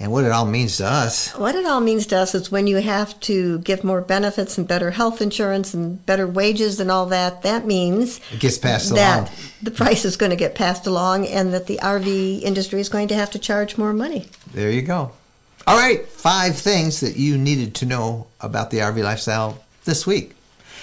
And 0.00 0.10
what 0.10 0.24
it 0.24 0.32
all 0.32 0.46
means 0.46 0.78
to 0.78 0.86
us. 0.86 1.32
What 1.36 1.54
it 1.54 1.66
all 1.66 1.80
means 1.80 2.06
to 2.08 2.16
us 2.16 2.34
is 2.34 2.50
when 2.50 2.66
you 2.66 2.78
have 2.78 3.20
to 3.20 3.58
give 3.58 3.84
more 3.84 4.00
benefits 4.00 4.56
and 4.56 4.66
better 4.66 4.90
health 4.90 5.20
insurance 5.20 5.74
and 5.74 6.04
better 6.06 6.26
wages 6.26 6.80
and 6.80 6.90
all 6.90 7.06
that, 7.06 7.42
that 7.42 7.66
means 7.66 8.18
It 8.32 8.40
gets 8.40 8.56
passed 8.56 8.94
that 8.94 9.18
along. 9.28 9.30
the 9.62 9.70
price 9.70 10.06
is 10.06 10.16
going 10.16 10.30
to 10.30 10.36
get 10.36 10.54
passed 10.54 10.86
along 10.86 11.26
and 11.26 11.52
that 11.52 11.66
the 11.66 11.78
RV 11.82 12.40
industry 12.42 12.80
is 12.80 12.88
going 12.88 13.06
to 13.08 13.14
have 13.14 13.30
to 13.32 13.38
charge 13.38 13.76
more 13.76 13.92
money. 13.92 14.28
There 14.54 14.70
you 14.70 14.80
go. 14.82 15.12
All 15.64 15.76
right, 15.76 16.04
five 16.06 16.56
things 16.56 17.00
that 17.00 17.16
you 17.16 17.38
needed 17.38 17.76
to 17.76 17.86
know 17.86 18.26
about 18.40 18.70
the 18.70 18.78
RV 18.78 19.02
lifestyle 19.04 19.62
this 19.84 20.06
week. 20.06 20.34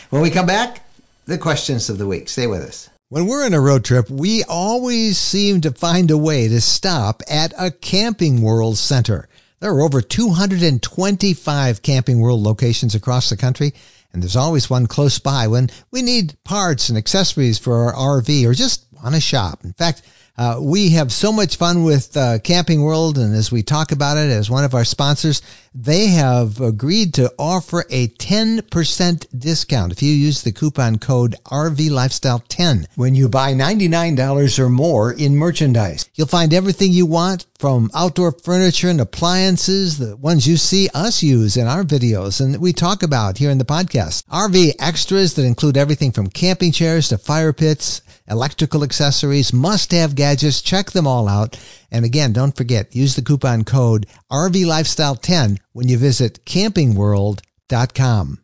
When 0.10 0.22
we 0.22 0.30
come 0.30 0.46
back, 0.46 0.86
the 1.26 1.38
questions 1.38 1.90
of 1.90 1.98
the 1.98 2.08
week. 2.08 2.30
Stay 2.30 2.48
with 2.48 2.62
us. 2.62 2.90
When 3.10 3.28
we're 3.28 3.46
on 3.46 3.54
a 3.54 3.60
road 3.60 3.84
trip, 3.84 4.10
we 4.10 4.44
always 4.46 5.18
seem 5.18 5.62
to 5.62 5.72
find 5.72 6.10
a 6.12 6.18
way 6.18 6.48
to 6.48 6.62
stop 6.62 7.22
at 7.30 7.54
a 7.58 7.72
Camping 7.72 8.42
World 8.42 8.78
center. 8.78 9.28
There 9.60 9.72
are 9.72 9.82
over 9.82 10.02
225 10.02 11.82
Camping 11.82 12.20
World 12.22 12.42
locations 12.42 12.96
across 12.96 13.30
the 13.30 13.36
country, 13.36 13.74
and 14.14 14.24
there's 14.24 14.38
always 14.38 14.70
one 14.70 14.88
close 14.88 15.20
by 15.20 15.48
when 15.48 15.70
we 15.92 16.02
need 16.02 16.42
parts 16.46 16.88
and 16.88 16.98
accessories 16.98 17.60
for 17.60 17.92
our 17.92 18.22
RV 18.22 18.48
or 18.48 18.54
just 18.54 18.86
want 18.94 19.16
to 19.16 19.22
shop. 19.22 19.66
In 19.66 19.74
fact, 19.74 20.04
uh, 20.40 20.58
we 20.58 20.92
have 20.92 21.12
so 21.12 21.34
much 21.34 21.58
fun 21.58 21.84
with 21.84 22.16
uh, 22.16 22.40
Camping 22.40 22.82
World, 22.82 23.18
and 23.18 23.36
as 23.36 23.52
we 23.52 23.62
talk 23.62 23.92
about 23.92 24.16
it 24.16 24.30
as 24.30 24.50
one 24.50 24.64
of 24.64 24.74
our 24.74 24.86
sponsors, 24.86 25.42
they 25.76 26.08
have 26.08 26.62
agreed 26.62 27.14
to 27.16 27.30
offer 27.38 27.84
a 27.90 28.08
10% 28.08 29.26
discount 29.38 29.92
if 29.92 30.02
you 30.02 30.14
use 30.14 30.42
the 30.42 30.54
coupon 30.54 30.98
code 30.98 31.36
RV 31.44 31.92
Lifestyle 31.92 32.40
10 32.48 32.88
when 32.96 33.16
you 33.16 33.28
buy 33.28 33.54
$99 33.54 34.60
or 34.60 34.70
more 34.70 35.12
in 35.12 35.36
merchandise. 35.36 36.10
You'll 36.16 36.28
find 36.28 36.54
everything 36.54 36.94
you 36.94 37.06
want 37.06 37.46
from 37.60 37.92
outdoor 37.94 38.32
furniture 38.32 38.90
and 38.90 39.02
appliances, 39.02 39.98
the 39.98 40.16
ones 40.16 40.48
you 40.48 40.56
see 40.56 40.88
us 40.96 41.22
use 41.22 41.58
in 41.58 41.68
our 41.68 41.84
videos 41.84 42.40
and 42.40 42.54
that 42.54 42.62
we 42.62 42.72
talk 42.72 43.04
about 43.04 43.38
here 43.38 43.52
in 43.52 43.58
the 43.58 43.66
podcast. 43.66 44.24
RV 44.28 44.76
extras 44.80 45.34
that 45.34 45.44
include 45.44 45.76
everything 45.76 46.14
from 46.14 46.28
camping 46.28 46.72
chairs 46.72 47.10
to 47.10 47.18
fire 47.18 47.52
pits, 47.52 48.02
electrical 48.30 48.84
accessories, 48.84 49.52
must 49.52 49.92
have 49.92 50.16
gadgets. 50.16 50.62
Check 50.62 50.92
them 50.92 51.06
all 51.06 51.28
out. 51.28 51.60
And 51.92 52.06
again, 52.06 52.32
don't 52.32 52.56
forget, 52.56 52.96
use 52.96 53.16
the 53.16 53.22
coupon 53.22 53.66
code 53.66 54.06
RV 54.32 54.66
Lifestyle 54.66 55.16
10 55.16 55.58
when 55.74 55.90
you 55.90 55.98
visit 55.98 56.46
campingworld.com. 56.46 58.40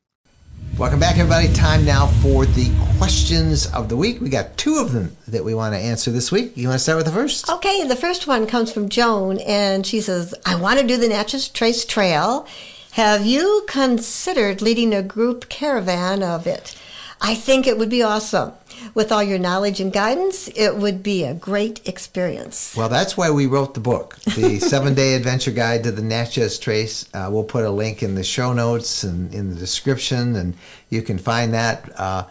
Welcome 0.77 0.99
back, 0.99 1.17
everybody. 1.17 1.53
Time 1.53 1.85
now 1.85 2.07
for 2.07 2.45
the 2.45 2.69
questions 2.97 3.65
of 3.67 3.87
the 3.87 3.95
week. 3.95 4.19
We 4.19 4.27
got 4.27 4.57
two 4.57 4.75
of 4.79 4.91
them 4.91 5.15
that 5.25 5.45
we 5.45 5.53
want 5.53 5.73
to 5.73 5.79
answer 5.79 6.11
this 6.11 6.33
week. 6.33 6.51
You 6.57 6.67
want 6.67 6.79
to 6.79 6.83
start 6.83 6.97
with 6.97 7.05
the 7.05 7.13
first? 7.13 7.49
Okay, 7.49 7.87
the 7.87 7.95
first 7.95 8.27
one 8.27 8.45
comes 8.45 8.73
from 8.73 8.89
Joan, 8.89 9.39
and 9.39 9.87
she 9.87 10.01
says, 10.01 10.35
I 10.45 10.55
want 10.57 10.81
to 10.81 10.85
do 10.85 10.97
the 10.97 11.07
Natchez 11.07 11.47
Trace 11.47 11.85
Trail. 11.85 12.45
Have 12.91 13.25
you 13.25 13.63
considered 13.69 14.61
leading 14.61 14.93
a 14.93 15.01
group 15.01 15.47
caravan 15.47 16.21
of 16.21 16.45
it? 16.45 16.75
I 17.21 17.35
think 17.35 17.65
it 17.65 17.77
would 17.77 17.89
be 17.89 18.03
awesome. 18.03 18.53
With 18.93 19.11
all 19.11 19.23
your 19.23 19.39
knowledge 19.39 19.79
and 19.79 19.91
guidance, 19.91 20.49
it 20.49 20.75
would 20.75 21.01
be 21.01 21.23
a 21.23 21.33
great 21.33 21.87
experience. 21.87 22.75
Well, 22.75 22.89
that's 22.89 23.15
why 23.15 23.31
we 23.31 23.45
wrote 23.45 23.73
the 23.73 23.79
book, 23.79 24.17
the 24.35 24.59
seven 24.61 24.93
day 24.93 25.15
adventure 25.15 25.51
guide 25.51 25.83
to 25.83 25.91
the 25.91 26.01
Natchez 26.01 26.59
Trace. 26.59 27.07
Uh, 27.13 27.29
we'll 27.31 27.43
put 27.43 27.63
a 27.63 27.69
link 27.69 28.03
in 28.03 28.15
the 28.15 28.23
show 28.23 28.53
notes 28.53 29.03
and 29.03 29.33
in 29.33 29.49
the 29.49 29.55
description, 29.55 30.35
and 30.35 30.55
you 30.89 31.01
can 31.01 31.17
find 31.17 31.53
that. 31.53 31.89
Uh, 31.99 32.25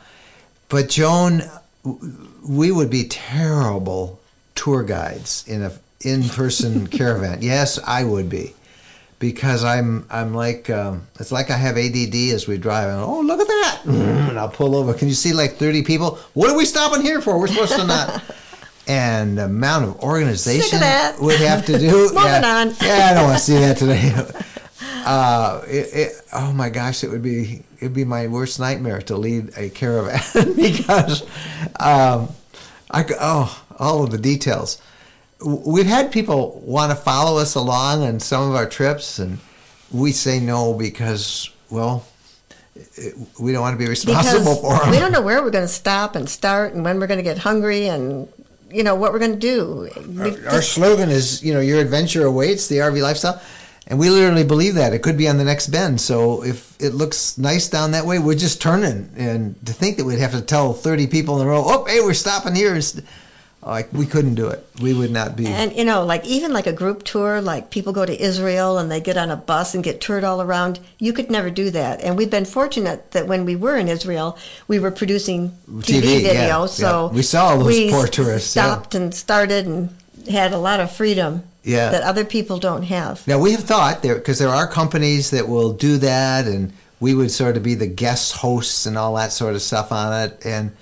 but, 0.68 0.90
Joan, 0.90 1.42
we 2.46 2.70
would 2.70 2.90
be 2.90 3.04
terrible 3.04 4.20
tour 4.54 4.82
guides 4.82 5.44
in 5.46 5.62
a 5.62 5.72
in 6.00 6.28
person 6.28 6.86
caravan. 6.98 7.38
Yes, 7.40 7.78
I 7.84 8.04
would 8.04 8.28
be. 8.28 8.54
Because 9.24 9.64
I'm, 9.64 10.06
I'm 10.10 10.34
like, 10.34 10.68
um, 10.68 11.06
it's 11.18 11.32
like 11.32 11.50
I 11.50 11.56
have 11.56 11.78
ADD 11.78 12.14
as 12.34 12.46
we 12.46 12.58
drive. 12.58 12.90
And, 12.90 13.00
oh, 13.00 13.20
look 13.20 13.40
at 13.40 13.46
that! 13.46 13.80
And 14.34 14.38
I'll 14.38 14.50
pull 14.50 14.76
over. 14.76 14.92
Can 14.92 15.08
you 15.08 15.14
see 15.14 15.32
like 15.32 15.54
30 15.54 15.82
people? 15.82 16.18
What 16.34 16.50
are 16.50 16.56
we 16.56 16.66
stopping 16.66 17.00
here 17.00 17.22
for? 17.22 17.38
We're 17.38 17.46
supposed 17.46 17.76
to 17.76 17.86
not. 17.86 18.22
and 18.86 19.38
the 19.38 19.46
amount 19.46 19.84
of 19.86 20.00
organization 20.00 20.80
would 21.20 21.40
have 21.40 21.64
to 21.66 21.78
do. 21.78 21.90
Moving 21.90 22.16
yeah. 22.16 22.56
on. 22.60 22.68
Yeah, 22.82 23.08
I 23.10 23.14
don't 23.14 23.24
want 23.24 23.38
to 23.38 23.44
see 23.44 23.54
that 23.54 23.78
today. 23.78 24.12
Uh, 25.06 25.62
it, 25.66 25.94
it, 25.94 26.12
oh 26.34 26.52
my 26.52 26.68
gosh, 26.68 27.02
it 27.02 27.08
would 27.08 27.22
be 27.22 27.62
it'd 27.78 27.94
be 27.94 28.04
my 28.04 28.26
worst 28.26 28.60
nightmare 28.60 29.00
to 29.02 29.16
lead 29.16 29.56
a 29.56 29.70
caravan 29.70 30.54
because 30.56 31.22
um, 31.80 32.28
I 32.90 33.04
oh 33.20 33.64
all 33.78 34.02
of 34.04 34.10
the 34.10 34.18
details. 34.18 34.80
We've 35.44 35.86
had 35.86 36.10
people 36.10 36.60
want 36.64 36.90
to 36.90 36.96
follow 36.96 37.38
us 37.38 37.54
along 37.54 38.02
on 38.02 38.20
some 38.20 38.48
of 38.48 38.56
our 38.56 38.68
trips, 38.68 39.18
and 39.18 39.38
we 39.92 40.12
say 40.12 40.40
no 40.40 40.72
because 40.74 41.50
well, 41.70 42.06
we 43.40 43.52
don't 43.52 43.62
want 43.62 43.74
to 43.74 43.78
be 43.78 43.88
responsible 43.88 44.40
Because 44.40 44.60
for 44.60 44.78
them. 44.78 44.90
we 44.90 44.98
don't 44.98 45.12
know 45.12 45.22
where 45.22 45.42
we're 45.42 45.50
going 45.50 45.64
to 45.64 45.68
stop 45.68 46.16
and 46.16 46.28
start 46.28 46.72
and 46.74 46.84
when 46.84 46.98
we're 46.98 47.06
going 47.06 47.18
to 47.18 47.24
get 47.24 47.38
hungry 47.38 47.88
and, 47.88 48.28
you 48.70 48.82
know, 48.82 48.94
what 48.94 49.12
we're 49.12 49.18
going 49.18 49.32
to 49.32 49.38
do. 49.38 49.88
Our, 50.18 50.54
our 50.54 50.62
slogan 50.62 51.10
is, 51.10 51.42
you 51.42 51.52
know, 51.54 51.60
your 51.60 51.80
adventure 51.80 52.24
awaits, 52.26 52.68
the 52.68 52.76
RV 52.76 53.00
lifestyle. 53.02 53.40
And 53.86 53.98
we 53.98 54.08
literally 54.08 54.44
believe 54.44 54.76
that. 54.76 54.94
It 54.94 55.02
could 55.02 55.18
be 55.18 55.28
on 55.28 55.36
the 55.36 55.44
next 55.44 55.68
bend. 55.68 56.00
So 56.00 56.42
if 56.42 56.80
it 56.80 56.94
looks 56.94 57.36
nice 57.36 57.68
down 57.68 57.90
that 57.90 58.06
way, 58.06 58.18
we're 58.18 58.34
just 58.34 58.62
turning. 58.62 59.10
And 59.16 59.54
to 59.66 59.72
think 59.72 59.98
that 59.98 60.04
we'd 60.04 60.18
have 60.18 60.32
to 60.32 60.40
tell 60.40 60.72
30 60.72 61.06
people 61.08 61.40
in 61.40 61.46
a 61.46 61.50
row, 61.50 61.62
oh, 61.64 61.84
hey, 61.84 62.00
we're 62.00 62.14
stopping 62.14 62.54
here. 62.54 62.80
Like, 63.66 63.92
we 63.92 64.04
couldn't 64.04 64.34
do 64.34 64.48
it. 64.48 64.66
We 64.82 64.92
would 64.92 65.10
not 65.10 65.36
be. 65.36 65.46
And 65.46 65.74
you 65.74 65.84
know, 65.84 66.04
like 66.04 66.26
even 66.26 66.52
like 66.52 66.66
a 66.66 66.72
group 66.72 67.02
tour, 67.02 67.40
like 67.40 67.70
people 67.70 67.92
go 67.92 68.04
to 68.04 68.22
Israel 68.22 68.76
and 68.78 68.90
they 68.90 69.00
get 69.00 69.16
on 69.16 69.30
a 69.30 69.36
bus 69.36 69.74
and 69.74 69.82
get 69.82 70.00
toured 70.00 70.22
all 70.22 70.42
around. 70.42 70.80
You 70.98 71.12
could 71.12 71.30
never 71.30 71.48
do 71.50 71.70
that. 71.70 72.00
And 72.02 72.16
we've 72.16 72.30
been 72.30 72.44
fortunate 72.44 73.12
that 73.12 73.26
when 73.26 73.44
we 73.44 73.56
were 73.56 73.76
in 73.76 73.88
Israel, 73.88 74.38
we 74.68 74.78
were 74.78 74.90
producing 74.90 75.50
TV, 75.68 75.82
TV, 76.02 76.02
yeah, 76.22 76.30
video, 76.32 76.60
yeah. 76.60 76.66
so 76.66 77.10
We 77.14 77.22
saw 77.22 77.46
all 77.50 77.58
those 77.58 77.66
we 77.68 77.90
poor 77.90 78.06
tourists, 78.06 78.54
yeah. 78.54 78.64
Stopped 78.64 78.94
and 78.94 79.14
started 79.14 79.66
and 79.66 79.88
had 80.30 80.52
a 80.52 80.58
lot 80.58 80.80
of 80.80 80.90
freedom 80.90 81.42
Yeah. 81.62 81.90
that 81.90 82.02
other 82.02 82.24
people 82.24 82.58
don't 82.58 82.82
have. 82.84 83.26
Now 83.26 83.38
we 83.38 83.52
have 83.52 83.64
thought 83.64 84.02
there 84.02 84.16
because 84.16 84.38
there 84.38 84.50
are 84.50 84.66
companies 84.66 85.30
that 85.30 85.48
will 85.48 85.72
do 85.72 85.96
that, 85.98 86.46
and 86.46 86.72
we 87.00 87.14
would 87.14 87.30
sort 87.30 87.56
of 87.56 87.62
be 87.62 87.74
the 87.74 87.86
guest 87.86 88.32
hosts 88.32 88.84
and 88.86 88.98
all 88.98 89.14
that 89.16 89.32
sort 89.32 89.54
of 89.54 89.62
stuff 89.62 89.90
on 89.90 90.12
it. 90.24 90.44
And 90.44 90.72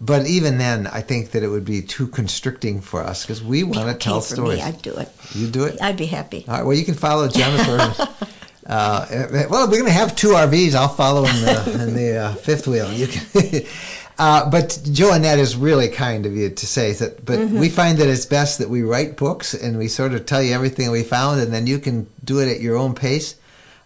but 0.00 0.26
even 0.26 0.58
then, 0.58 0.86
I 0.86 1.00
think 1.00 1.32
that 1.32 1.42
it 1.42 1.48
would 1.48 1.64
be 1.64 1.82
too 1.82 2.06
constricting 2.06 2.80
for 2.80 3.02
us 3.02 3.22
because 3.24 3.42
we 3.42 3.62
want 3.64 3.76
to 3.80 3.88
Okay, 3.90 3.98
tell 3.98 4.20
stories. 4.20 4.58
me, 4.58 4.62
I'd 4.64 4.80
do 4.82 4.94
it. 4.96 5.10
you 5.34 5.48
do 5.48 5.64
it. 5.64 5.80
I'd 5.82 5.96
be 5.96 6.06
happy. 6.06 6.44
All 6.48 6.54
right. 6.54 6.64
Well, 6.64 6.76
you 6.76 6.84
can 6.84 6.94
follow 6.94 7.26
Jennifer. 7.28 7.78
uh, 8.66 9.06
well, 9.50 9.66
we're 9.66 9.78
going 9.78 9.84
to 9.86 9.90
have 9.92 10.14
two 10.14 10.28
RVs. 10.28 10.74
I'll 10.74 10.88
follow 10.88 11.24
in 11.26 11.40
the, 11.42 11.82
in 11.82 11.94
the 11.94 12.16
uh, 12.16 12.34
fifth 12.34 12.66
wheel. 12.66 12.92
You 12.92 13.06
can. 13.08 13.62
Uh, 14.20 14.50
but 14.50 14.70
that 14.84 15.38
is 15.38 15.54
really 15.54 15.86
kind 15.86 16.26
of 16.26 16.34
you 16.34 16.50
to 16.50 16.66
say 16.66 16.92
that. 16.92 17.24
But 17.24 17.38
Mm-hmm. 17.38 17.60
we 17.60 17.68
find 17.68 17.98
that 17.98 18.08
it's 18.08 18.26
best 18.26 18.58
that 18.58 18.68
we 18.68 18.82
write 18.82 19.16
books 19.16 19.54
and 19.54 19.78
we 19.78 19.86
sort 19.86 20.12
of 20.12 20.26
tell 20.26 20.42
you 20.42 20.52
everything 20.54 20.90
we 20.90 21.04
found, 21.04 21.40
and 21.40 21.52
then 21.52 21.68
you 21.68 21.78
can 21.78 22.08
do 22.24 22.40
it 22.40 22.48
at 22.48 22.60
your 22.60 22.76
own 22.76 22.96
pace. 22.96 23.36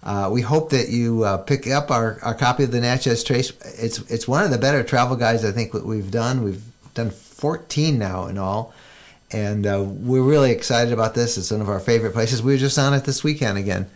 Uh, 0.02 0.28
we 0.32 0.40
hope 0.40 0.70
that 0.70 0.88
you 0.88 1.22
uh, 1.24 1.36
pick 1.38 1.66
up 1.68 1.90
our, 1.90 2.18
our 2.22 2.34
copy 2.34 2.64
of 2.64 2.72
the 2.72 2.80
Natchez 2.80 3.22
Trace. 3.22 3.52
It's 3.78 3.98
it's 4.10 4.26
one 4.26 4.44
of 4.44 4.50
the 4.50 4.58
better 4.58 4.82
travel 4.82 5.16
guides 5.16 5.44
I 5.44 5.52
think 5.52 5.72
that 5.72 5.86
we've 5.86 6.10
done. 6.10 6.42
We've 6.42 6.62
done 6.94 7.10
14 7.10 7.98
now 7.98 8.26
in 8.26 8.36
all, 8.36 8.74
and 9.30 9.64
uh, 9.66 9.80
we're 9.86 10.22
really 10.22 10.50
excited 10.50 10.92
about 10.92 11.14
this. 11.14 11.38
It's 11.38 11.52
one 11.52 11.60
of 11.60 11.68
our 11.68 11.78
favorite 11.78 12.12
places. 12.14 12.42
We 12.42 12.52
were 12.52 12.58
just 12.58 12.78
on 12.78 12.94
it 12.94 13.04
this 13.04 13.22
weekend 13.22 13.58
again. 13.58 13.88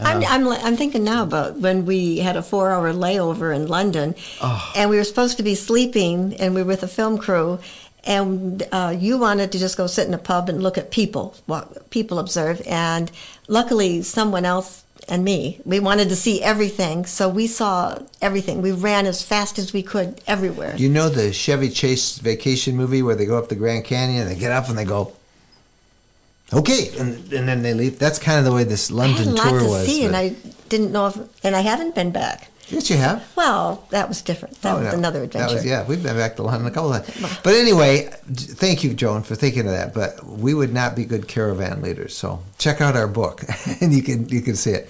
I'm, 0.00 0.22
I'm, 0.24 0.48
I'm 0.48 0.76
thinking 0.76 1.04
now 1.04 1.22
about 1.22 1.56
when 1.58 1.86
we 1.86 2.18
had 2.18 2.36
a 2.36 2.42
four 2.42 2.70
hour 2.70 2.92
layover 2.92 3.54
in 3.54 3.66
London 3.66 4.14
Oh. 4.42 4.72
and 4.76 4.90
we 4.90 4.96
were 4.96 5.04
supposed 5.04 5.36
to 5.38 5.42
be 5.42 5.54
sleeping 5.54 6.34
and 6.34 6.54
we 6.54 6.62
were 6.62 6.68
with 6.68 6.82
a 6.82 6.88
film 6.88 7.18
crew 7.18 7.60
and 8.04 8.62
uh, 8.72 8.94
you 8.96 9.18
wanted 9.18 9.52
to 9.52 9.58
just 9.58 9.76
go 9.76 9.86
sit 9.86 10.06
in 10.06 10.14
a 10.14 10.18
pub 10.18 10.48
and 10.48 10.62
look 10.62 10.76
at 10.78 10.90
people, 10.92 11.34
what 11.46 11.90
people 11.90 12.18
observe. 12.20 12.62
And 12.66 13.10
luckily, 13.48 14.02
someone 14.02 14.44
else 14.44 14.84
and 15.08 15.24
me, 15.24 15.60
we 15.64 15.80
wanted 15.80 16.08
to 16.08 16.16
see 16.16 16.42
everything. 16.42 17.06
So 17.06 17.28
we 17.28 17.46
saw 17.46 17.98
everything. 18.20 18.62
We 18.62 18.72
ran 18.72 19.06
as 19.06 19.22
fast 19.22 19.58
as 19.58 19.72
we 19.72 19.82
could 19.82 20.20
everywhere. 20.26 20.74
You 20.76 20.88
know 20.88 21.08
the 21.08 21.32
Chevy 21.32 21.70
Chase 21.70 22.18
vacation 22.18 22.76
movie 22.76 23.02
where 23.02 23.14
they 23.14 23.26
go 23.26 23.38
up 23.38 23.48
the 23.48 23.54
Grand 23.54 23.84
Canyon 23.84 24.22
and 24.22 24.30
they 24.30 24.38
get 24.38 24.52
up 24.52 24.68
and 24.68 24.76
they 24.76 24.84
go, 24.84 25.12
okay, 26.52 26.90
and, 26.98 27.32
and 27.32 27.48
then 27.48 27.62
they 27.62 27.74
leave. 27.74 27.98
That's 27.98 28.18
kind 28.18 28.38
of 28.38 28.44
the 28.44 28.52
way 28.52 28.64
this 28.64 28.90
London 28.90 29.28
I 29.28 29.30
had 29.30 29.32
a 29.32 29.36
lot 29.36 29.48
tour 29.50 29.60
to 29.60 29.66
was. 29.66 29.86
see, 29.86 30.04
and 30.04 30.16
I 30.16 30.34
didn't 30.68 30.92
know 30.92 31.08
if, 31.08 31.44
and 31.44 31.54
I 31.54 31.60
haven't 31.60 31.94
been 31.94 32.10
back. 32.10 32.50
Yes, 32.68 32.90
you 32.90 32.96
have. 32.96 33.30
Well, 33.36 33.86
that 33.90 34.08
was 34.08 34.22
different. 34.22 34.60
That 34.62 34.74
Oh, 34.76 34.78
was 34.80 34.92
no. 34.92 34.98
another 34.98 35.22
adventure. 35.22 35.54
was, 35.54 35.64
yeah, 35.64 35.84
we've 35.86 36.02
been 36.02 36.16
back 36.16 36.36
to 36.36 36.42
London 36.42 36.66
a 36.66 36.70
couple 36.70 36.92
of 36.92 37.06
times. 37.06 37.38
But 37.42 37.54
anyway, 37.54 38.10
thank 38.34 38.84
you, 38.84 38.94
Joan, 38.94 39.22
for 39.22 39.34
thinking 39.34 39.60
of 39.66 39.72
that. 39.72 39.94
But 39.94 40.24
we 40.26 40.54
would 40.54 40.72
not 40.72 40.94
be 40.96 41.04
good 41.04 41.28
caravan 41.28 41.82
leaders. 41.82 42.16
So 42.16 42.40
check 42.58 42.80
out 42.80 42.96
our 42.96 43.08
book, 43.08 43.42
and 43.80 43.92
you 43.92 44.02
can 44.02 44.28
you 44.28 44.40
can 44.42 44.56
see 44.56 44.72
it. 44.72 44.88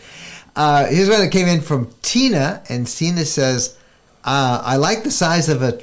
Uh, 0.54 0.86
here's 0.86 1.08
one 1.08 1.20
that 1.20 1.30
came 1.32 1.48
in 1.48 1.60
from 1.60 1.90
Tina, 2.02 2.62
and 2.68 2.86
Tina 2.86 3.24
says, 3.24 3.76
uh, 4.24 4.62
"I 4.64 4.76
like 4.76 5.02
the 5.04 5.10
size 5.10 5.48
of 5.48 5.62
a 5.62 5.78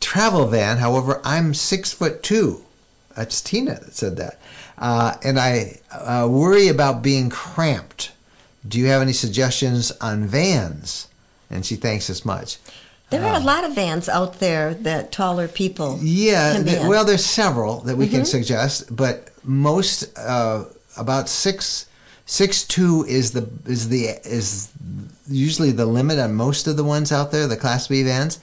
travel 0.00 0.46
van. 0.46 0.76
However, 0.78 1.20
I'm 1.24 1.54
six 1.54 1.92
foot 1.92 2.22
two. 2.22 2.62
That's 3.16 3.40
Tina 3.40 3.74
that 3.80 3.94
said 3.94 4.16
that. 4.18 4.38
Uh, 4.76 5.14
and 5.24 5.40
I 5.40 5.80
uh, 5.90 6.28
worry 6.30 6.68
about 6.68 7.02
being 7.02 7.30
cramped. 7.30 8.12
Do 8.68 8.78
you 8.78 8.86
have 8.86 9.02
any 9.02 9.12
suggestions 9.12 9.90
on 10.00 10.24
vans? 10.26 11.08
And 11.50 11.64
she 11.64 11.76
thanks 11.76 12.10
us 12.10 12.24
much. 12.24 12.58
There 13.10 13.24
are 13.24 13.36
a 13.36 13.40
lot 13.44 13.64
of 13.64 13.74
vans 13.74 14.06
out 14.08 14.38
there 14.38 14.74
that 14.74 15.12
taller 15.12 15.48
people. 15.48 15.98
Yeah, 16.02 16.62
th- 16.62 16.86
well, 16.86 17.06
there's 17.06 17.24
several 17.24 17.80
that 17.80 17.96
we 17.96 18.04
Mm-hmm. 18.04 18.16
can 18.16 18.24
suggest, 18.26 18.94
but 18.94 19.30
most 19.44 20.16
uh, 20.18 20.64
about 20.98 21.28
six 21.30 21.86
six 22.26 22.64
two 22.64 23.06
is 23.08 23.30
the 23.32 23.48
is 23.64 23.88
the 23.88 24.08
is 24.24 24.68
usually 25.26 25.70
the 25.72 25.86
limit 25.86 26.18
on 26.18 26.34
most 26.34 26.66
of 26.66 26.76
the 26.76 26.84
ones 26.84 27.10
out 27.10 27.32
there, 27.32 27.46
the 27.46 27.56
Class 27.56 27.88
B 27.88 28.02
vans. 28.02 28.40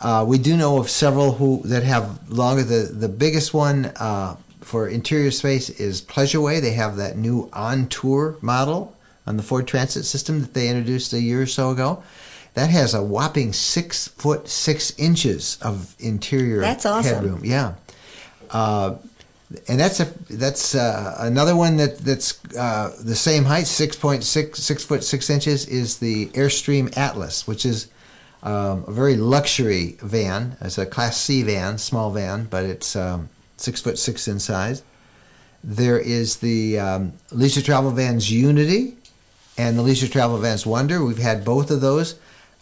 Uh, 0.00 0.24
we 0.26 0.38
do 0.38 0.56
know 0.56 0.78
of 0.78 0.88
several 0.88 1.32
who 1.34 1.60
that 1.66 1.82
have 1.82 2.30
longer. 2.30 2.62
The 2.62 2.90
the 2.90 3.08
biggest 3.10 3.52
one 3.52 3.92
uh, 3.96 4.36
for 4.62 4.88
interior 4.88 5.30
space 5.30 5.68
is 5.68 6.00
Pleasureway. 6.00 6.62
They 6.62 6.72
have 6.72 6.96
that 6.96 7.18
new 7.18 7.50
On 7.52 7.86
Tour 7.88 8.36
model 8.40 8.96
on 9.26 9.36
the 9.36 9.42
Ford 9.42 9.66
Transit 9.68 10.06
system 10.06 10.40
that 10.40 10.54
they 10.54 10.70
introduced 10.70 11.12
a 11.12 11.20
year 11.20 11.42
or 11.42 11.46
so 11.46 11.70
ago. 11.72 12.02
That 12.54 12.70
has 12.70 12.94
a 12.94 13.02
whopping 13.02 13.52
six 13.52 14.08
foot 14.08 14.48
six 14.48 14.92
inches 14.98 15.58
of 15.62 15.94
interior 15.98 16.60
That's 16.60 16.86
awesome. 16.86 17.14
headroom. 17.14 17.44
Yeah, 17.44 17.74
uh, 18.50 18.96
and 19.68 19.80
that's 19.80 20.00
a 20.00 20.06
that's 20.28 20.74
uh, 20.74 21.16
another 21.20 21.54
one 21.56 21.76
that 21.76 21.98
that's 21.98 22.42
uh, 22.54 22.94
the 23.02 23.14
same 23.14 23.44
height, 23.44 23.66
six 23.66 23.96
point 23.96 24.24
six 24.24 24.60
six 24.60 24.84
foot 24.84 25.04
six 25.04 25.30
inches, 25.30 25.66
is 25.66 25.98
the 25.98 26.26
Airstream 26.28 26.96
Atlas, 26.96 27.46
which 27.46 27.64
is 27.64 27.88
um, 28.42 28.84
a 28.86 28.92
very 28.92 29.16
luxury 29.16 29.96
van. 30.02 30.56
It's 30.60 30.78
a 30.78 30.86
Class 30.86 31.16
C 31.16 31.42
van, 31.42 31.78
small 31.78 32.10
van, 32.10 32.44
but 32.44 32.64
it's 32.64 32.96
um, 32.96 33.28
six 33.56 33.80
foot 33.80 33.98
six 33.98 34.28
in 34.28 34.38
size. 34.38 34.82
There 35.64 35.98
is 35.98 36.36
the 36.36 36.78
um, 36.78 37.12
Leisure 37.30 37.62
Travel 37.62 37.90
Vans 37.90 38.30
Unity 38.30 38.96
and 39.56 39.76
the 39.76 39.82
Leisure 39.82 40.08
Travel 40.08 40.38
Vans 40.38 40.64
Wonder. 40.64 41.04
We've 41.04 41.18
had 41.18 41.44
both 41.44 41.70
of 41.70 41.80
those. 41.80 42.14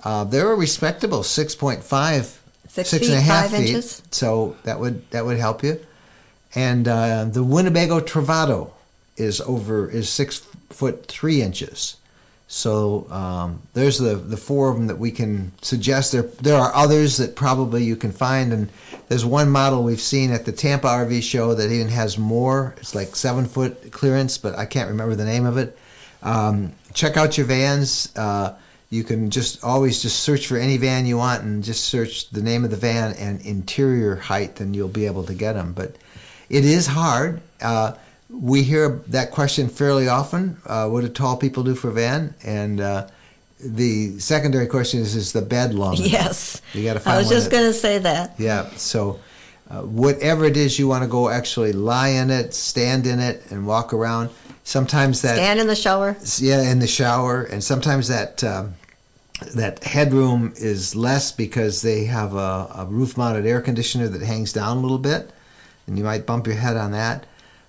Uh, 0.07 0.23
they're 0.23 0.53
a 0.53 0.57
respectable 0.57 1.21
6.5, 1.21 1.83
Six 2.69 2.91
six 2.91 2.91
feet, 2.91 3.11
and 3.11 3.19
a 3.19 3.21
half 3.21 3.51
feet. 3.51 3.71
inches. 3.71 4.03
So 4.11 4.55
that 4.63 4.79
would 4.79 5.11
that 5.11 5.25
would 5.25 5.39
help 5.39 5.65
you. 5.65 5.81
And 6.55 6.87
uh, 6.87 7.25
the 7.25 7.43
Winnebago 7.43 8.01
Travato 8.01 8.71
is 9.17 9.41
over 9.41 9.91
is 9.91 10.09
six 10.09 10.47
foot 10.71 11.07
three 11.07 11.43
inches. 11.43 11.97
So 12.49 13.11
um, 13.11 13.63
there's 13.75 13.99
the 13.99 14.15
the 14.15 14.37
four 14.37 14.69
of 14.69 14.77
them 14.77 14.87
that 14.87 14.99
we 14.99 15.11
can 15.11 15.53
suggest. 15.63 16.13
There 16.13 16.23
there 16.23 16.57
are 16.57 16.73
others 16.75 17.17
that 17.17 17.35
probably 17.35 17.83
you 17.83 17.97
can 17.97 18.13
find, 18.13 18.53
and 18.53 18.69
there's 19.09 19.25
one 19.25 19.51
model 19.51 19.83
we've 19.83 20.01
seen 20.01 20.31
at 20.31 20.45
the 20.45 20.53
Tampa 20.53 20.87
RV 20.87 21.23
show 21.23 21.55
that 21.55 21.73
even 21.73 21.89
has 21.89 22.17
more. 22.19 22.75
It's 22.77 22.95
like 22.95 23.17
seven 23.17 23.47
foot 23.47 23.91
clearance, 23.91 24.39
but 24.39 24.55
I 24.57 24.67
can't 24.67 24.89
remember 24.91 25.17
the 25.17 25.25
name 25.25 25.47
of 25.47 25.57
it. 25.57 25.77
Um, 26.23 26.73
check 26.95 27.17
out 27.17 27.37
your 27.37 27.47
vans. 27.47 28.13
Uh, 28.15 28.55
you 28.97 29.05
can 29.05 29.31
just 29.31 29.63
always 29.63 30.01
just 30.03 30.21
search 30.21 30.47
for 30.47 30.57
any 30.57 30.77
van 30.79 31.05
you 31.07 31.19
want 31.19 31.43
and 31.43 31.63
just 31.63 31.85
search 31.85 32.31
the 32.31 32.43
name 32.43 32.65
of 32.65 32.71
the 32.71 32.77
van 32.77 33.13
and 33.19 33.41
interior 33.43 34.17
height, 34.17 34.59
and 34.61 34.75
you'll 34.75 34.89
be 34.89 35.07
able 35.07 35.25
to 35.25 35.35
get 35.35 35.53
them. 35.53 35.73
But 35.75 35.97
it 36.49 36.65
is 36.65 36.87
hard. 36.87 37.41
Uh, 37.61 37.93
we 38.31 38.63
hear 38.63 39.03
that 39.09 39.31
question 39.31 39.69
fairly 39.69 40.09
often. 40.09 40.57
Uh, 40.67 40.89
what 40.89 41.03
do 41.03 41.09
tall 41.09 41.37
people 41.37 41.63
do 41.63 41.75
for 41.75 41.91
a 41.91 41.93
van? 41.93 42.35
And 42.43 42.81
uh, 42.81 43.09
the 43.61 44.19
secondary 44.19 44.67
question 44.67 45.01
is: 45.01 45.15
Is 45.15 45.33
the 45.33 45.43
bed 45.43 45.75
long? 45.75 45.97
Yes. 46.01 46.63
You 46.73 46.85
got 46.85 46.95
to 46.95 47.01
find 47.01 47.17
I 47.17 47.19
was 47.19 47.29
just 47.29 47.51
going 47.51 47.67
to 47.67 47.73
say 47.75 47.99
that. 47.99 48.35
yeah. 48.39 48.69
So, 48.77 49.21
uh, 49.71 49.83
whatever 49.83 50.45
it 50.45 50.57
is 50.57 50.79
you 50.79 50.89
want 50.89 51.05
to 51.05 51.09
go, 51.09 51.29
actually 51.29 51.73
lie 51.73 52.09
in 52.09 52.31
it, 52.31 52.55
stand 52.55 53.07
in 53.07 53.21
it, 53.21 53.51
and 53.51 53.67
walk 53.67 53.93
around. 53.93 54.31
Sometimes 54.65 55.23
that 55.23 55.37
Stand 55.37 55.61
in 55.61 55.69
the 55.69 55.77
shower. 55.77 56.17
yeah, 56.39 56.63
in 56.73 56.81
the 56.81 56.89
shower, 56.89 57.45
and 57.45 57.63
sometimes 57.63 58.09
that 58.09 58.43
um, 58.43 58.75
that 59.55 59.85
headroom 59.85 60.55
is 60.57 60.97
less 60.97 61.33
because 61.33 61.83
they 61.83 62.05
have 62.05 62.35
a, 62.35 62.71
a 62.75 62.87
roof-mounted 62.89 63.47
air 63.47 63.61
conditioner 63.61 64.09
that 64.09 64.23
hangs 64.23 64.53
down 64.53 64.79
a 64.79 64.81
little 64.81 64.99
bit, 64.99 65.31
and 65.87 65.99
you 65.99 66.05
might 66.05 66.27
bump 66.27 66.47
your 66.47 66.57
head 66.57 66.77
on 66.77 66.93
that. 66.93 67.27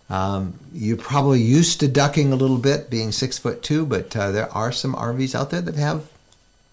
Um, 0.10 0.58
you're 0.72 0.98
probably 0.98 1.42
used 1.42 1.82
to 1.82 1.88
ducking 1.88 2.32
a 2.32 2.36
little 2.36 2.58
bit, 2.58 2.90
being 2.90 3.12
six 3.12 3.38
foot 3.38 3.62
two, 3.62 3.86
but 3.86 4.16
uh, 4.16 4.32
there 4.32 4.50
are 4.54 4.72
some 4.72 4.94
RVs 4.94 5.36
out 5.36 5.50
there 5.50 5.62
that 5.62 5.76
have 5.76 6.10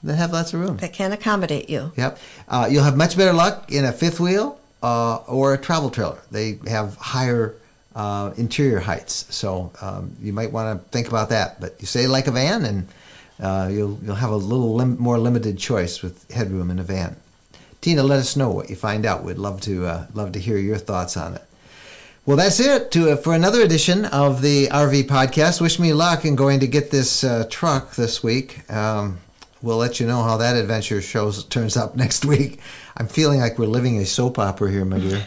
that 0.05 0.16
have 0.16 0.32
lots 0.32 0.53
of 0.53 0.61
room. 0.61 0.76
that 0.76 0.92
can 0.92 1.12
accommodate 1.12 1.68
you. 1.70 1.90
Yep. 1.97 2.18
Uh, 2.47 2.68
you'll 2.70 2.84
have 2.84 2.97
much 2.97 3.16
better 3.16 3.32
luck 3.32 3.72
in 3.72 3.86
a 3.86 3.92
fifth 3.92 4.20
wheel 4.20 4.61
uh, 4.82 5.16
or 5.26 5.55
a 5.55 5.59
travel 5.59 5.90
trailer. 5.90 6.18
They 6.30 6.59
have 6.68 6.95
higher 6.97 7.55
uh, 7.97 8.34
interior 8.36 8.80
heights, 8.80 9.26
so 9.34 9.72
um, 9.80 10.14
you 10.20 10.32
might 10.32 10.53
want 10.53 10.80
to 10.80 10.88
think 10.90 11.09
about 11.09 11.30
that. 11.30 11.61
But 11.61 11.76
you 11.80 11.86
say 11.86 12.07
like 12.07 12.26
a 12.28 12.30
van, 12.30 12.64
and 12.64 12.86
uh, 13.41 13.68
you'll 13.70 13.99
you'll 14.03 14.14
have 14.14 14.30
a 14.30 14.37
little 14.37 14.74
lim- 14.74 14.99
more 14.99 15.18
limited 15.18 15.59
choice 15.59 16.03
with 16.03 16.30
headroom 16.30 16.70
in 16.70 16.78
a 16.78 16.85
van. 16.85 17.16
Tina, 17.80 18.03
let 18.03 18.18
us 18.18 18.37
know 18.37 18.51
what 18.51 18.70
you 18.70 18.76
find 18.76 19.05
out. 19.05 19.24
We'd 19.24 19.37
love 19.37 19.61
to 19.62 19.87
uh, 19.87 20.07
love 20.14 20.32
to 20.32 20.39
hear 20.39 20.57
your 20.57 20.78
thoughts 20.78 21.16
on 21.16 21.35
it. 21.35 21.43
Well, 22.26 22.39
that's 22.39 22.59
it 22.59 22.91
to, 22.93 23.11
uh, 23.11 23.16
for 23.16 23.35
another 23.35 23.61
edition 23.61 24.07
of 24.07 24.41
the 24.41 24.68
RV 24.68 25.05
podcast. 25.05 25.61
Wish 25.61 25.78
me 25.78 25.93
luck 25.93 26.24
in 26.24 26.37
going 26.37 26.61
to 26.61 26.66
get 26.66 26.91
this 26.91 27.22
uh, 27.22 27.47
truck 27.51 27.97
this 27.97 28.22
week. 28.22 28.70
Um, 28.72 29.18
we'll 29.61 29.76
let 29.76 30.01
you 30.01 30.07
know 30.07 30.22
how 30.22 30.39
that 30.39 30.57
adventure 30.57 31.03
shows 31.03 31.45
turns 31.45 31.76
up 31.76 31.97
next 32.05 32.24
week. 32.24 32.61
I'm 32.97 33.09
feeling 33.09 33.41
like 33.41 33.59
we're 33.59 33.66
living 33.66 33.99
a 33.99 34.07
soap 34.07 34.39
opera 34.39 34.70
here, 34.70 34.87
my 34.87 35.01
dear. 35.01 35.26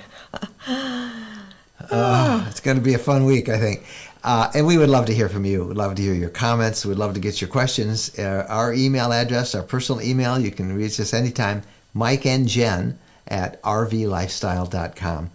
Uh, 1.92 2.46
it's 2.50 2.62
going 2.62 2.78
to 2.78 2.84
be 2.84 2.96
a 2.96 3.00
fun 3.00 3.26
week, 3.26 3.48
I 3.48 3.60
think. 3.60 3.86
Uh, 4.24 4.52
and 4.56 4.66
we 4.66 4.78
would 4.78 4.90
love 4.90 5.06
to 5.06 5.14
hear 5.14 5.30
from 5.30 5.46
you. 5.46 5.64
We'd 5.66 5.78
love 5.78 5.96
to 5.96 6.02
hear 6.02 6.14
your 6.14 6.30
comments. 6.30 6.86
We'd 6.86 6.98
love 6.98 7.14
to 7.14 7.20
get 7.20 7.40
your 7.40 7.50
questions. 7.50 8.18
Uh, 8.18 8.46
our 8.50 8.74
email 8.74 9.14
address, 9.14 9.56
our 9.56 9.64
personal 9.64 10.02
email, 10.02 10.40
you 10.40 10.52
can 10.52 10.76
reach 10.76 11.00
us 11.00 11.14
anytime, 11.14 11.64
Mike 11.94 12.26
and 12.26 12.48
Jen 12.48 12.98
at 13.28 13.62
rvlifestyle.com. 13.62 15.30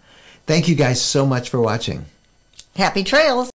Thank 0.46 0.68
you 0.68 0.74
guys 0.74 1.00
so 1.00 1.24
much 1.24 1.50
for 1.50 1.60
watching. 1.60 2.06
Happy 2.74 3.04
trails. 3.04 3.51